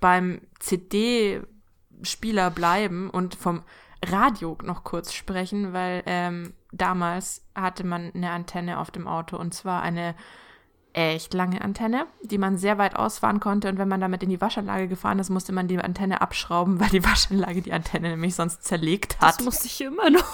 beim 0.00 0.40
CD-Spieler 0.58 2.50
bleiben 2.50 3.10
und 3.10 3.34
vom 3.34 3.62
Radio 4.04 4.56
noch 4.62 4.84
kurz 4.84 5.12
sprechen, 5.12 5.72
weil 5.72 6.02
ähm, 6.06 6.54
damals 6.72 7.44
hatte 7.54 7.84
man 7.84 8.12
eine 8.14 8.30
Antenne 8.30 8.78
auf 8.78 8.90
dem 8.90 9.08
Auto 9.08 9.36
und 9.36 9.54
zwar 9.54 9.82
eine 9.82 10.14
echt 10.92 11.34
lange 11.34 11.60
Antenne, 11.60 12.06
die 12.22 12.38
man 12.38 12.56
sehr 12.56 12.78
weit 12.78 12.96
ausfahren 12.96 13.40
konnte 13.40 13.68
und 13.68 13.78
wenn 13.78 13.88
man 13.88 14.00
damit 14.00 14.22
in 14.22 14.30
die 14.30 14.40
Waschanlage 14.40 14.88
gefahren 14.88 15.18
ist, 15.18 15.30
musste 15.30 15.52
man 15.52 15.68
die 15.68 15.78
Antenne 15.78 16.20
abschrauben, 16.20 16.80
weil 16.80 16.88
die 16.88 17.04
Waschanlage 17.04 17.62
die 17.62 17.72
Antenne 17.72 18.10
nämlich 18.10 18.34
sonst 18.34 18.64
zerlegt 18.64 19.20
hat. 19.20 19.38
Das 19.38 19.44
musste 19.44 19.66
ich 19.66 19.80
immer 19.80 20.10
noch. 20.10 20.24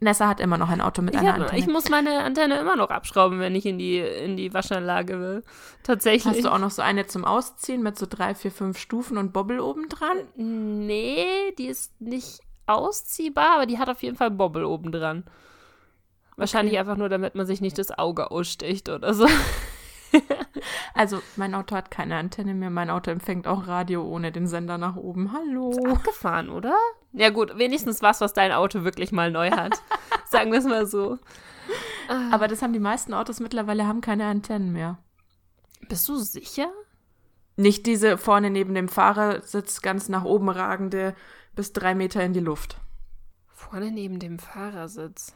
Nessa 0.00 0.28
hat 0.28 0.38
immer 0.40 0.58
noch 0.58 0.68
ein 0.68 0.80
Auto 0.80 1.02
mit 1.02 1.14
Ich, 1.14 1.20
einer 1.20 1.32
hab, 1.34 1.40
Antenne. 1.40 1.58
ich 1.58 1.66
muss 1.66 1.88
meine 1.88 2.20
Antenne 2.22 2.58
immer 2.58 2.76
noch 2.76 2.90
abschrauben, 2.90 3.40
wenn 3.40 3.56
ich 3.56 3.66
in 3.66 3.78
die, 3.78 3.98
in 3.98 4.36
die 4.36 4.54
Waschanlage 4.54 5.18
will. 5.20 5.44
Tatsächlich. 5.82 6.24
Hast 6.34 6.44
du 6.44 6.52
auch 6.52 6.58
noch 6.58 6.70
so 6.70 6.82
eine 6.82 7.06
zum 7.08 7.24
Ausziehen 7.24 7.82
mit 7.82 7.98
so 7.98 8.06
drei, 8.08 8.34
vier, 8.36 8.52
fünf 8.52 8.78
Stufen 8.78 9.18
und 9.18 9.32
Bobbel 9.32 9.58
oben 9.58 9.88
dran? 9.88 10.18
Nee, 10.36 11.52
die 11.58 11.66
ist 11.66 12.00
nicht 12.00 12.40
ausziehbar, 12.66 13.54
aber 13.56 13.66
die 13.66 13.78
hat 13.78 13.88
auf 13.88 14.02
jeden 14.02 14.16
Fall 14.16 14.30
Bobbel 14.30 14.64
oben 14.64 14.92
dran. 14.92 15.24
Wahrscheinlich 16.36 16.74
Okay. 16.74 16.80
einfach 16.80 16.96
nur, 16.96 17.08
damit 17.08 17.34
man 17.34 17.46
sich 17.46 17.60
nicht 17.60 17.78
das 17.78 17.90
Auge 17.98 18.30
aussticht 18.30 18.88
oder 18.88 19.14
so. 19.14 19.26
Also, 20.94 21.20
mein 21.36 21.54
Auto 21.54 21.76
hat 21.76 21.90
keine 21.90 22.16
Antenne 22.16 22.54
mehr. 22.54 22.70
Mein 22.70 22.90
Auto 22.90 23.10
empfängt 23.10 23.46
auch 23.46 23.68
Radio 23.68 24.02
ohne 24.02 24.32
den 24.32 24.48
Sender 24.48 24.78
nach 24.78 24.96
oben. 24.96 25.32
Hallo. 25.32 25.70
Abgefahren, 25.86 26.48
oder? 26.48 26.74
Ja 27.18 27.30
gut, 27.30 27.58
wenigstens 27.58 28.00
was, 28.00 28.20
was 28.20 28.32
dein 28.32 28.52
Auto 28.52 28.84
wirklich 28.84 29.10
mal 29.10 29.32
neu 29.32 29.50
hat. 29.50 29.82
Sagen 30.30 30.52
wir 30.52 30.60
es 30.60 30.64
mal 30.64 30.86
so. 30.86 31.18
Aber 32.30 32.46
das 32.46 32.62
haben 32.62 32.72
die 32.72 32.78
meisten 32.78 33.12
Autos 33.12 33.40
mittlerweile, 33.40 33.88
haben 33.88 34.00
keine 34.00 34.26
Antennen 34.26 34.72
mehr. 34.72 34.98
Bist 35.88 36.08
du 36.08 36.16
sicher? 36.16 36.70
Nicht 37.56 37.86
diese 37.86 38.18
vorne 38.18 38.50
neben 38.50 38.72
dem 38.72 38.88
Fahrersitz 38.88 39.82
ganz 39.82 40.08
nach 40.08 40.22
oben 40.22 40.48
ragende 40.48 41.16
bis 41.56 41.72
drei 41.72 41.96
Meter 41.96 42.22
in 42.22 42.34
die 42.34 42.40
Luft. 42.40 42.78
Vorne 43.48 43.90
neben 43.90 44.20
dem 44.20 44.38
Fahrersitz. 44.38 45.34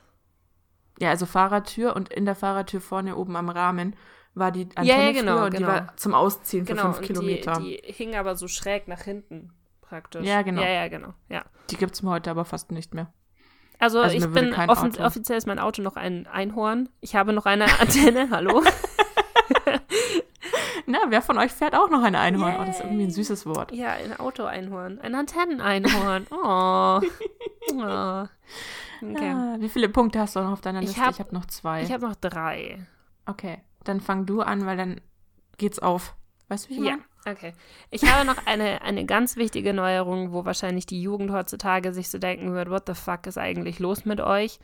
Ja, 1.01 1.11
also 1.11 1.27
Fahrertür 1.27 1.97
und 1.97 2.13
in 2.13 2.27
der 2.27 2.37
Fahrertür 2.37 2.81
vorne 2.81 3.17
oben 3.17 3.35
am 3.35 3.49
Rahmen 3.49 3.97
war 4.35 4.53
die 4.53 4.69
Antenne 4.77 4.87
Ja, 4.87 5.01
ja, 5.01 5.13
genau, 5.13 5.33
früher 5.33 5.45
und 5.47 5.53
die 5.55 5.59
genau. 5.59 5.69
war 5.69 5.97
zum 5.97 6.15
Ausziehen 6.15 6.65
für 6.65 6.75
Genau, 6.75 6.93
fünf 6.93 6.99
und 6.99 7.07
Kilometer. 7.07 7.55
Die, 7.59 7.83
die 7.85 7.93
hing 7.93 8.15
aber 8.15 8.37
so 8.37 8.47
schräg 8.47 8.87
nach 8.87 9.03
hinten 9.03 9.53
praktisch. 9.93 10.25
Ja, 10.27 10.41
genau. 10.41 10.63
Ja, 10.63 10.69
ja, 10.69 10.89
genau. 10.89 11.13
Ja. 11.29 11.45
Die 11.71 11.77
gibt's 11.77 12.03
mir 12.03 12.09
heute 12.11 12.31
aber 12.31 12.47
fast 12.47 12.73
nicht 12.73 12.95
mehr. 12.95 13.13
Also, 13.79 14.01
Also 14.01 14.17
ich 14.17 14.27
bin 14.33 14.55
Auto- 14.55 15.03
offiziell 15.05 15.37
ist 15.37 15.47
mein 15.47 15.59
Auto 15.59 15.83
noch 15.83 15.97
ein 15.97 16.27
Einhorn. 16.27 16.89
Ich 17.01 17.15
habe 17.15 17.35
noch 17.35 17.45
eine 17.45 17.65
Antenne. 17.79 18.31
Hallo. 18.31 18.63
Na, 20.87 20.99
wer 21.09 21.21
von 21.21 21.37
euch 21.39 21.53
fährt 21.53 21.75
auch 21.75 21.91
noch 21.91 22.03
ein 22.03 22.15
Einhorn? 22.15 22.55
Oh, 22.59 22.65
das 22.65 22.77
ist 22.79 22.85
irgendwie 22.85 23.05
ein 23.05 23.11
süßes 23.11 23.45
Wort. 23.47 23.71
Ja, 23.73 23.91
ein 23.93 24.19
Auto-Einhorn. 24.19 24.99
Ein 25.01 25.15
Antenneneinhorn. 25.15 26.27
Oh. 26.31 27.01
oh. 27.75 28.27
Okay. 29.05 29.31
Ah, 29.31 29.57
wie 29.59 29.69
viele 29.69 29.89
Punkte 29.91 30.21
hast 30.21 30.37
du 30.37 30.41
noch 30.41 30.53
auf 30.53 30.61
deiner 30.63 30.81
Liste? 30.81 31.01
hab- 31.01 31.13
ich 31.13 31.21
habe 31.21 31.35
noch 31.35 31.47
zwei. 31.47 31.83
Ich 31.83 31.93
habe 31.93 32.07
noch 32.07 32.15
drei. 32.17 32.79
okay, 33.27 33.59
dann 33.85 34.01
fang 34.01 34.25
du 34.27 34.41
an, 34.41 34.65
weil 34.65 34.77
dann 34.77 35.01
geht's 35.59 35.79
auf. 35.81 36.15
Weißt 36.49 36.67
du, 36.67 36.71
wie 36.71 36.75
ich 36.79 36.85
Ja, 36.85 36.91
meine? 36.93 37.03
Okay. 37.27 37.53
Ich 37.91 38.05
habe 38.11 38.25
noch 38.25 38.47
eine, 38.47 38.83
eine 38.83 39.05
ganz 39.05 39.37
wichtige 39.37 39.73
Neuerung, 39.73 40.33
wo 40.33 40.45
wahrscheinlich 40.45 40.87
die 40.87 41.03
Jugend 41.03 41.31
heutzutage 41.31 41.93
sich 41.93 42.11
so 42.11 42.19
denken 42.19 42.55
wird, 42.55 42.71
what 42.71 42.85
the 42.87 42.95
fuck 42.95 43.27
ist 43.27 43.39
eigentlich 43.39 43.79
los 43.79 44.05
mit 44.05 44.21
euch? 44.21 44.59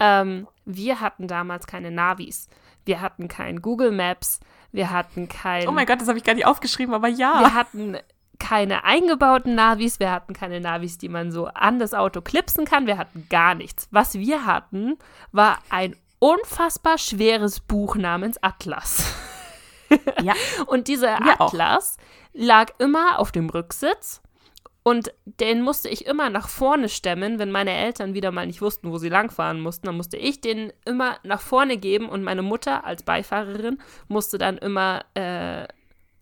Ähm, 0.00 0.46
wir 0.64 1.00
hatten 1.00 1.28
damals 1.28 1.66
keine 1.66 1.90
Navis. 1.90 2.48
Wir 2.84 3.00
hatten 3.00 3.28
kein 3.28 3.60
Google 3.60 3.90
Maps. 3.90 4.40
Wir 4.72 4.90
hatten 4.90 5.28
kein... 5.28 5.68
Oh 5.68 5.72
mein 5.72 5.86
Gott, 5.86 6.00
das 6.00 6.08
habe 6.08 6.18
ich 6.18 6.24
gar 6.24 6.34
nicht 6.34 6.46
aufgeschrieben, 6.46 6.94
aber 6.94 7.08
ja. 7.08 7.40
Wir 7.40 7.54
hatten 7.54 7.96
keine 8.38 8.84
eingebauten 8.84 9.54
Navis, 9.54 9.98
wir 9.98 10.12
hatten 10.12 10.32
keine 10.32 10.60
Navis, 10.60 10.98
die 10.98 11.08
man 11.08 11.32
so 11.32 11.46
an 11.46 11.78
das 11.78 11.94
Auto 11.94 12.20
klipsen 12.20 12.64
kann, 12.64 12.86
wir 12.86 12.96
hatten 12.96 13.26
gar 13.28 13.54
nichts. 13.54 13.88
Was 13.90 14.14
wir 14.14 14.46
hatten, 14.46 14.96
war 15.32 15.58
ein 15.70 15.96
unfassbar 16.18 16.98
schweres 16.98 17.60
Buch 17.60 17.96
namens 17.96 18.42
Atlas. 18.42 19.04
Ja. 20.22 20.34
Und 20.66 20.88
dieser 20.88 21.16
auch. 21.38 21.48
Atlas 21.48 21.96
lag 22.32 22.72
immer 22.78 23.18
auf 23.18 23.32
dem 23.32 23.50
Rücksitz 23.50 24.22
und 24.88 25.12
den 25.24 25.60
musste 25.60 25.90
ich 25.90 26.06
immer 26.06 26.30
nach 26.30 26.48
vorne 26.48 26.88
stemmen, 26.88 27.38
wenn 27.38 27.50
meine 27.50 27.72
Eltern 27.72 28.14
wieder 28.14 28.30
mal 28.30 28.46
nicht 28.46 28.62
wussten, 28.62 28.90
wo 28.90 28.96
sie 28.96 29.10
langfahren 29.10 29.60
mussten. 29.60 29.86
Dann 29.86 29.98
musste 29.98 30.16
ich 30.16 30.40
den 30.40 30.72
immer 30.86 31.18
nach 31.24 31.42
vorne 31.42 31.76
geben 31.76 32.08
und 32.08 32.22
meine 32.22 32.40
Mutter 32.40 32.86
als 32.86 33.02
Beifahrerin 33.02 33.82
musste 34.06 34.38
dann 34.38 34.56
immer 34.56 35.04
äh, 35.12 35.68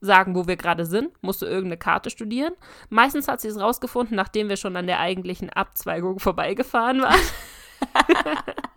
sagen, 0.01 0.35
wo 0.35 0.49
wir 0.49 0.57
gerade 0.57 0.85
sind, 0.85 1.11
musste 1.23 1.47
irgendeine 1.47 1.77
Karte 1.77 2.11
studieren. 2.11 2.55
Meistens 2.89 3.29
hat 3.29 3.41
sie 3.41 3.49
es 3.49 3.61
rausgefunden, 3.61 4.17
nachdem 4.17 4.49
wir 4.49 4.57
schon 4.57 4.77
an 4.77 4.89
der 4.89 4.99
eigentlichen 4.99 5.51
Abzweigung 5.51 6.19
vorbeigefahren 6.19 7.03
waren. 7.03 7.21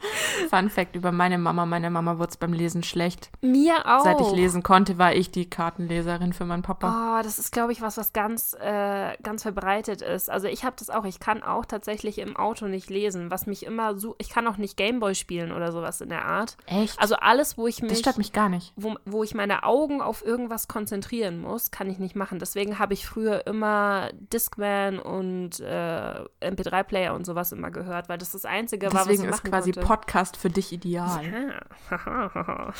Fun 0.50 0.70
Fact 0.70 0.96
über 0.96 1.12
meine 1.12 1.38
Mama. 1.38 1.66
Meine 1.66 1.90
Mama 1.90 2.18
wurde 2.18 2.34
beim 2.38 2.52
Lesen 2.52 2.82
schlecht. 2.82 3.30
Mir 3.40 3.86
auch. 3.86 4.04
Seit 4.04 4.20
ich 4.20 4.30
lesen 4.32 4.62
konnte, 4.62 4.98
war 4.98 5.14
ich 5.14 5.30
die 5.30 5.48
Kartenleserin 5.48 6.32
für 6.32 6.44
meinen 6.44 6.62
Papa. 6.62 7.18
Oh, 7.18 7.22
das 7.22 7.38
ist, 7.38 7.52
glaube 7.52 7.72
ich, 7.72 7.80
was, 7.80 7.96
was 7.96 8.12
ganz, 8.12 8.54
äh, 8.60 9.16
ganz 9.22 9.42
verbreitet 9.42 10.02
ist. 10.02 10.30
Also 10.30 10.46
ich 10.46 10.64
habe 10.64 10.76
das 10.78 10.90
auch. 10.90 11.04
Ich 11.04 11.20
kann 11.20 11.42
auch 11.42 11.64
tatsächlich 11.64 12.18
im 12.18 12.36
Auto 12.36 12.66
nicht 12.66 12.90
lesen, 12.90 13.30
was 13.30 13.46
mich 13.46 13.64
immer 13.66 13.98
so. 13.98 14.14
Ich 14.18 14.28
kann 14.28 14.46
auch 14.46 14.56
nicht 14.56 14.76
Gameboy 14.76 15.14
spielen 15.14 15.52
oder 15.52 15.72
sowas 15.72 16.00
in 16.00 16.08
der 16.08 16.24
Art. 16.24 16.56
Echt? 16.66 17.00
Also 17.00 17.16
alles, 17.16 17.58
wo 17.58 17.66
ich 17.66 17.82
mich, 17.82 17.90
das 17.90 18.00
stört 18.00 18.18
mich 18.18 18.32
gar 18.32 18.48
nicht. 18.48 18.72
wo, 18.76 18.94
wo 19.04 19.24
ich 19.24 19.34
meine 19.34 19.62
Augen 19.64 20.00
auf 20.00 20.24
irgendwas 20.24 20.68
konzentrieren 20.68 21.40
muss, 21.40 21.70
kann 21.70 21.90
ich 21.90 21.98
nicht 21.98 22.16
machen. 22.16 22.38
Deswegen 22.38 22.78
habe 22.78 22.94
ich 22.94 23.06
früher 23.06 23.46
immer 23.46 24.10
Discman 24.32 24.98
und 24.98 25.60
äh, 25.60 26.24
MP3-Player 26.40 27.14
und 27.14 27.24
sowas 27.24 27.52
immer 27.52 27.70
gehört, 27.70 28.08
weil 28.08 28.18
das 28.18 28.32
das 28.32 28.44
Einzige 28.44 28.86
war, 28.86 28.94
was 28.94 29.02
Deswegen 29.04 29.24
ich 29.24 29.30
ist 29.30 29.36
machen 29.36 29.50
quasi 29.50 29.72
konnte. 29.72 29.87
Podcast 29.88 30.36
für 30.36 30.50
dich 30.50 30.70
ideal. 30.70 31.62
Ja. 31.90 32.72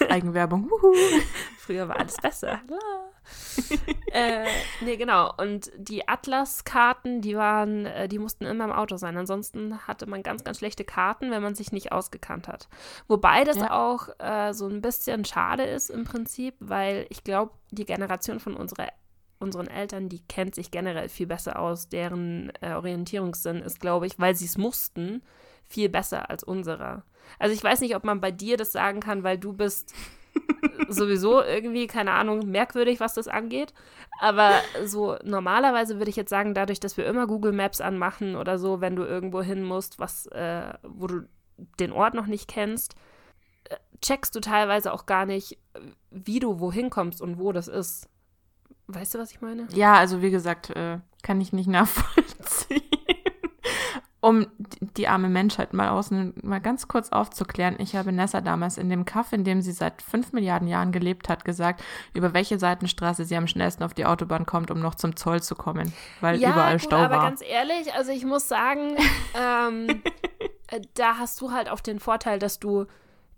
Eigenwerbung. 0.08 0.70
Wuhu. 0.70 0.94
Früher 1.58 1.88
war 1.88 1.98
alles 1.98 2.16
besser. 2.16 2.60
äh, 4.12 4.44
nee, 4.80 4.96
genau. 4.96 5.32
Und 5.36 5.72
die 5.76 6.06
Atlas-Karten, 6.06 7.22
die 7.22 7.36
waren, 7.36 7.86
äh, 7.86 8.06
die 8.06 8.20
mussten 8.20 8.44
immer 8.44 8.66
im 8.66 8.70
Auto 8.70 8.98
sein. 8.98 9.16
Ansonsten 9.16 9.84
hatte 9.88 10.06
man 10.06 10.22
ganz, 10.22 10.44
ganz 10.44 10.58
schlechte 10.58 10.84
Karten, 10.84 11.32
wenn 11.32 11.42
man 11.42 11.56
sich 11.56 11.72
nicht 11.72 11.90
ausgekannt 11.90 12.46
hat. 12.46 12.68
Wobei 13.08 13.42
das 13.42 13.56
Ja. 13.56 13.72
auch 13.72 14.08
äh, 14.20 14.52
so 14.52 14.68
ein 14.68 14.80
bisschen 14.80 15.24
schade 15.24 15.64
ist 15.64 15.90
im 15.90 16.04
Prinzip, 16.04 16.54
weil 16.60 17.06
ich 17.08 17.24
glaube, 17.24 17.50
die 17.72 17.84
Generation 17.84 18.38
von 18.38 18.54
unserer 18.54 18.86
unseren 19.40 19.66
Eltern, 19.66 20.08
die 20.08 20.24
kennt 20.26 20.54
sich 20.54 20.70
generell 20.70 21.08
viel 21.08 21.26
besser 21.26 21.58
aus. 21.58 21.88
Deren 21.88 22.52
äh, 22.60 22.74
Orientierungssinn 22.74 23.56
ist, 23.56 23.80
glaube 23.80 24.06
ich, 24.06 24.20
weil 24.20 24.36
sie 24.36 24.46
es 24.46 24.56
mussten, 24.56 25.22
viel 25.68 25.88
besser 25.88 26.30
als 26.30 26.44
unserer. 26.44 27.04
Also 27.38 27.54
ich 27.54 27.64
weiß 27.64 27.80
nicht, 27.80 27.96
ob 27.96 28.04
man 28.04 28.20
bei 28.20 28.30
dir 28.30 28.56
das 28.56 28.72
sagen 28.72 29.00
kann, 29.00 29.22
weil 29.22 29.38
du 29.38 29.52
bist 29.52 29.94
sowieso 30.88 31.42
irgendwie, 31.42 31.86
keine 31.86 32.12
Ahnung, 32.12 32.50
merkwürdig, 32.50 33.00
was 33.00 33.14
das 33.14 33.28
angeht. 33.28 33.72
Aber 34.20 34.52
so 34.84 35.16
normalerweise 35.24 35.98
würde 35.98 36.10
ich 36.10 36.16
jetzt 36.16 36.30
sagen, 36.30 36.54
dadurch, 36.54 36.80
dass 36.80 36.96
wir 36.96 37.06
immer 37.06 37.26
Google 37.26 37.52
Maps 37.52 37.80
anmachen 37.80 38.36
oder 38.36 38.58
so, 38.58 38.80
wenn 38.80 38.96
du 38.96 39.04
irgendwo 39.04 39.42
hin 39.42 39.64
musst, 39.64 39.98
was, 39.98 40.26
äh, 40.26 40.72
wo 40.82 41.06
du 41.06 41.28
den 41.80 41.92
Ort 41.92 42.14
noch 42.14 42.26
nicht 42.26 42.48
kennst, 42.48 42.94
äh, 43.64 43.76
checkst 44.00 44.34
du 44.34 44.40
teilweise 44.40 44.92
auch 44.92 45.06
gar 45.06 45.26
nicht, 45.26 45.58
wie 46.10 46.40
du 46.40 46.60
wohin 46.60 46.90
kommst 46.90 47.20
und 47.20 47.38
wo 47.38 47.52
das 47.52 47.68
ist. 47.68 48.08
Weißt 48.86 49.14
du, 49.14 49.18
was 49.18 49.30
ich 49.30 49.40
meine? 49.40 49.66
Ja, 49.72 49.94
also 49.94 50.20
wie 50.20 50.30
gesagt, 50.30 50.70
äh, 50.70 50.98
kann 51.22 51.40
ich 51.40 51.52
nicht 51.52 51.66
nachvollziehen. 51.68 52.82
Um 54.24 54.46
die, 54.96 55.06
arme 55.06 55.28
Menschheit 55.28 55.74
mal 55.74 55.90
außen 55.90 56.32
mal 56.42 56.58
ganz 56.58 56.88
kurz 56.88 57.10
aufzuklären, 57.10 57.76
ich 57.78 57.94
habe 57.94 58.10
Nessa 58.10 58.40
damals 58.40 58.78
in 58.78 58.88
dem 58.88 59.04
Kaff, 59.04 59.34
in 59.34 59.44
dem 59.44 59.60
sie 59.60 59.72
seit 59.72 60.00
fünf 60.00 60.32
Milliarden 60.32 60.66
Jahren 60.66 60.92
gelebt 60.92 61.28
hat, 61.28 61.44
gesagt, 61.44 61.84
über 62.14 62.32
welche 62.32 62.58
Seitenstraße 62.58 63.26
sie 63.26 63.36
am 63.36 63.46
schnellsten 63.46 63.84
auf 63.84 63.92
die 63.92 64.06
Autobahn 64.06 64.46
kommt, 64.46 64.70
um 64.70 64.80
noch 64.80 64.94
zum 64.94 65.14
Zoll 65.14 65.42
zu 65.42 65.54
kommen, 65.54 65.92
weil 66.22 66.38
überall 66.38 66.78
gut, 66.78 66.86
Stau 66.86 66.96
aber 66.96 67.16
war. 67.16 67.24
ganz 67.24 67.42
ehrlich, 67.46 67.92
also 67.92 68.12
ich 68.12 68.24
muss 68.24 68.48
sagen, 68.48 68.96
ähm, 69.38 70.02
äh, 70.68 70.80
da 70.94 71.18
hast 71.18 71.38
du 71.42 71.52
halt 71.52 71.68
auch 71.68 71.80
den 71.80 72.00
Vorteil, 72.00 72.38
dass 72.38 72.58
du 72.58 72.86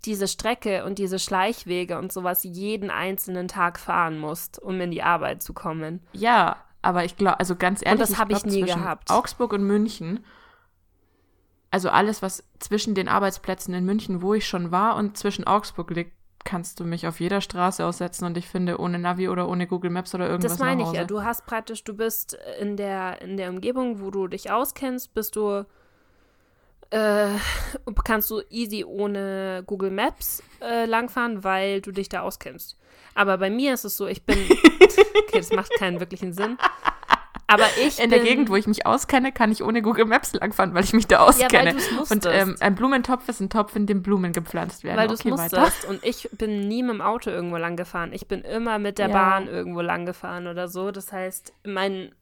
diese 0.04 0.28
Strecke 0.28 0.84
und 0.84 0.98
diese 0.98 1.18
Schleichwege 1.18 1.98
und 1.98 2.12
sowas 2.12 2.44
jeden 2.44 2.90
einzelnen 2.90 3.48
Tag 3.48 3.80
fahren 3.80 4.20
musst, 4.20 4.62
um 4.62 4.80
in 4.80 4.92
die 4.92 5.02
Arbeit 5.02 5.42
zu 5.42 5.52
kommen. 5.52 6.00
Ja, 6.12 6.58
aber 6.80 7.04
ich 7.04 7.16
glaube, 7.16 7.40
also 7.40 7.56
ganz 7.56 7.84
ehrlich, 7.84 8.00
das 8.00 8.18
hab 8.18 8.30
ich 8.30 8.44
glaub, 8.44 8.54
nie 8.54 8.62
gehabt. 8.62 9.10
Augsburg 9.10 9.52
und 9.52 9.64
München, 9.64 10.24
also 11.70 11.90
alles, 11.90 12.22
was 12.22 12.44
zwischen 12.58 12.94
den 12.94 13.08
Arbeitsplätzen 13.08 13.74
in 13.74 13.84
München, 13.84 14.22
wo 14.22 14.34
ich 14.34 14.46
schon 14.46 14.70
war, 14.70 14.96
und 14.96 15.16
zwischen 15.16 15.46
Augsburg 15.46 15.90
liegt, 15.90 16.12
kannst 16.46 16.80
du 16.80 16.84
mich 16.84 17.06
auf 17.06 17.20
jeder 17.20 17.40
Straße 17.42 17.84
aussetzen 17.84 18.24
und 18.24 18.38
ich 18.38 18.46
finde 18.48 18.78
ohne 18.78 18.98
Navi 18.98 19.28
oder 19.28 19.48
ohne 19.48 19.66
Google 19.66 19.90
Maps 19.90 20.14
oder 20.14 20.28
irgendwas 20.28 20.52
Das 20.52 20.58
meine 20.60 20.84
ich 20.84 20.92
ja. 20.92 21.04
Du 21.04 21.22
hast 21.22 21.44
praktisch, 21.44 21.84
du 21.84 21.94
bist 21.94 22.38
in 22.60 22.76
der, 22.76 23.20
in 23.20 23.36
der 23.36 23.50
Umgebung, 23.50 24.00
wo 24.00 24.10
du 24.10 24.28
dich 24.28 24.50
auskennst, 24.50 25.12
bist 25.12 25.36
du, 25.36 25.64
äh, 26.90 27.28
kannst 28.04 28.30
du 28.30 28.40
easy 28.48 28.84
ohne 28.84 29.64
Google 29.66 29.90
Maps 29.90 30.42
äh, 30.62 30.86
langfahren, 30.86 31.44
weil 31.44 31.80
du 31.82 31.90
dich 31.90 32.08
da 32.08 32.20
auskennst. 32.20 32.78
Aber 33.14 33.38
bei 33.38 33.50
mir 33.50 33.74
ist 33.74 33.84
es 33.84 33.96
so, 33.96 34.06
ich 34.06 34.24
bin, 34.24 34.38
okay, 35.18 35.38
das 35.38 35.50
macht 35.50 35.72
keinen 35.78 36.00
wirklichen 36.00 36.32
Sinn. 36.32 36.56
Aber 37.46 37.64
ich 37.86 38.00
in 38.00 38.10
der 38.10 38.20
Gegend, 38.20 38.48
wo 38.48 38.56
ich 38.56 38.66
mich 38.66 38.86
auskenne, 38.86 39.32
kann 39.32 39.52
ich 39.52 39.62
ohne 39.62 39.82
Google 39.82 40.06
Maps 40.06 40.32
langfahren, 40.34 40.74
weil 40.74 40.84
ich 40.84 40.92
mich 40.92 41.06
da 41.06 41.20
auskenne. 41.20 41.74
du's 41.74 42.10
und 42.10 42.26
ähm, 42.26 42.56
ein 42.60 42.74
Blumentopf 42.74 43.28
ist 43.28 43.40
ein 43.40 43.50
Topf, 43.50 43.76
in 43.76 43.86
dem 43.86 44.02
Blumen 44.02 44.32
gepflanzt 44.32 44.84
werden. 44.84 44.96
Weil 44.96 45.08
du 45.08 45.14
es 45.14 45.20
okay, 45.20 45.32
weiter. 45.32 45.60
musstest. 45.60 45.84
Und 45.88 46.04
ich 46.04 46.28
bin 46.32 46.66
nie 46.68 46.82
mit 46.82 46.94
dem 46.94 47.00
Auto 47.00 47.30
irgendwo 47.30 47.56
lang 47.56 47.76
gefahren. 47.76 48.12
Ich 48.12 48.26
bin 48.26 48.42
immer 48.42 48.78
mit 48.78 48.98
der 48.98 49.08
Ja. 49.08 49.12
Bahn 49.12 49.48
irgendwo 49.48 49.80
lang 49.80 50.06
gefahren 50.06 50.46
oder 50.46 50.68
so. 50.68 50.90
Das 50.90 51.12
heißt, 51.12 51.52
mein, 51.64 52.12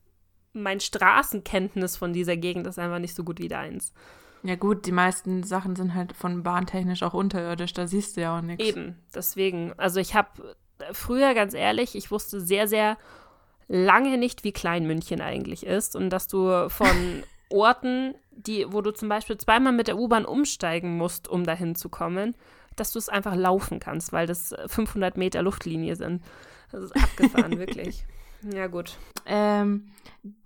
mein 0.52 0.80
Straßenkenntnis 0.80 1.96
von 1.96 2.12
dieser 2.12 2.36
Gegend 2.36 2.66
ist 2.66 2.78
einfach 2.78 2.98
nicht 2.98 3.14
so 3.14 3.24
gut 3.24 3.38
wie 3.40 3.48
deins. 3.48 3.92
Ja 4.42 4.56
gut, 4.56 4.84
die 4.84 4.92
meisten 4.92 5.42
Sachen 5.42 5.74
sind 5.74 5.94
halt 5.94 6.12
von 6.12 6.42
bahntechnisch 6.42 7.02
auch 7.02 7.14
unterirdisch, 7.14 7.72
da 7.72 7.86
siehst 7.86 8.18
du 8.18 8.20
ja 8.20 8.36
auch 8.36 8.42
nichts. 8.42 8.62
Eben, 8.62 8.98
deswegen. 9.14 9.72
Also 9.78 10.00
ich 10.00 10.14
habe 10.14 10.54
früher, 10.92 11.32
ganz 11.32 11.54
ehrlich, 11.54 11.94
ich 11.94 12.10
wusste 12.10 12.42
sehr, 12.42 12.68
sehr 12.68 12.98
lange 13.68 14.18
nicht, 14.18 14.44
wie 14.44 14.52
klein 14.52 14.86
München 14.86 15.20
eigentlich 15.20 15.66
ist 15.66 15.96
und 15.96 16.10
dass 16.10 16.28
du 16.28 16.68
von 16.68 17.22
Orten, 17.50 18.14
die, 18.30 18.66
wo 18.72 18.80
du 18.80 18.92
zum 18.92 19.08
Beispiel 19.08 19.36
zweimal 19.38 19.72
mit 19.72 19.88
der 19.88 19.98
U-Bahn 19.98 20.24
umsteigen 20.24 20.96
musst, 20.96 21.28
um 21.28 21.44
dahin 21.44 21.74
zu 21.74 21.88
kommen, 21.88 22.34
dass 22.76 22.92
du 22.92 22.98
es 22.98 23.08
einfach 23.08 23.36
laufen 23.36 23.78
kannst, 23.78 24.12
weil 24.12 24.26
das 24.26 24.54
500 24.66 25.16
Meter 25.16 25.42
Luftlinie 25.42 25.96
sind. 25.96 26.22
Das 26.72 26.84
ist 26.84 26.96
abgefahren, 26.96 27.58
wirklich. 27.58 28.04
Ja, 28.52 28.66
gut. 28.66 28.98
Ähm, 29.26 29.88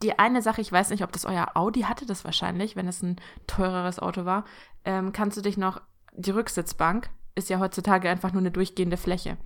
die 0.02 0.18
eine 0.18 0.42
Sache, 0.42 0.60
ich 0.60 0.70
weiß 0.70 0.90
nicht, 0.90 1.02
ob 1.02 1.12
das 1.12 1.24
euer 1.24 1.52
Audi 1.54 1.82
hatte, 1.82 2.06
das 2.06 2.24
wahrscheinlich, 2.24 2.76
wenn 2.76 2.86
es 2.86 3.02
ein 3.02 3.16
teureres 3.46 3.98
Auto 3.98 4.24
war. 4.24 4.44
Ähm, 4.84 5.12
kannst 5.12 5.36
du 5.36 5.40
dich 5.40 5.56
noch, 5.56 5.80
die 6.12 6.30
Rücksitzbank 6.30 7.10
ist 7.34 7.48
ja 7.48 7.58
heutzutage 7.58 8.10
einfach 8.10 8.32
nur 8.32 8.42
eine 8.42 8.50
durchgehende 8.50 8.96
Fläche 8.96 9.36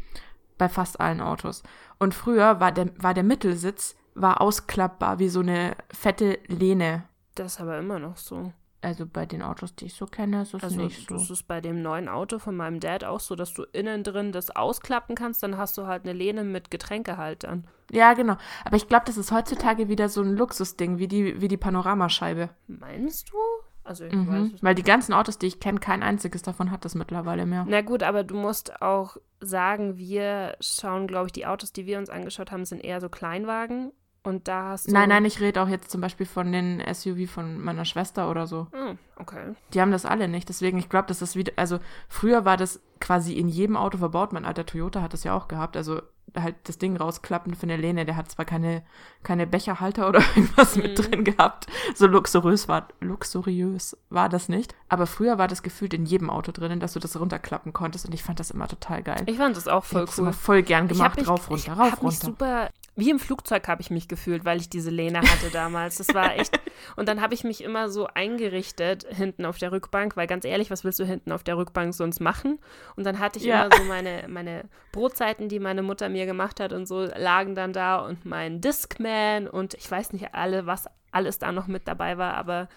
bei 0.62 0.68
fast 0.68 1.00
allen 1.00 1.20
Autos. 1.20 1.64
Und 1.98 2.14
früher 2.14 2.60
war 2.60 2.70
der, 2.70 2.90
war 3.02 3.14
der 3.14 3.24
Mittelsitz 3.24 3.96
war 4.14 4.40
ausklappbar 4.40 5.18
wie 5.18 5.28
so 5.28 5.40
eine 5.40 5.74
fette 5.92 6.38
Lehne. 6.46 7.02
Das 7.34 7.54
ist 7.54 7.60
aber 7.60 7.78
immer 7.78 7.98
noch 7.98 8.16
so. 8.16 8.52
Also 8.80 9.04
bei 9.06 9.26
den 9.26 9.42
Autos, 9.42 9.74
die 9.74 9.86
ich 9.86 9.94
so 9.94 10.06
kenne, 10.06 10.42
ist 10.42 10.54
es 10.54 10.62
Also 10.62 10.76
nicht 10.76 11.08
so. 11.08 11.16
das 11.16 11.30
ist 11.30 11.48
bei 11.48 11.60
dem 11.60 11.82
neuen 11.82 12.08
Auto 12.08 12.38
von 12.38 12.56
meinem 12.56 12.78
Dad 12.78 13.02
auch 13.02 13.18
so, 13.18 13.34
dass 13.34 13.54
du 13.54 13.64
innen 13.72 14.04
drin 14.04 14.30
das 14.30 14.54
ausklappen 14.54 15.16
kannst, 15.16 15.42
dann 15.42 15.56
hast 15.58 15.76
du 15.78 15.88
halt 15.88 16.04
eine 16.04 16.12
Lehne 16.12 16.44
mit 16.44 16.70
Getränkehaltern. 16.70 17.66
Ja, 17.90 18.12
genau. 18.12 18.36
Aber 18.64 18.76
ich 18.76 18.86
glaube, 18.86 19.06
das 19.06 19.16
ist 19.16 19.32
heutzutage 19.32 19.88
wieder 19.88 20.08
so 20.08 20.22
ein 20.22 20.36
Luxusding, 20.36 20.98
wie 20.98 21.08
die, 21.08 21.40
wie 21.40 21.48
die 21.48 21.56
Panoramascheibe. 21.56 22.50
Meinst 22.68 23.30
du? 23.32 23.36
Also 23.84 24.04
ich 24.04 24.12
weiß 24.12 24.18
Mhm. 24.26 24.52
es 24.54 24.62
Weil 24.62 24.74
die 24.74 24.82
ganzen 24.82 25.12
Autos, 25.12 25.38
die 25.38 25.46
ich 25.46 25.58
kenne, 25.60 25.80
kein 25.80 26.02
einziges 26.02 26.42
davon 26.42 26.70
hat 26.70 26.84
das 26.84 26.94
mittlerweile 26.94 27.46
mehr. 27.46 27.64
Na 27.68 27.80
gut, 27.80 28.02
aber 28.02 28.22
du 28.24 28.36
musst 28.36 28.80
auch 28.80 29.16
sagen, 29.40 29.98
wir 29.98 30.56
schauen, 30.60 31.06
glaube 31.08 31.26
ich, 31.26 31.32
die 31.32 31.46
Autos, 31.46 31.72
die 31.72 31.86
wir 31.86 31.98
uns 31.98 32.08
angeschaut 32.10 32.52
haben, 32.52 32.64
sind 32.64 32.84
eher 32.84 33.00
so 33.00 33.08
Kleinwagen. 33.08 33.92
Und 34.24 34.46
da 34.46 34.68
hast 34.70 34.86
du. 34.86 34.92
Nein, 34.92 35.08
nein, 35.08 35.24
ich 35.24 35.40
rede 35.40 35.60
auch 35.60 35.68
jetzt 35.68 35.90
zum 35.90 36.00
Beispiel 36.00 36.26
von 36.26 36.52
den 36.52 36.80
SUV 36.94 37.28
von 37.28 37.60
meiner 37.60 37.84
Schwester 37.84 38.30
oder 38.30 38.46
so. 38.46 38.68
Oh, 38.72 38.94
okay. 39.16 39.54
Die 39.74 39.80
haben 39.80 39.90
das 39.90 40.04
alle 40.06 40.28
nicht. 40.28 40.48
Deswegen, 40.48 40.78
ich 40.78 40.88
glaube, 40.88 41.08
das 41.08 41.22
ist 41.22 41.34
wieder. 41.34 41.52
Also, 41.56 41.80
früher 42.08 42.44
war 42.44 42.56
das 42.56 42.80
quasi 43.00 43.32
in 43.34 43.48
jedem 43.48 43.76
Auto 43.76 43.98
verbaut. 43.98 44.32
Mein 44.32 44.44
alter 44.44 44.64
Toyota 44.64 45.02
hat 45.02 45.12
das 45.12 45.24
ja 45.24 45.34
auch 45.36 45.48
gehabt. 45.48 45.76
Also, 45.76 46.02
halt 46.38 46.54
das 46.64 46.78
Ding 46.78 46.96
rausklappen 46.96 47.54
für 47.56 47.64
eine 47.64 47.76
Lehne. 47.76 48.04
Der 48.04 48.14
hat 48.16 48.30
zwar 48.30 48.44
keine, 48.44 48.84
keine 49.24 49.44
Becherhalter 49.46 50.08
oder 50.08 50.20
irgendwas 50.36 50.76
mit 50.76 50.96
Mhm. 50.98 51.02
drin 51.02 51.24
gehabt. 51.24 51.66
So 51.96 52.06
luxuriös 52.06 52.68
war, 52.68 52.86
luxuriös 53.00 53.96
war 54.10 54.28
das 54.28 54.48
nicht. 54.48 54.74
Aber 54.88 55.06
früher 55.06 55.38
war 55.38 55.48
das 55.48 55.62
gefühlt 55.62 55.94
in 55.94 56.06
jedem 56.06 56.30
Auto 56.30 56.52
drinnen, 56.52 56.80
dass 56.80 56.92
du 56.92 57.00
das 57.00 57.18
runterklappen 57.18 57.72
konntest. 57.72 58.06
Und 58.06 58.14
ich 58.14 58.22
fand 58.22 58.38
das 58.40 58.50
immer 58.50 58.68
total 58.68 59.02
geil. 59.02 59.22
Ich 59.26 59.36
fand 59.38 59.56
das 59.56 59.68
auch 59.68 59.82
Ich 59.84 59.90
voll 59.90 60.02
hab's 60.02 60.18
cool. 60.18 60.22
immer 60.24 60.32
voll 60.32 60.62
gern 60.62 60.86
Ich 60.86 60.92
gemacht. 60.92 61.16
mich, 61.18 61.28
rauf, 61.28 61.50
runter, 61.50 61.62
ich 61.62 61.70
rauf, 61.70 61.78
hab 61.92 62.02
mich 62.02 62.12
runter. 62.14 62.26
super, 62.26 62.70
wie 62.95 63.11
im 63.11 63.18
Flugzeug 63.18 63.68
habe 63.68 63.80
ich 63.80 63.90
mich 63.90 64.07
gefühlt, 64.07 64.45
weil 64.45 64.61
ich 64.61 64.68
diese 64.68 64.90
Lehne 64.90 65.20
hatte 65.20 65.51
damals. 65.51 65.97
Das 65.97 66.12
war 66.14 66.34
echt. 66.36 66.59
Und 66.97 67.09
dann 67.09 67.20
habe 67.22 67.32
ich 67.32 67.43
mich 67.43 67.62
immer 67.64 67.88
so 67.88 68.07
eingerichtet 68.07 69.07
hinten 69.09 69.47
auf 69.47 69.57
der 69.59 69.72
Rückbank, 69.72 70.16
weil 70.16 70.26
ganz 70.26 70.45
ehrlich, 70.45 70.70
was 70.70 70.84
willst 70.84 70.99
du 70.99 71.05
hinten 71.05 71.32
auf 71.32 71.43
der 71.43 71.57
Rückbank 71.57 71.95
sonst 71.95 72.20
machen? 72.20 72.59
Und 72.97 73.05
dann 73.05 73.18
hatte 73.18 73.38
ich 73.38 73.45
Ja. 73.47 73.64
immer 73.66 73.76
so 73.76 73.84
meine, 73.84 74.26
meine 74.28 74.64
Brotzeiten, 74.93 75.49
die 75.49 75.59
meine 75.59 75.82
Mutter 75.82 76.09
mir 76.09 76.26
gemacht 76.26 76.61
hat 76.61 76.72
und 76.72 76.86
so, 76.86 77.03
lagen 77.05 77.55
dann 77.55 77.72
da 77.72 77.97
und 77.99 78.26
mein 78.26 78.61
Discman 78.61 79.49
und 79.49 79.74
ich 79.74 79.90
weiß 79.90 80.12
nicht 80.12 80.34
alle, 80.34 80.66
was 80.66 80.86
alles 81.12 81.38
da 81.38 81.53
noch 81.53 81.66
mit 81.66 81.88
dabei 81.88 82.18
war, 82.18 82.34
aber 82.34 82.68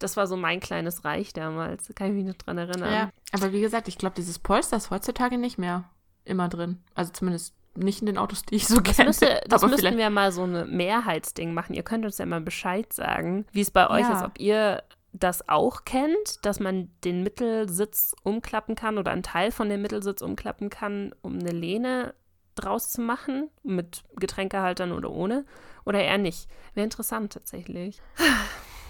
das 0.00 0.16
war 0.16 0.26
so 0.26 0.36
mein 0.36 0.60
kleines 0.60 1.04
Reich 1.04 1.32
damals. 1.32 1.86
Da 1.86 1.92
kann 1.94 2.08
ich 2.08 2.14
mich 2.14 2.24
noch 2.24 2.34
dran 2.42 2.58
erinnern. 2.58 2.92
Ja, 2.92 3.10
aber 3.32 3.52
wie 3.52 3.60
gesagt, 3.60 3.86
ich 3.86 3.98
glaube, 3.98 4.14
dieses 4.16 4.38
Polster 4.38 4.76
ist 4.78 4.90
heutzutage 4.90 5.38
nicht 5.38 5.58
mehr 5.58 5.84
immer 6.24 6.48
drin. 6.48 6.82
Also 6.94 7.12
zumindest 7.12 7.54
nicht 7.74 8.00
in 8.00 8.06
den 8.06 8.18
Autos, 8.18 8.42
die 8.44 8.56
ich 8.56 8.66
so 8.66 8.80
Das, 8.80 8.96
kenne. 8.96 9.08
müsste, 9.08 9.40
das 9.48 9.62
müssten 9.62 9.78
vielleicht, 9.78 9.98
wir 9.98 10.10
mal 10.10 10.32
so 10.32 10.44
ein 10.44 10.76
Mehrheitsding 10.76 11.54
machen. 11.54 11.74
Ihr 11.74 11.82
könnt 11.82 12.04
uns 12.04 12.18
ja 12.18 12.26
mal 12.26 12.40
Bescheid 12.40 12.92
sagen, 12.92 13.46
wie 13.52 13.60
es 13.60 13.70
bei 13.70 13.88
euch 13.88 14.02
Ja. 14.02 14.18
ist, 14.18 14.24
ob 14.24 14.38
ihr 14.40 14.82
das 15.12 15.48
auch 15.48 15.84
kennt, 15.84 16.44
dass 16.44 16.60
man 16.60 16.90
den 17.04 17.22
Mittelsitz 17.24 18.14
umklappen 18.22 18.76
kann 18.76 18.96
oder 18.98 19.10
einen 19.10 19.22
Teil 19.24 19.50
von 19.50 19.68
dem 19.68 19.82
Mittelsitz 19.82 20.22
umklappen 20.22 20.70
kann, 20.70 21.14
um 21.22 21.38
eine 21.38 21.50
Lehne 21.50 22.14
draus 22.54 22.90
zu 22.90 23.00
machen, 23.00 23.48
mit 23.62 24.02
Getränkehaltern 24.16 24.92
oder 24.92 25.10
ohne, 25.10 25.44
oder 25.84 26.00
eher 26.02 26.18
nicht. 26.18 26.48
Wäre 26.74 26.84
interessant 26.84 27.32
tatsächlich. 27.32 28.00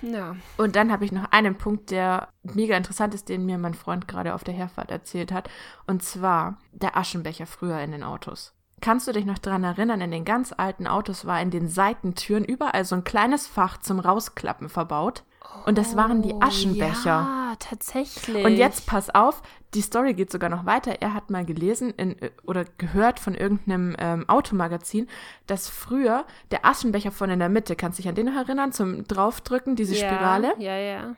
Ja. 0.03 0.35
Und 0.57 0.77
dann 0.77 0.91
habe 0.91 1.05
ich 1.05 1.13
noch 1.13 1.31
einen 1.31 1.59
Punkt, 1.59 1.91
der 1.91 2.29
mega 2.43 2.75
interessant 2.75 3.13
ist, 3.13 3.29
den 3.29 3.45
mir 3.45 3.59
mein 3.59 3.75
Freund 3.75 4.09
gerade 4.09 4.33
auf 4.35 4.45
der 4.45 4.55
Herfahrt 4.55 4.91
erzählt 4.91 5.31
hat. 5.31 5.51
Und 5.87 6.03
zwar 6.03 6.57
der 6.73 6.97
Aschenbecher 6.97 7.45
früher 7.45 7.79
in 7.81 7.93
den 7.93 8.03
Autos. 8.03 8.55
Kannst 8.81 9.07
du 9.07 9.13
dich 9.13 9.27
noch 9.27 9.39
dran 9.39 9.65
erinnern, 9.65 10.01
in 10.01 10.11
den 10.11 10.25
ganz 10.25 10.55
alten 10.57 10.87
Autos 10.87 11.27
war 11.27 11.41
in 11.41 11.51
den 11.51 11.69
Seitentüren 11.69 12.45
überall 12.45 12.85
so 12.85 12.95
ein 12.95 13.05
kleines 13.05 13.47
Fach 13.47 13.79
zum 13.79 13.99
Rausklappen 14.01 14.69
verbaut. 14.69 15.23
Und 15.67 15.77
das 15.77 15.97
waren 15.97 16.23
die 16.23 16.33
Oh, 16.33 16.41
Aschenbecher. 16.41 17.05
Ja, 17.05 17.57
tatsächlich. 17.59 18.45
Und 18.45 18.57
jetzt 18.57 18.87
pass 18.87 19.11
auf, 19.11 19.43
die 19.75 19.83
Story 19.83 20.15
geht 20.15 20.31
sogar 20.33 20.49
noch 20.49 20.65
weiter. 20.65 21.01
Er 21.01 21.13
hat 21.13 21.31
mal 21.31 21.45
gelesen 21.45 21.91
in, 21.97 22.17
oder 22.47 22.65
gehört 22.79 23.21
von 23.21 23.35
irgendeinem 23.35 23.95
ähm, 23.99 24.29
Automagazin, 24.29 25.09
dass 25.47 25.69
früher 25.69 26.25
der 26.51 26.65
Aschenbecher 26.65 27.11
von 27.11 27.31
in 27.31 27.39
der 27.41 27.49
Mitte, 27.49 27.77
kannst 27.77 27.99
du 27.99 28.03
dich 28.03 28.09
an 28.09 28.15
den 28.15 28.27
noch 28.27 28.37
erinnern, 28.37 28.73
zum 28.73 29.07
draufdrücken, 29.07 29.77
diese 29.77 29.95
ja, 29.95 30.07
Spirale, 30.07 30.55
Ja, 30.59 30.77
ja. 30.77 31.17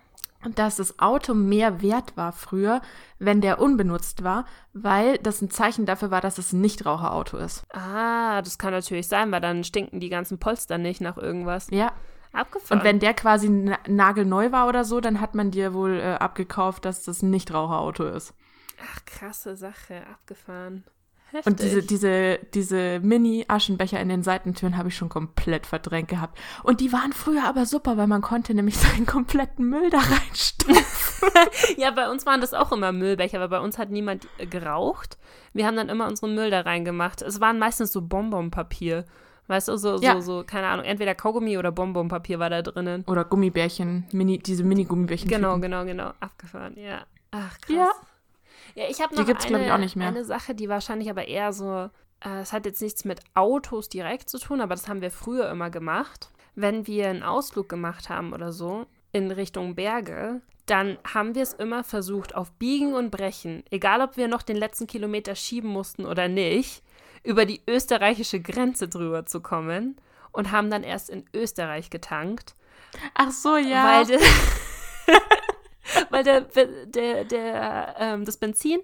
Dass 0.54 0.76
das 0.76 0.98
Auto 0.98 1.34
mehr 1.34 1.82
wert 1.82 2.16
war 2.16 2.32
früher, 2.32 2.80
wenn 3.18 3.40
der 3.40 3.60
unbenutzt 3.60 4.24
war, 4.24 4.44
weil 4.72 5.18
das 5.18 5.40
ein 5.40 5.50
Zeichen 5.50 5.86
dafür 5.86 6.10
war, 6.10 6.20
dass 6.20 6.38
es 6.38 6.52
ein 6.52 6.60
Nichtraucherauto 6.60 7.36
ist. 7.38 7.64
Ah, 7.74 8.42
das 8.42 8.58
kann 8.58 8.72
natürlich 8.72 9.08
sein, 9.08 9.30
weil 9.30 9.40
dann 9.40 9.64
stinken 9.64 10.00
die 10.00 10.08
ganzen 10.08 10.38
Polster 10.38 10.78
nicht 10.78 11.00
nach 11.00 11.16
irgendwas. 11.16 11.68
Ja. 11.70 11.92
Abgefahren. 12.32 12.78
Und 12.80 12.84
wenn 12.84 12.98
der 12.98 13.12
quasi 13.12 13.50
na 13.50 13.78
nagelneu 13.86 14.52
war 14.52 14.66
oder 14.66 14.84
so, 14.84 15.00
dann 15.00 15.20
hat 15.20 15.34
man 15.34 15.50
dir 15.50 15.74
wohl 15.74 16.00
äh, 16.00 16.14
abgekauft, 16.14 16.84
dass 16.84 17.04
das 17.04 17.22
ein 17.22 17.30
Nichtraucherauto 17.30 18.04
ist. 18.04 18.34
Ach, 18.82 19.04
krasse 19.04 19.54
Sache, 19.56 20.02
abgefahren. 20.10 20.84
Heftig. 21.32 21.46
Und 21.46 21.62
diese, 21.62 21.82
diese, 21.82 22.38
diese 22.52 23.00
Mini-Aschenbecher 23.00 23.98
in 23.98 24.10
den 24.10 24.22
Seitentüren 24.22 24.76
habe 24.76 24.88
ich 24.88 24.96
schon 24.96 25.08
komplett 25.08 25.64
verdrängt 25.66 26.08
gehabt. 26.08 26.38
Und 26.62 26.80
die 26.80 26.92
waren 26.92 27.14
früher 27.14 27.44
aber 27.44 27.64
super, 27.64 27.96
weil 27.96 28.06
man 28.06 28.20
konnte 28.20 28.52
nämlich 28.54 28.76
seinen 28.78 29.06
kompletten 29.06 29.66
Müll 29.68 29.88
da 29.88 29.98
reinstopfen. 29.98 31.28
ja, 31.78 31.90
bei 31.90 32.10
uns 32.10 32.26
waren 32.26 32.42
das 32.42 32.52
auch 32.52 32.70
immer 32.70 32.92
Müllbecher, 32.92 33.38
aber 33.38 33.48
bei 33.48 33.60
uns 33.64 33.78
hat 33.78 33.90
niemand 33.90 34.28
äh, 34.36 34.46
geraucht. 34.46 35.16
Wir 35.54 35.66
haben 35.66 35.76
dann 35.76 35.88
immer 35.88 36.06
unseren 36.06 36.34
Müll 36.34 36.50
da 36.50 36.60
reingemacht. 36.60 37.22
Es 37.22 37.40
waren 37.40 37.58
meistens 37.58 37.92
so 37.92 38.02
Bonbonpapier. 38.02 39.06
Weißt 39.46 39.68
du, 39.68 39.76
so, 39.76 39.98
Ja. 40.00 40.14
so, 40.14 40.20
so, 40.20 40.44
keine 40.44 40.66
Ahnung, 40.66 40.84
entweder 40.84 41.14
Kaugummi 41.14 41.56
oder 41.56 41.72
Bonbonpapier 41.72 42.38
war 42.38 42.50
da 42.50 42.60
drinnen. 42.62 43.04
Oder 43.06 43.24
Gummibärchen, 43.24 44.06
Mini, 44.12 44.38
diese 44.38 44.64
Mini-Gummibärchen. 44.64 45.28
Genau, 45.28 45.58
genau, 45.58 45.84
genau. 45.84 46.12
Abgefahren, 46.20 46.76
ja. 46.76 47.04
Ach, 47.30 47.58
krass. 47.58 47.74
Ja. 47.76 47.90
Ja, 48.74 48.84
ich 48.88 49.00
habe 49.00 49.14
Die 49.14 49.20
noch 49.20 49.26
gibt's, 49.26 49.46
eine, 49.46 49.66
ich, 49.66 49.72
auch 49.72 49.78
nicht 49.78 49.96
mehr. 49.96 50.08
eine 50.08 50.24
Sache, 50.24 50.54
die 50.54 50.68
wahrscheinlich 50.68 51.10
aber 51.10 51.28
eher 51.28 51.52
so, 51.52 51.90
äh, 52.24 52.40
es 52.40 52.52
hat 52.52 52.66
jetzt 52.66 52.80
nichts 52.82 53.04
mit 53.04 53.20
Autos 53.34 53.88
direkt 53.88 54.28
zu 54.30 54.38
tun, 54.38 54.60
aber 54.60 54.74
das 54.74 54.88
haben 54.88 55.00
wir 55.02 55.10
früher 55.10 55.50
immer 55.50 55.70
gemacht. 55.70 56.30
Wenn 56.54 56.86
wir 56.86 57.08
einen 57.08 57.22
Ausflug 57.22 57.68
gemacht 57.68 58.08
haben 58.08 58.32
oder 58.32 58.52
so 58.52 58.86
in 59.12 59.30
Richtung 59.30 59.74
Berge, 59.74 60.40
dann 60.66 60.98
haben 61.12 61.34
wir 61.34 61.42
es 61.42 61.54
immer 61.54 61.82
versucht, 61.84 62.34
auf 62.34 62.52
Biegen 62.52 62.94
und 62.94 63.10
Brechen, 63.10 63.64
egal 63.70 64.00
ob 64.00 64.16
wir 64.16 64.28
noch 64.28 64.42
den 64.42 64.56
letzten 64.56 64.86
Kilometer 64.86 65.34
schieben 65.34 65.70
mussten 65.70 66.06
oder 66.06 66.28
nicht, 66.28 66.82
über 67.24 67.44
die 67.46 67.62
österreichische 67.68 68.40
Grenze 68.40 68.88
drüber 68.88 69.26
zu 69.26 69.40
kommen 69.40 69.96
und 70.30 70.50
haben 70.50 70.70
dann 70.70 70.82
erst 70.82 71.10
in 71.10 71.24
Österreich 71.34 71.90
getankt. 71.90 72.54
Ach 73.14 73.30
so, 73.30 73.56
ja. 73.56 73.84
Weil, 73.84 74.06
der, 74.06 74.20
weil 76.10 76.24
der, 76.24 76.42
der, 76.86 77.24
der, 77.24 77.94
ähm, 77.98 78.24
das 78.24 78.36
Benzin 78.36 78.80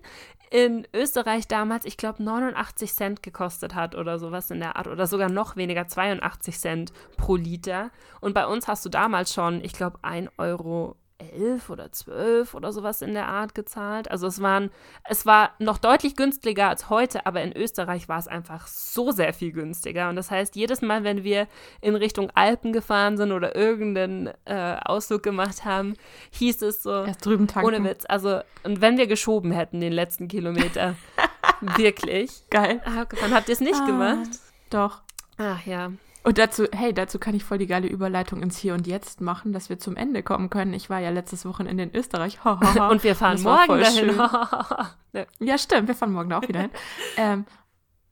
in 0.50 0.86
Österreich 0.94 1.46
damals, 1.46 1.84
ich 1.84 1.96
glaube, 1.96 2.22
89 2.22 2.94
Cent 2.94 3.22
gekostet 3.22 3.74
hat 3.74 3.94
oder 3.94 4.18
sowas 4.18 4.50
in 4.50 4.60
der 4.60 4.76
Art 4.76 4.86
oder 4.86 5.06
sogar 5.06 5.28
noch 5.28 5.56
weniger, 5.56 5.86
82 5.86 6.58
Cent 6.58 6.92
pro 7.16 7.36
Liter. 7.36 7.90
Und 8.20 8.32
bei 8.34 8.46
uns 8.46 8.66
hast 8.66 8.84
du 8.84 8.88
damals 8.88 9.34
schon, 9.34 9.62
ich 9.62 9.72
glaube, 9.72 9.98
1 10.02 10.30
Euro 10.38 10.96
11 11.18 11.68
oder 11.70 11.90
12 11.90 12.54
oder 12.54 12.72
sowas 12.72 13.02
in 13.02 13.12
der 13.12 13.26
Art 13.26 13.54
gezahlt. 13.54 14.10
Also 14.10 14.26
es 14.28 14.40
waren, 14.40 14.70
es 15.04 15.26
war 15.26 15.50
noch 15.58 15.78
deutlich 15.78 16.14
günstiger 16.14 16.68
als 16.68 16.90
heute, 16.90 17.26
aber 17.26 17.42
in 17.42 17.56
Österreich 17.56 18.08
war 18.08 18.18
es 18.18 18.28
einfach 18.28 18.68
so 18.68 19.10
sehr 19.10 19.32
viel 19.34 19.50
günstiger. 19.52 20.08
Und 20.10 20.16
das 20.16 20.30
heißt, 20.30 20.54
jedes 20.54 20.80
Mal, 20.80 21.02
wenn 21.02 21.24
wir 21.24 21.48
in 21.80 21.96
Richtung 21.96 22.30
Alpen 22.34 22.72
gefahren 22.72 23.16
sind 23.16 23.32
oder 23.32 23.56
irgendeinen 23.56 24.30
äh, 24.44 24.76
Ausflug 24.84 25.22
gemacht 25.24 25.64
haben, 25.64 25.94
hieß 26.30 26.62
es 26.62 26.82
so, 26.84 27.02
Erst 27.04 27.26
drüben 27.26 27.48
tanken. 27.48 27.66
ohne 27.68 27.82
Witz. 27.84 28.04
Also, 28.08 28.40
und 28.62 28.80
wenn 28.80 28.96
wir 28.96 29.08
geschoben 29.08 29.50
hätten, 29.50 29.80
den 29.80 29.92
letzten 29.92 30.28
Kilometer, 30.28 30.94
wirklich. 31.60 32.30
Geil. 32.50 32.80
Ah, 32.84 33.04
Wann 33.20 33.34
habt 33.34 33.48
ihr 33.48 33.54
es 33.54 33.60
nicht 33.60 33.80
Ah. 33.80 33.86
gemacht? 33.86 34.28
Doch. 34.70 35.00
Ach 35.36 35.64
ja. 35.66 35.90
Und 36.28 36.36
dazu, 36.36 36.66
hey, 36.72 36.92
dazu 36.92 37.18
kann 37.18 37.34
ich 37.34 37.42
voll 37.42 37.56
die 37.56 37.66
geile 37.66 37.88
Überleitung 37.88 38.42
ins 38.42 38.58
Hier 38.58 38.74
und 38.74 38.86
Jetzt 38.86 39.22
machen, 39.22 39.54
dass 39.54 39.70
wir 39.70 39.78
zum 39.78 39.96
Ende 39.96 40.22
kommen 40.22 40.50
können. 40.50 40.74
Ich 40.74 40.90
war 40.90 40.98
ja 40.98 41.08
letztes 41.08 41.46
Wochenende 41.46 41.84
in 41.84 41.94
Österreich. 41.96 42.38
Und 42.44 43.02
wir 43.02 43.16
fahren 43.16 43.40
morgen 43.42 43.80
dahin. 43.80 45.24
Ja, 45.38 45.56
stimmt, 45.56 45.88
wir 45.88 45.94
fahren 45.94 46.12
morgen 46.12 46.30
auch 46.34 46.46
wieder 46.46 46.60
hin. 46.60 46.70
ähm, 47.16 47.46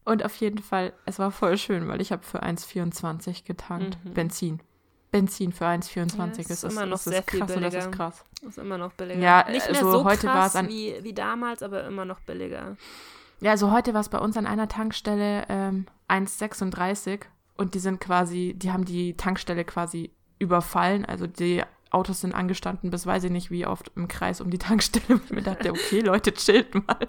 und 0.06 0.24
auf 0.24 0.34
jeden 0.36 0.60
Fall, 0.60 0.94
es 1.04 1.18
war 1.18 1.30
voll 1.30 1.58
schön, 1.58 1.88
weil 1.88 2.00
ich 2.00 2.10
habe 2.10 2.22
für 2.22 2.42
1,24 2.42 3.44
getankt. 3.44 3.98
Mhm. 4.02 4.14
Benzin. 4.14 4.60
Benzin 5.10 5.52
für 5.52 5.66
1,24. 5.66 6.16
Ja, 6.16 6.26
das 6.26 6.38
ist 6.38 6.50
ist 6.50 6.72
immer 6.72 6.86
noch 6.86 6.92
das 6.92 7.04
sehr 7.04 7.18
ist 7.18 7.30
viel 7.30 7.40
krass 7.40 7.50
und 7.54 7.62
das 7.62 7.72
billiger. 7.74 7.90
ist 7.90 7.96
krass. 7.96 8.24
ist 8.48 8.58
immer 8.58 8.78
noch 8.78 8.92
billiger. 8.94 9.20
Ja, 9.20 9.44
Nicht 9.50 9.70
mehr 9.70 9.76
also 9.78 9.92
so 9.92 10.04
heute 10.04 10.26
war 10.28 10.36
krass 10.36 10.54
es 10.54 10.56
an- 10.56 10.68
wie, 10.68 10.94
wie 11.02 11.12
damals, 11.12 11.62
aber 11.62 11.84
immer 11.86 12.06
noch 12.06 12.20
billiger. 12.20 12.78
Ja, 13.40 13.50
also 13.50 13.70
heute 13.72 13.92
war 13.92 14.00
es 14.00 14.08
bei 14.08 14.18
uns 14.18 14.38
an 14.38 14.46
einer 14.46 14.68
Tankstelle 14.68 15.44
ähm, 15.50 15.84
1,36 16.08 17.20
und 17.56 17.74
die 17.74 17.78
sind 17.78 18.00
quasi, 18.00 18.54
die 18.56 18.70
haben 18.70 18.84
die 18.84 19.16
Tankstelle 19.16 19.64
quasi 19.64 20.12
überfallen. 20.38 21.04
Also 21.04 21.26
die 21.26 21.62
Autos 21.90 22.20
sind 22.20 22.34
angestanden 22.34 22.90
bis 22.90 23.06
weiß 23.06 23.24
ich 23.24 23.30
nicht 23.30 23.50
wie 23.50 23.66
oft 23.66 23.90
im 23.96 24.08
Kreis 24.08 24.40
um 24.40 24.50
die 24.50 24.58
Tankstelle. 24.68 25.20
Ich 25.24 25.30
mir 25.30 25.42
dachte, 25.42 25.70
okay, 25.70 26.00
Leute, 26.00 26.32
chillt 26.32 26.74
mal. 26.74 27.08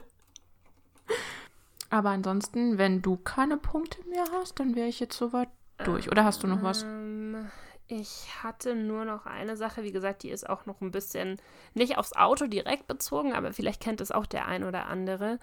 Aber 1.89 2.09
ansonsten, 2.09 2.77
wenn 2.77 3.01
du 3.01 3.17
keine 3.17 3.57
Punkte 3.57 3.97
mehr 4.09 4.25
hast, 4.33 4.59
dann 4.59 4.75
wäre 4.75 4.87
ich 4.87 4.99
jetzt 4.99 5.17
soweit 5.17 5.49
durch. 5.83 6.11
Oder 6.11 6.25
hast 6.25 6.43
du 6.43 6.47
noch 6.47 6.61
was? 6.61 6.83
Ähm, 6.83 7.49
ich 7.87 8.27
hatte 8.43 8.75
nur 8.75 9.05
noch 9.05 9.25
eine 9.25 9.55
Sache, 9.55 9.83
wie 9.83 9.93
gesagt, 9.93 10.23
die 10.23 10.29
ist 10.29 10.49
auch 10.49 10.65
noch 10.65 10.81
ein 10.81 10.91
bisschen 10.91 11.39
nicht 11.73 11.97
aufs 11.97 12.13
Auto 12.13 12.47
direkt 12.47 12.87
bezogen, 12.87 13.33
aber 13.33 13.53
vielleicht 13.53 13.81
kennt 13.81 14.01
es 14.01 14.11
auch 14.11 14.25
der 14.25 14.47
ein 14.47 14.65
oder 14.65 14.87
andere. 14.87 15.39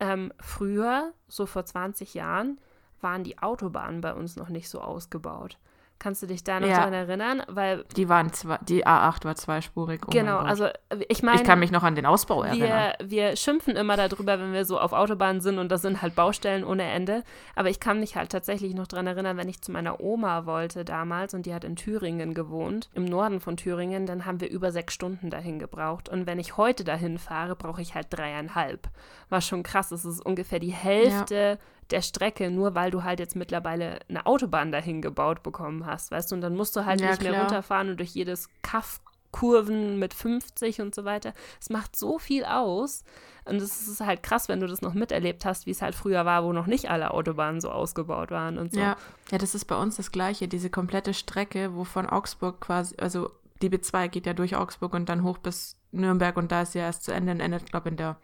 Ähm, 0.00 0.32
früher, 0.40 1.12
so 1.28 1.46
vor 1.46 1.64
20 1.64 2.14
Jahren, 2.14 2.60
waren 3.00 3.24
die 3.24 3.38
Autobahnen 3.38 4.00
bei 4.00 4.14
uns 4.14 4.36
noch 4.36 4.48
nicht 4.48 4.68
so 4.68 4.80
ausgebaut. 4.80 5.58
Kannst 6.00 6.22
du 6.22 6.26
dich 6.26 6.42
da 6.42 6.58
noch 6.58 6.66
Ja. 6.68 6.82
dran 6.82 6.92
erinnern? 6.92 7.42
Weil, 7.48 7.84
Die 7.96 8.08
waren 8.08 8.30
zwei, 8.32 8.58
die 8.68 8.84
A8 8.84 9.24
war 9.24 9.36
zweispurig. 9.36 10.02
Oh 10.06 10.10
genau, 10.10 10.38
also 10.38 10.66
ich 11.08 11.22
meine. 11.22 11.40
ich 11.40 11.46
kann 11.46 11.60
mich 11.60 11.70
noch 11.70 11.84
an 11.84 11.94
den 11.94 12.04
Ausbau 12.04 12.42
erinnern. 12.42 12.92
Wir, 12.98 13.08
wir 13.30 13.36
schimpfen 13.36 13.76
immer 13.76 13.96
darüber, 13.96 14.38
wenn 14.40 14.52
wir 14.52 14.64
so 14.64 14.78
auf 14.80 14.92
Autobahnen 14.92 15.40
sind 15.40 15.58
und 15.58 15.70
das 15.70 15.82
sind 15.82 16.02
halt 16.02 16.16
Baustellen 16.16 16.64
ohne 16.64 16.82
Ende. 16.82 17.22
Aber 17.54 17.70
ich 17.70 17.78
kann 17.78 18.00
mich 18.00 18.16
halt 18.16 18.32
tatsächlich 18.32 18.74
noch 18.74 18.88
dran 18.88 19.06
erinnern, 19.06 19.36
wenn 19.36 19.48
ich 19.48 19.62
zu 19.62 19.70
meiner 19.70 20.00
Oma 20.00 20.46
wollte 20.46 20.84
damals 20.84 21.32
und 21.32 21.46
die 21.46 21.54
hat 21.54 21.62
in 21.64 21.76
Thüringen 21.76 22.34
gewohnt, 22.34 22.90
im 22.94 23.04
Norden 23.04 23.40
von 23.40 23.56
Thüringen, 23.56 24.04
dann 24.04 24.26
haben 24.26 24.40
wir 24.40 24.50
über 24.50 24.72
sechs 24.72 24.94
Stunden 24.94 25.30
dahin 25.30 25.60
gebraucht. 25.60 26.08
Und 26.08 26.26
wenn 26.26 26.40
ich 26.40 26.56
heute 26.56 26.82
dahin 26.82 27.18
fahre, 27.18 27.54
brauche 27.54 27.80
ich 27.80 27.94
halt 27.94 28.08
dreieinhalb. 28.10 28.88
War 29.30 29.40
schon 29.40 29.62
krass. 29.62 29.92
Es 29.92 30.04
ist 30.04 30.20
ungefähr 30.20 30.58
die 30.58 30.72
Hälfte 30.72 31.58
der 31.90 32.02
Strecke, 32.02 32.50
nur 32.50 32.74
weil 32.74 32.90
du 32.90 33.02
halt 33.04 33.20
jetzt 33.20 33.36
mittlerweile 33.36 33.98
eine 34.08 34.26
Autobahn 34.26 34.72
dahin 34.72 35.02
gebaut 35.02 35.42
bekommen 35.42 35.86
hast, 35.86 36.10
weißt 36.10 36.30
du? 36.30 36.36
Und 36.36 36.40
dann 36.40 36.56
musst 36.56 36.74
du 36.76 36.84
halt 36.84 37.00
Ja, 37.00 37.10
nicht 37.10 37.22
mehr 37.22 37.32
klar. 37.32 37.42
runterfahren 37.44 37.90
und 37.90 37.98
durch 38.00 38.10
jedes 38.10 38.48
Kaff 38.62 39.00
Kurven 39.32 39.98
mit 39.98 40.14
50 40.14 40.80
und 40.80 40.94
so 40.94 41.04
weiter. 41.04 41.34
Es 41.60 41.68
macht 41.68 41.96
so 41.96 42.20
viel 42.20 42.44
aus. 42.44 43.02
Und 43.44 43.56
es 43.56 43.88
ist 43.88 44.00
halt 44.00 44.22
krass, 44.22 44.48
wenn 44.48 44.60
du 44.60 44.68
das 44.68 44.80
noch 44.80 44.94
miterlebt 44.94 45.44
hast, 45.44 45.66
wie 45.66 45.72
es 45.72 45.82
halt 45.82 45.96
früher 45.96 46.24
war, 46.24 46.44
wo 46.44 46.52
noch 46.52 46.66
nicht 46.66 46.88
alle 46.88 47.10
Autobahnen 47.10 47.60
so 47.60 47.70
ausgebaut 47.70 48.30
waren 48.30 48.58
und 48.58 48.72
so. 48.72 48.78
Ja. 48.78 48.96
ja, 49.32 49.38
das 49.38 49.56
ist 49.56 49.64
bei 49.64 49.74
uns 49.74 49.96
das 49.96 50.12
Gleiche. 50.12 50.46
Diese 50.46 50.70
komplette 50.70 51.14
Strecke, 51.14 51.74
wo 51.74 51.82
von 51.82 52.06
Augsburg 52.08 52.60
quasi, 52.60 52.94
also 52.98 53.28
die 53.60 53.70
B2 53.70 54.06
geht 54.08 54.26
ja 54.26 54.34
durch 54.34 54.54
Augsburg 54.54 54.94
und 54.94 55.08
dann 55.08 55.24
hoch 55.24 55.38
bis 55.38 55.76
Nürnberg 56.00 56.36
und 56.36 56.52
da 56.52 56.62
ist 56.62 56.74
ja 56.74 56.82
erst 56.82 57.04
zu 57.04 57.12
Ende 57.12 57.32
und 57.32 57.40
endet, 57.40 57.70
glaube 57.70 57.88
in 57.88 57.96
der, 57.96 58.16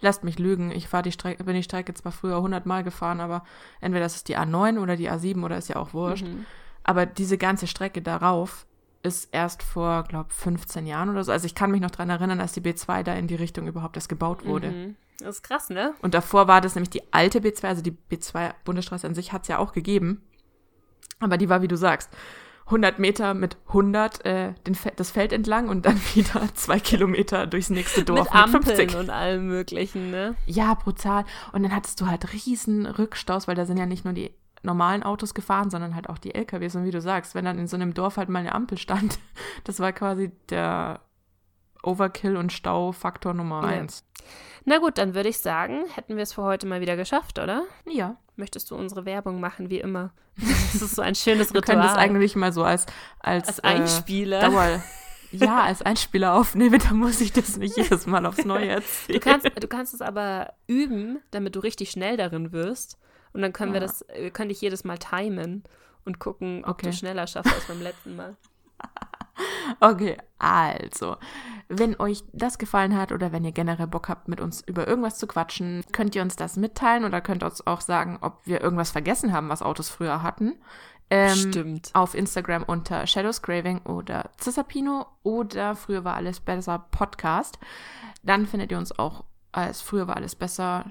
lasst 0.00 0.24
mich 0.24 0.38
lügen, 0.38 0.70
ich 0.70 0.88
fahre 0.88 1.02
die 1.02 1.12
Strecke, 1.12 1.44
bin 1.44 1.54
die 1.54 1.62
Strecke 1.62 1.94
zwar 1.94 2.12
früher 2.12 2.36
100 2.36 2.66
Mal 2.66 2.84
gefahren, 2.84 3.20
aber 3.20 3.44
entweder 3.80 4.04
das 4.04 4.16
ist 4.16 4.28
die 4.28 4.36
A9 4.36 4.78
oder 4.78 4.96
die 4.96 5.10
A7 5.10 5.44
oder 5.44 5.56
ist 5.56 5.68
ja 5.68 5.76
auch 5.76 5.92
wurscht. 5.92 6.26
Mhm. 6.26 6.46
Aber 6.84 7.06
diese 7.06 7.38
ganze 7.38 7.66
Strecke 7.66 8.02
darauf 8.02 8.66
ist 9.02 9.28
erst 9.32 9.62
vor, 9.62 10.04
glaube 10.04 10.30
15 10.32 10.86
Jahren 10.86 11.08
oder 11.08 11.22
so. 11.24 11.32
Also 11.32 11.46
ich 11.46 11.54
kann 11.54 11.70
mich 11.70 11.80
noch 11.80 11.90
dran 11.90 12.10
erinnern, 12.10 12.40
als 12.40 12.52
die 12.52 12.60
B2 12.60 13.02
da 13.02 13.14
in 13.14 13.26
die 13.26 13.34
Richtung 13.34 13.66
überhaupt 13.66 13.96
erst 13.96 14.08
gebaut 14.08 14.44
wurde. 14.44 14.70
Mhm. 14.70 14.96
Das 15.20 15.36
ist 15.36 15.42
krass, 15.42 15.68
ne? 15.68 15.94
Und 16.00 16.14
davor 16.14 16.46
war 16.46 16.60
das 16.60 16.74
nämlich 16.74 16.90
die 16.90 17.12
alte 17.12 17.40
B2, 17.40 17.64
also 17.64 17.82
die 17.82 17.96
B2 18.10 18.52
Bundesstraße 18.64 19.06
an 19.06 19.14
sich 19.14 19.32
hat 19.32 19.42
es 19.42 19.48
ja 19.48 19.58
auch 19.58 19.72
gegeben. 19.72 20.22
Aber 21.20 21.36
die 21.36 21.48
war, 21.48 21.62
wie 21.62 21.68
du 21.68 21.76
sagst, 21.76 22.10
100 22.68 22.98
Meter 22.98 23.34
mit 23.34 23.56
100 23.68 24.24
äh, 24.24 24.52
den 24.66 24.76
das 24.96 25.10
Feld 25.10 25.32
entlang 25.32 25.68
und 25.68 25.86
dann 25.86 25.96
wieder 26.14 26.42
zwei 26.54 26.78
Kilometer 26.78 27.46
durchs 27.46 27.70
nächste 27.70 28.04
Dorf 28.04 28.26
mit 28.26 28.34
mit, 28.34 28.42
Ampeln 28.42 28.76
50. 28.76 28.96
und 28.96 29.10
allem 29.10 29.46
möglichen, 29.48 30.10
ne? 30.10 30.34
Ja, 30.46 30.74
brutal. 30.74 31.24
Und 31.52 31.62
dann 31.62 31.74
hattest 31.74 32.00
du 32.00 32.06
halt 32.06 32.32
riesen 32.32 32.86
Rückstaus, 32.86 33.48
weil 33.48 33.54
da 33.54 33.64
sind 33.66 33.78
ja 33.78 33.86
nicht 33.86 34.04
nur 34.04 34.14
die 34.14 34.30
normalen 34.62 35.02
Autos 35.02 35.34
gefahren, 35.34 35.70
sondern 35.70 35.94
halt 35.94 36.08
auch 36.08 36.18
die 36.18 36.34
LKWs. 36.34 36.76
Und 36.76 36.84
wie 36.84 36.90
du 36.90 37.00
sagst, 37.00 37.34
wenn 37.34 37.44
dann 37.44 37.58
in 37.58 37.68
so 37.68 37.76
einem 37.76 37.94
Dorf 37.94 38.16
halt 38.16 38.28
mal 38.28 38.40
eine 38.40 38.54
Ampel 38.54 38.76
stand, 38.78 39.18
das 39.64 39.80
war 39.80 39.92
quasi 39.92 40.30
der 40.50 41.00
Overkill- 41.82 42.36
und 42.36 42.52
Staufaktor 42.52 43.34
Nummer 43.34 43.62
Ja. 43.62 43.68
eins. 43.68 44.04
Na 44.64 44.78
gut, 44.78 44.98
dann 44.98 45.14
würde 45.14 45.28
ich 45.30 45.38
sagen, 45.38 45.84
hätten 45.94 46.16
wir 46.16 46.22
es 46.22 46.34
für 46.34 46.42
heute 46.42 46.66
mal 46.66 46.80
wieder 46.82 46.96
geschafft, 46.96 47.38
oder? 47.38 47.62
Ja. 47.86 48.16
Möchtest 48.38 48.70
du 48.70 48.76
unsere 48.76 49.04
Werbung 49.04 49.40
machen, 49.40 49.68
wie 49.70 49.80
immer? 49.80 50.12
Das 50.72 50.82
ist 50.82 50.94
so 50.96 51.02
ein 51.02 51.14
schönes 51.14 51.52
Wir 51.52 51.60
können 51.62 51.80
Ritual. 51.80 51.96
das 51.96 52.02
eigentlich 52.04 52.36
mal 52.36 52.52
so 52.52 52.62
als, 52.62 52.86
als, 53.18 53.48
als 53.48 53.58
äh, 53.58 53.62
Einspieler. 53.66 54.40
Dauer, 54.40 54.82
ja, 55.32 55.62
als 55.62 55.82
Einspieler 55.82 56.34
aufnehmen, 56.34 56.80
da 56.88 56.94
muss 56.94 57.20
ich 57.20 57.32
das 57.32 57.56
nicht 57.56 57.76
jedes 57.76 58.06
Mal 58.06 58.24
aufs 58.26 58.44
Neue 58.44 58.68
erzählen. 58.68 59.18
Du 59.20 59.24
kannst, 59.30 59.46
du 59.62 59.66
kannst 59.68 59.94
es 59.94 60.00
aber 60.00 60.52
üben, 60.66 61.20
damit 61.32 61.56
du 61.56 61.60
richtig 61.60 61.90
schnell 61.90 62.16
darin 62.16 62.52
wirst. 62.52 62.98
Und 63.32 63.42
dann 63.42 63.52
können 63.52 63.72
wir 63.72 63.80
Ja. 63.80 63.86
das, 63.86 64.04
wir 64.14 64.30
können 64.30 64.48
dich 64.50 64.60
jedes 64.60 64.84
Mal 64.84 64.98
timen 64.98 65.64
und 66.04 66.18
gucken, 66.18 66.64
ob 66.64 66.80
du 66.82 66.88
Okay. 66.88 66.96
schneller 66.96 67.26
schaffst 67.26 67.52
als 67.52 67.66
beim 67.66 67.82
letzten 67.82 68.14
Mal. 68.16 68.36
Okay, 69.80 70.16
also, 70.38 71.16
wenn 71.68 71.98
euch 72.00 72.24
das 72.32 72.58
gefallen 72.58 72.96
hat 72.96 73.12
oder 73.12 73.32
wenn 73.32 73.44
ihr 73.44 73.52
generell 73.52 73.86
Bock 73.86 74.08
habt, 74.08 74.28
mit 74.28 74.40
uns 74.40 74.62
über 74.62 74.88
irgendwas 74.88 75.18
zu 75.18 75.26
quatschen, 75.26 75.84
könnt 75.92 76.14
ihr 76.14 76.22
uns 76.22 76.36
das 76.36 76.56
mitteilen 76.56 77.04
oder 77.04 77.20
könnt 77.20 77.42
uns 77.42 77.66
auch 77.66 77.80
sagen, 77.80 78.18
ob 78.20 78.40
wir 78.44 78.60
irgendwas 78.60 78.90
vergessen 78.90 79.32
haben, 79.32 79.48
was 79.48 79.62
Autos 79.62 79.88
früher 79.88 80.22
hatten. 80.22 80.54
Ähm, 81.10 81.36
Stimmt. 81.36 81.90
Auf 81.94 82.14
Instagram 82.14 82.64
unter 82.64 83.06
Shadows 83.06 83.42
Craving 83.42 83.82
oder 83.82 84.30
Cisapino 84.40 85.06
oder 85.22 85.74
Früher 85.74 86.04
war 86.04 86.14
alles 86.14 86.40
besser 86.40 86.86
Podcast. 86.90 87.58
Dann 88.22 88.46
findet 88.46 88.70
ihr 88.72 88.78
uns 88.78 88.98
auch 88.98 89.24
als 89.52 89.80
Früher 89.80 90.06
war 90.06 90.16
alles 90.16 90.34
besser 90.34 90.84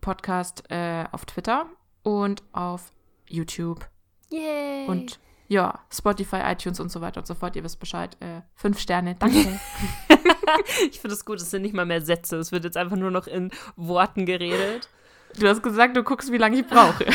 Podcast 0.00 0.64
äh, 0.70 1.04
auf 1.12 1.24
Twitter 1.24 1.66
und 2.02 2.42
auf 2.52 2.92
YouTube 3.28 3.88
Yay. 4.30 4.86
und 4.86 5.20
ja, 5.50 5.80
Spotify, 5.92 6.42
iTunes 6.44 6.78
und 6.78 6.92
so 6.92 7.00
weiter 7.00 7.20
und 7.20 7.26
so 7.26 7.34
fort. 7.34 7.56
Ihr 7.56 7.64
wisst 7.64 7.80
Bescheid. 7.80 8.16
Äh, 8.20 8.42
fünf 8.54 8.78
Sterne, 8.78 9.16
danke. 9.16 9.60
ich 10.90 11.00
finde 11.00 11.14
es 11.14 11.24
gut, 11.24 11.40
es 11.40 11.50
sind 11.50 11.62
nicht 11.62 11.74
mal 11.74 11.84
mehr 11.84 12.00
Sätze. 12.00 12.36
Es 12.36 12.52
wird 12.52 12.62
jetzt 12.62 12.76
einfach 12.76 12.96
nur 12.96 13.10
noch 13.10 13.26
in 13.26 13.50
Worten 13.74 14.26
geredet. 14.26 14.88
du 15.36 15.48
hast 15.48 15.60
gesagt, 15.60 15.96
du 15.96 16.04
guckst, 16.04 16.30
wie 16.30 16.38
lange 16.38 16.60
ich 16.60 16.66
brauche. 16.66 17.04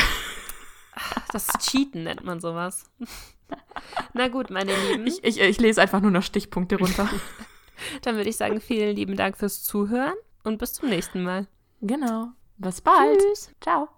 Das 1.30 1.46
Cheaten 1.58 2.04
nennt 2.04 2.24
man 2.24 2.40
sowas. 2.40 2.90
Na 4.14 4.28
gut, 4.28 4.48
meine 4.48 4.72
Lieben. 4.88 5.06
Ich, 5.06 5.22
ich, 5.22 5.38
ich 5.38 5.60
lese 5.60 5.82
einfach 5.82 6.00
nur 6.00 6.10
noch 6.10 6.22
Stichpunkte 6.22 6.78
runter. 6.78 7.06
Dann 8.02 8.16
würde 8.16 8.30
ich 8.30 8.38
sagen, 8.38 8.62
vielen 8.62 8.96
lieben 8.96 9.14
Dank 9.14 9.36
fürs 9.36 9.62
Zuhören 9.62 10.14
und 10.42 10.56
bis 10.56 10.72
zum 10.72 10.88
nächsten 10.88 11.22
Mal. 11.22 11.46
genau. 11.82 12.28
Bis 12.56 12.80
bald. 12.80 13.20
Tschüss. 13.20 13.50
Ciao. 13.60 13.96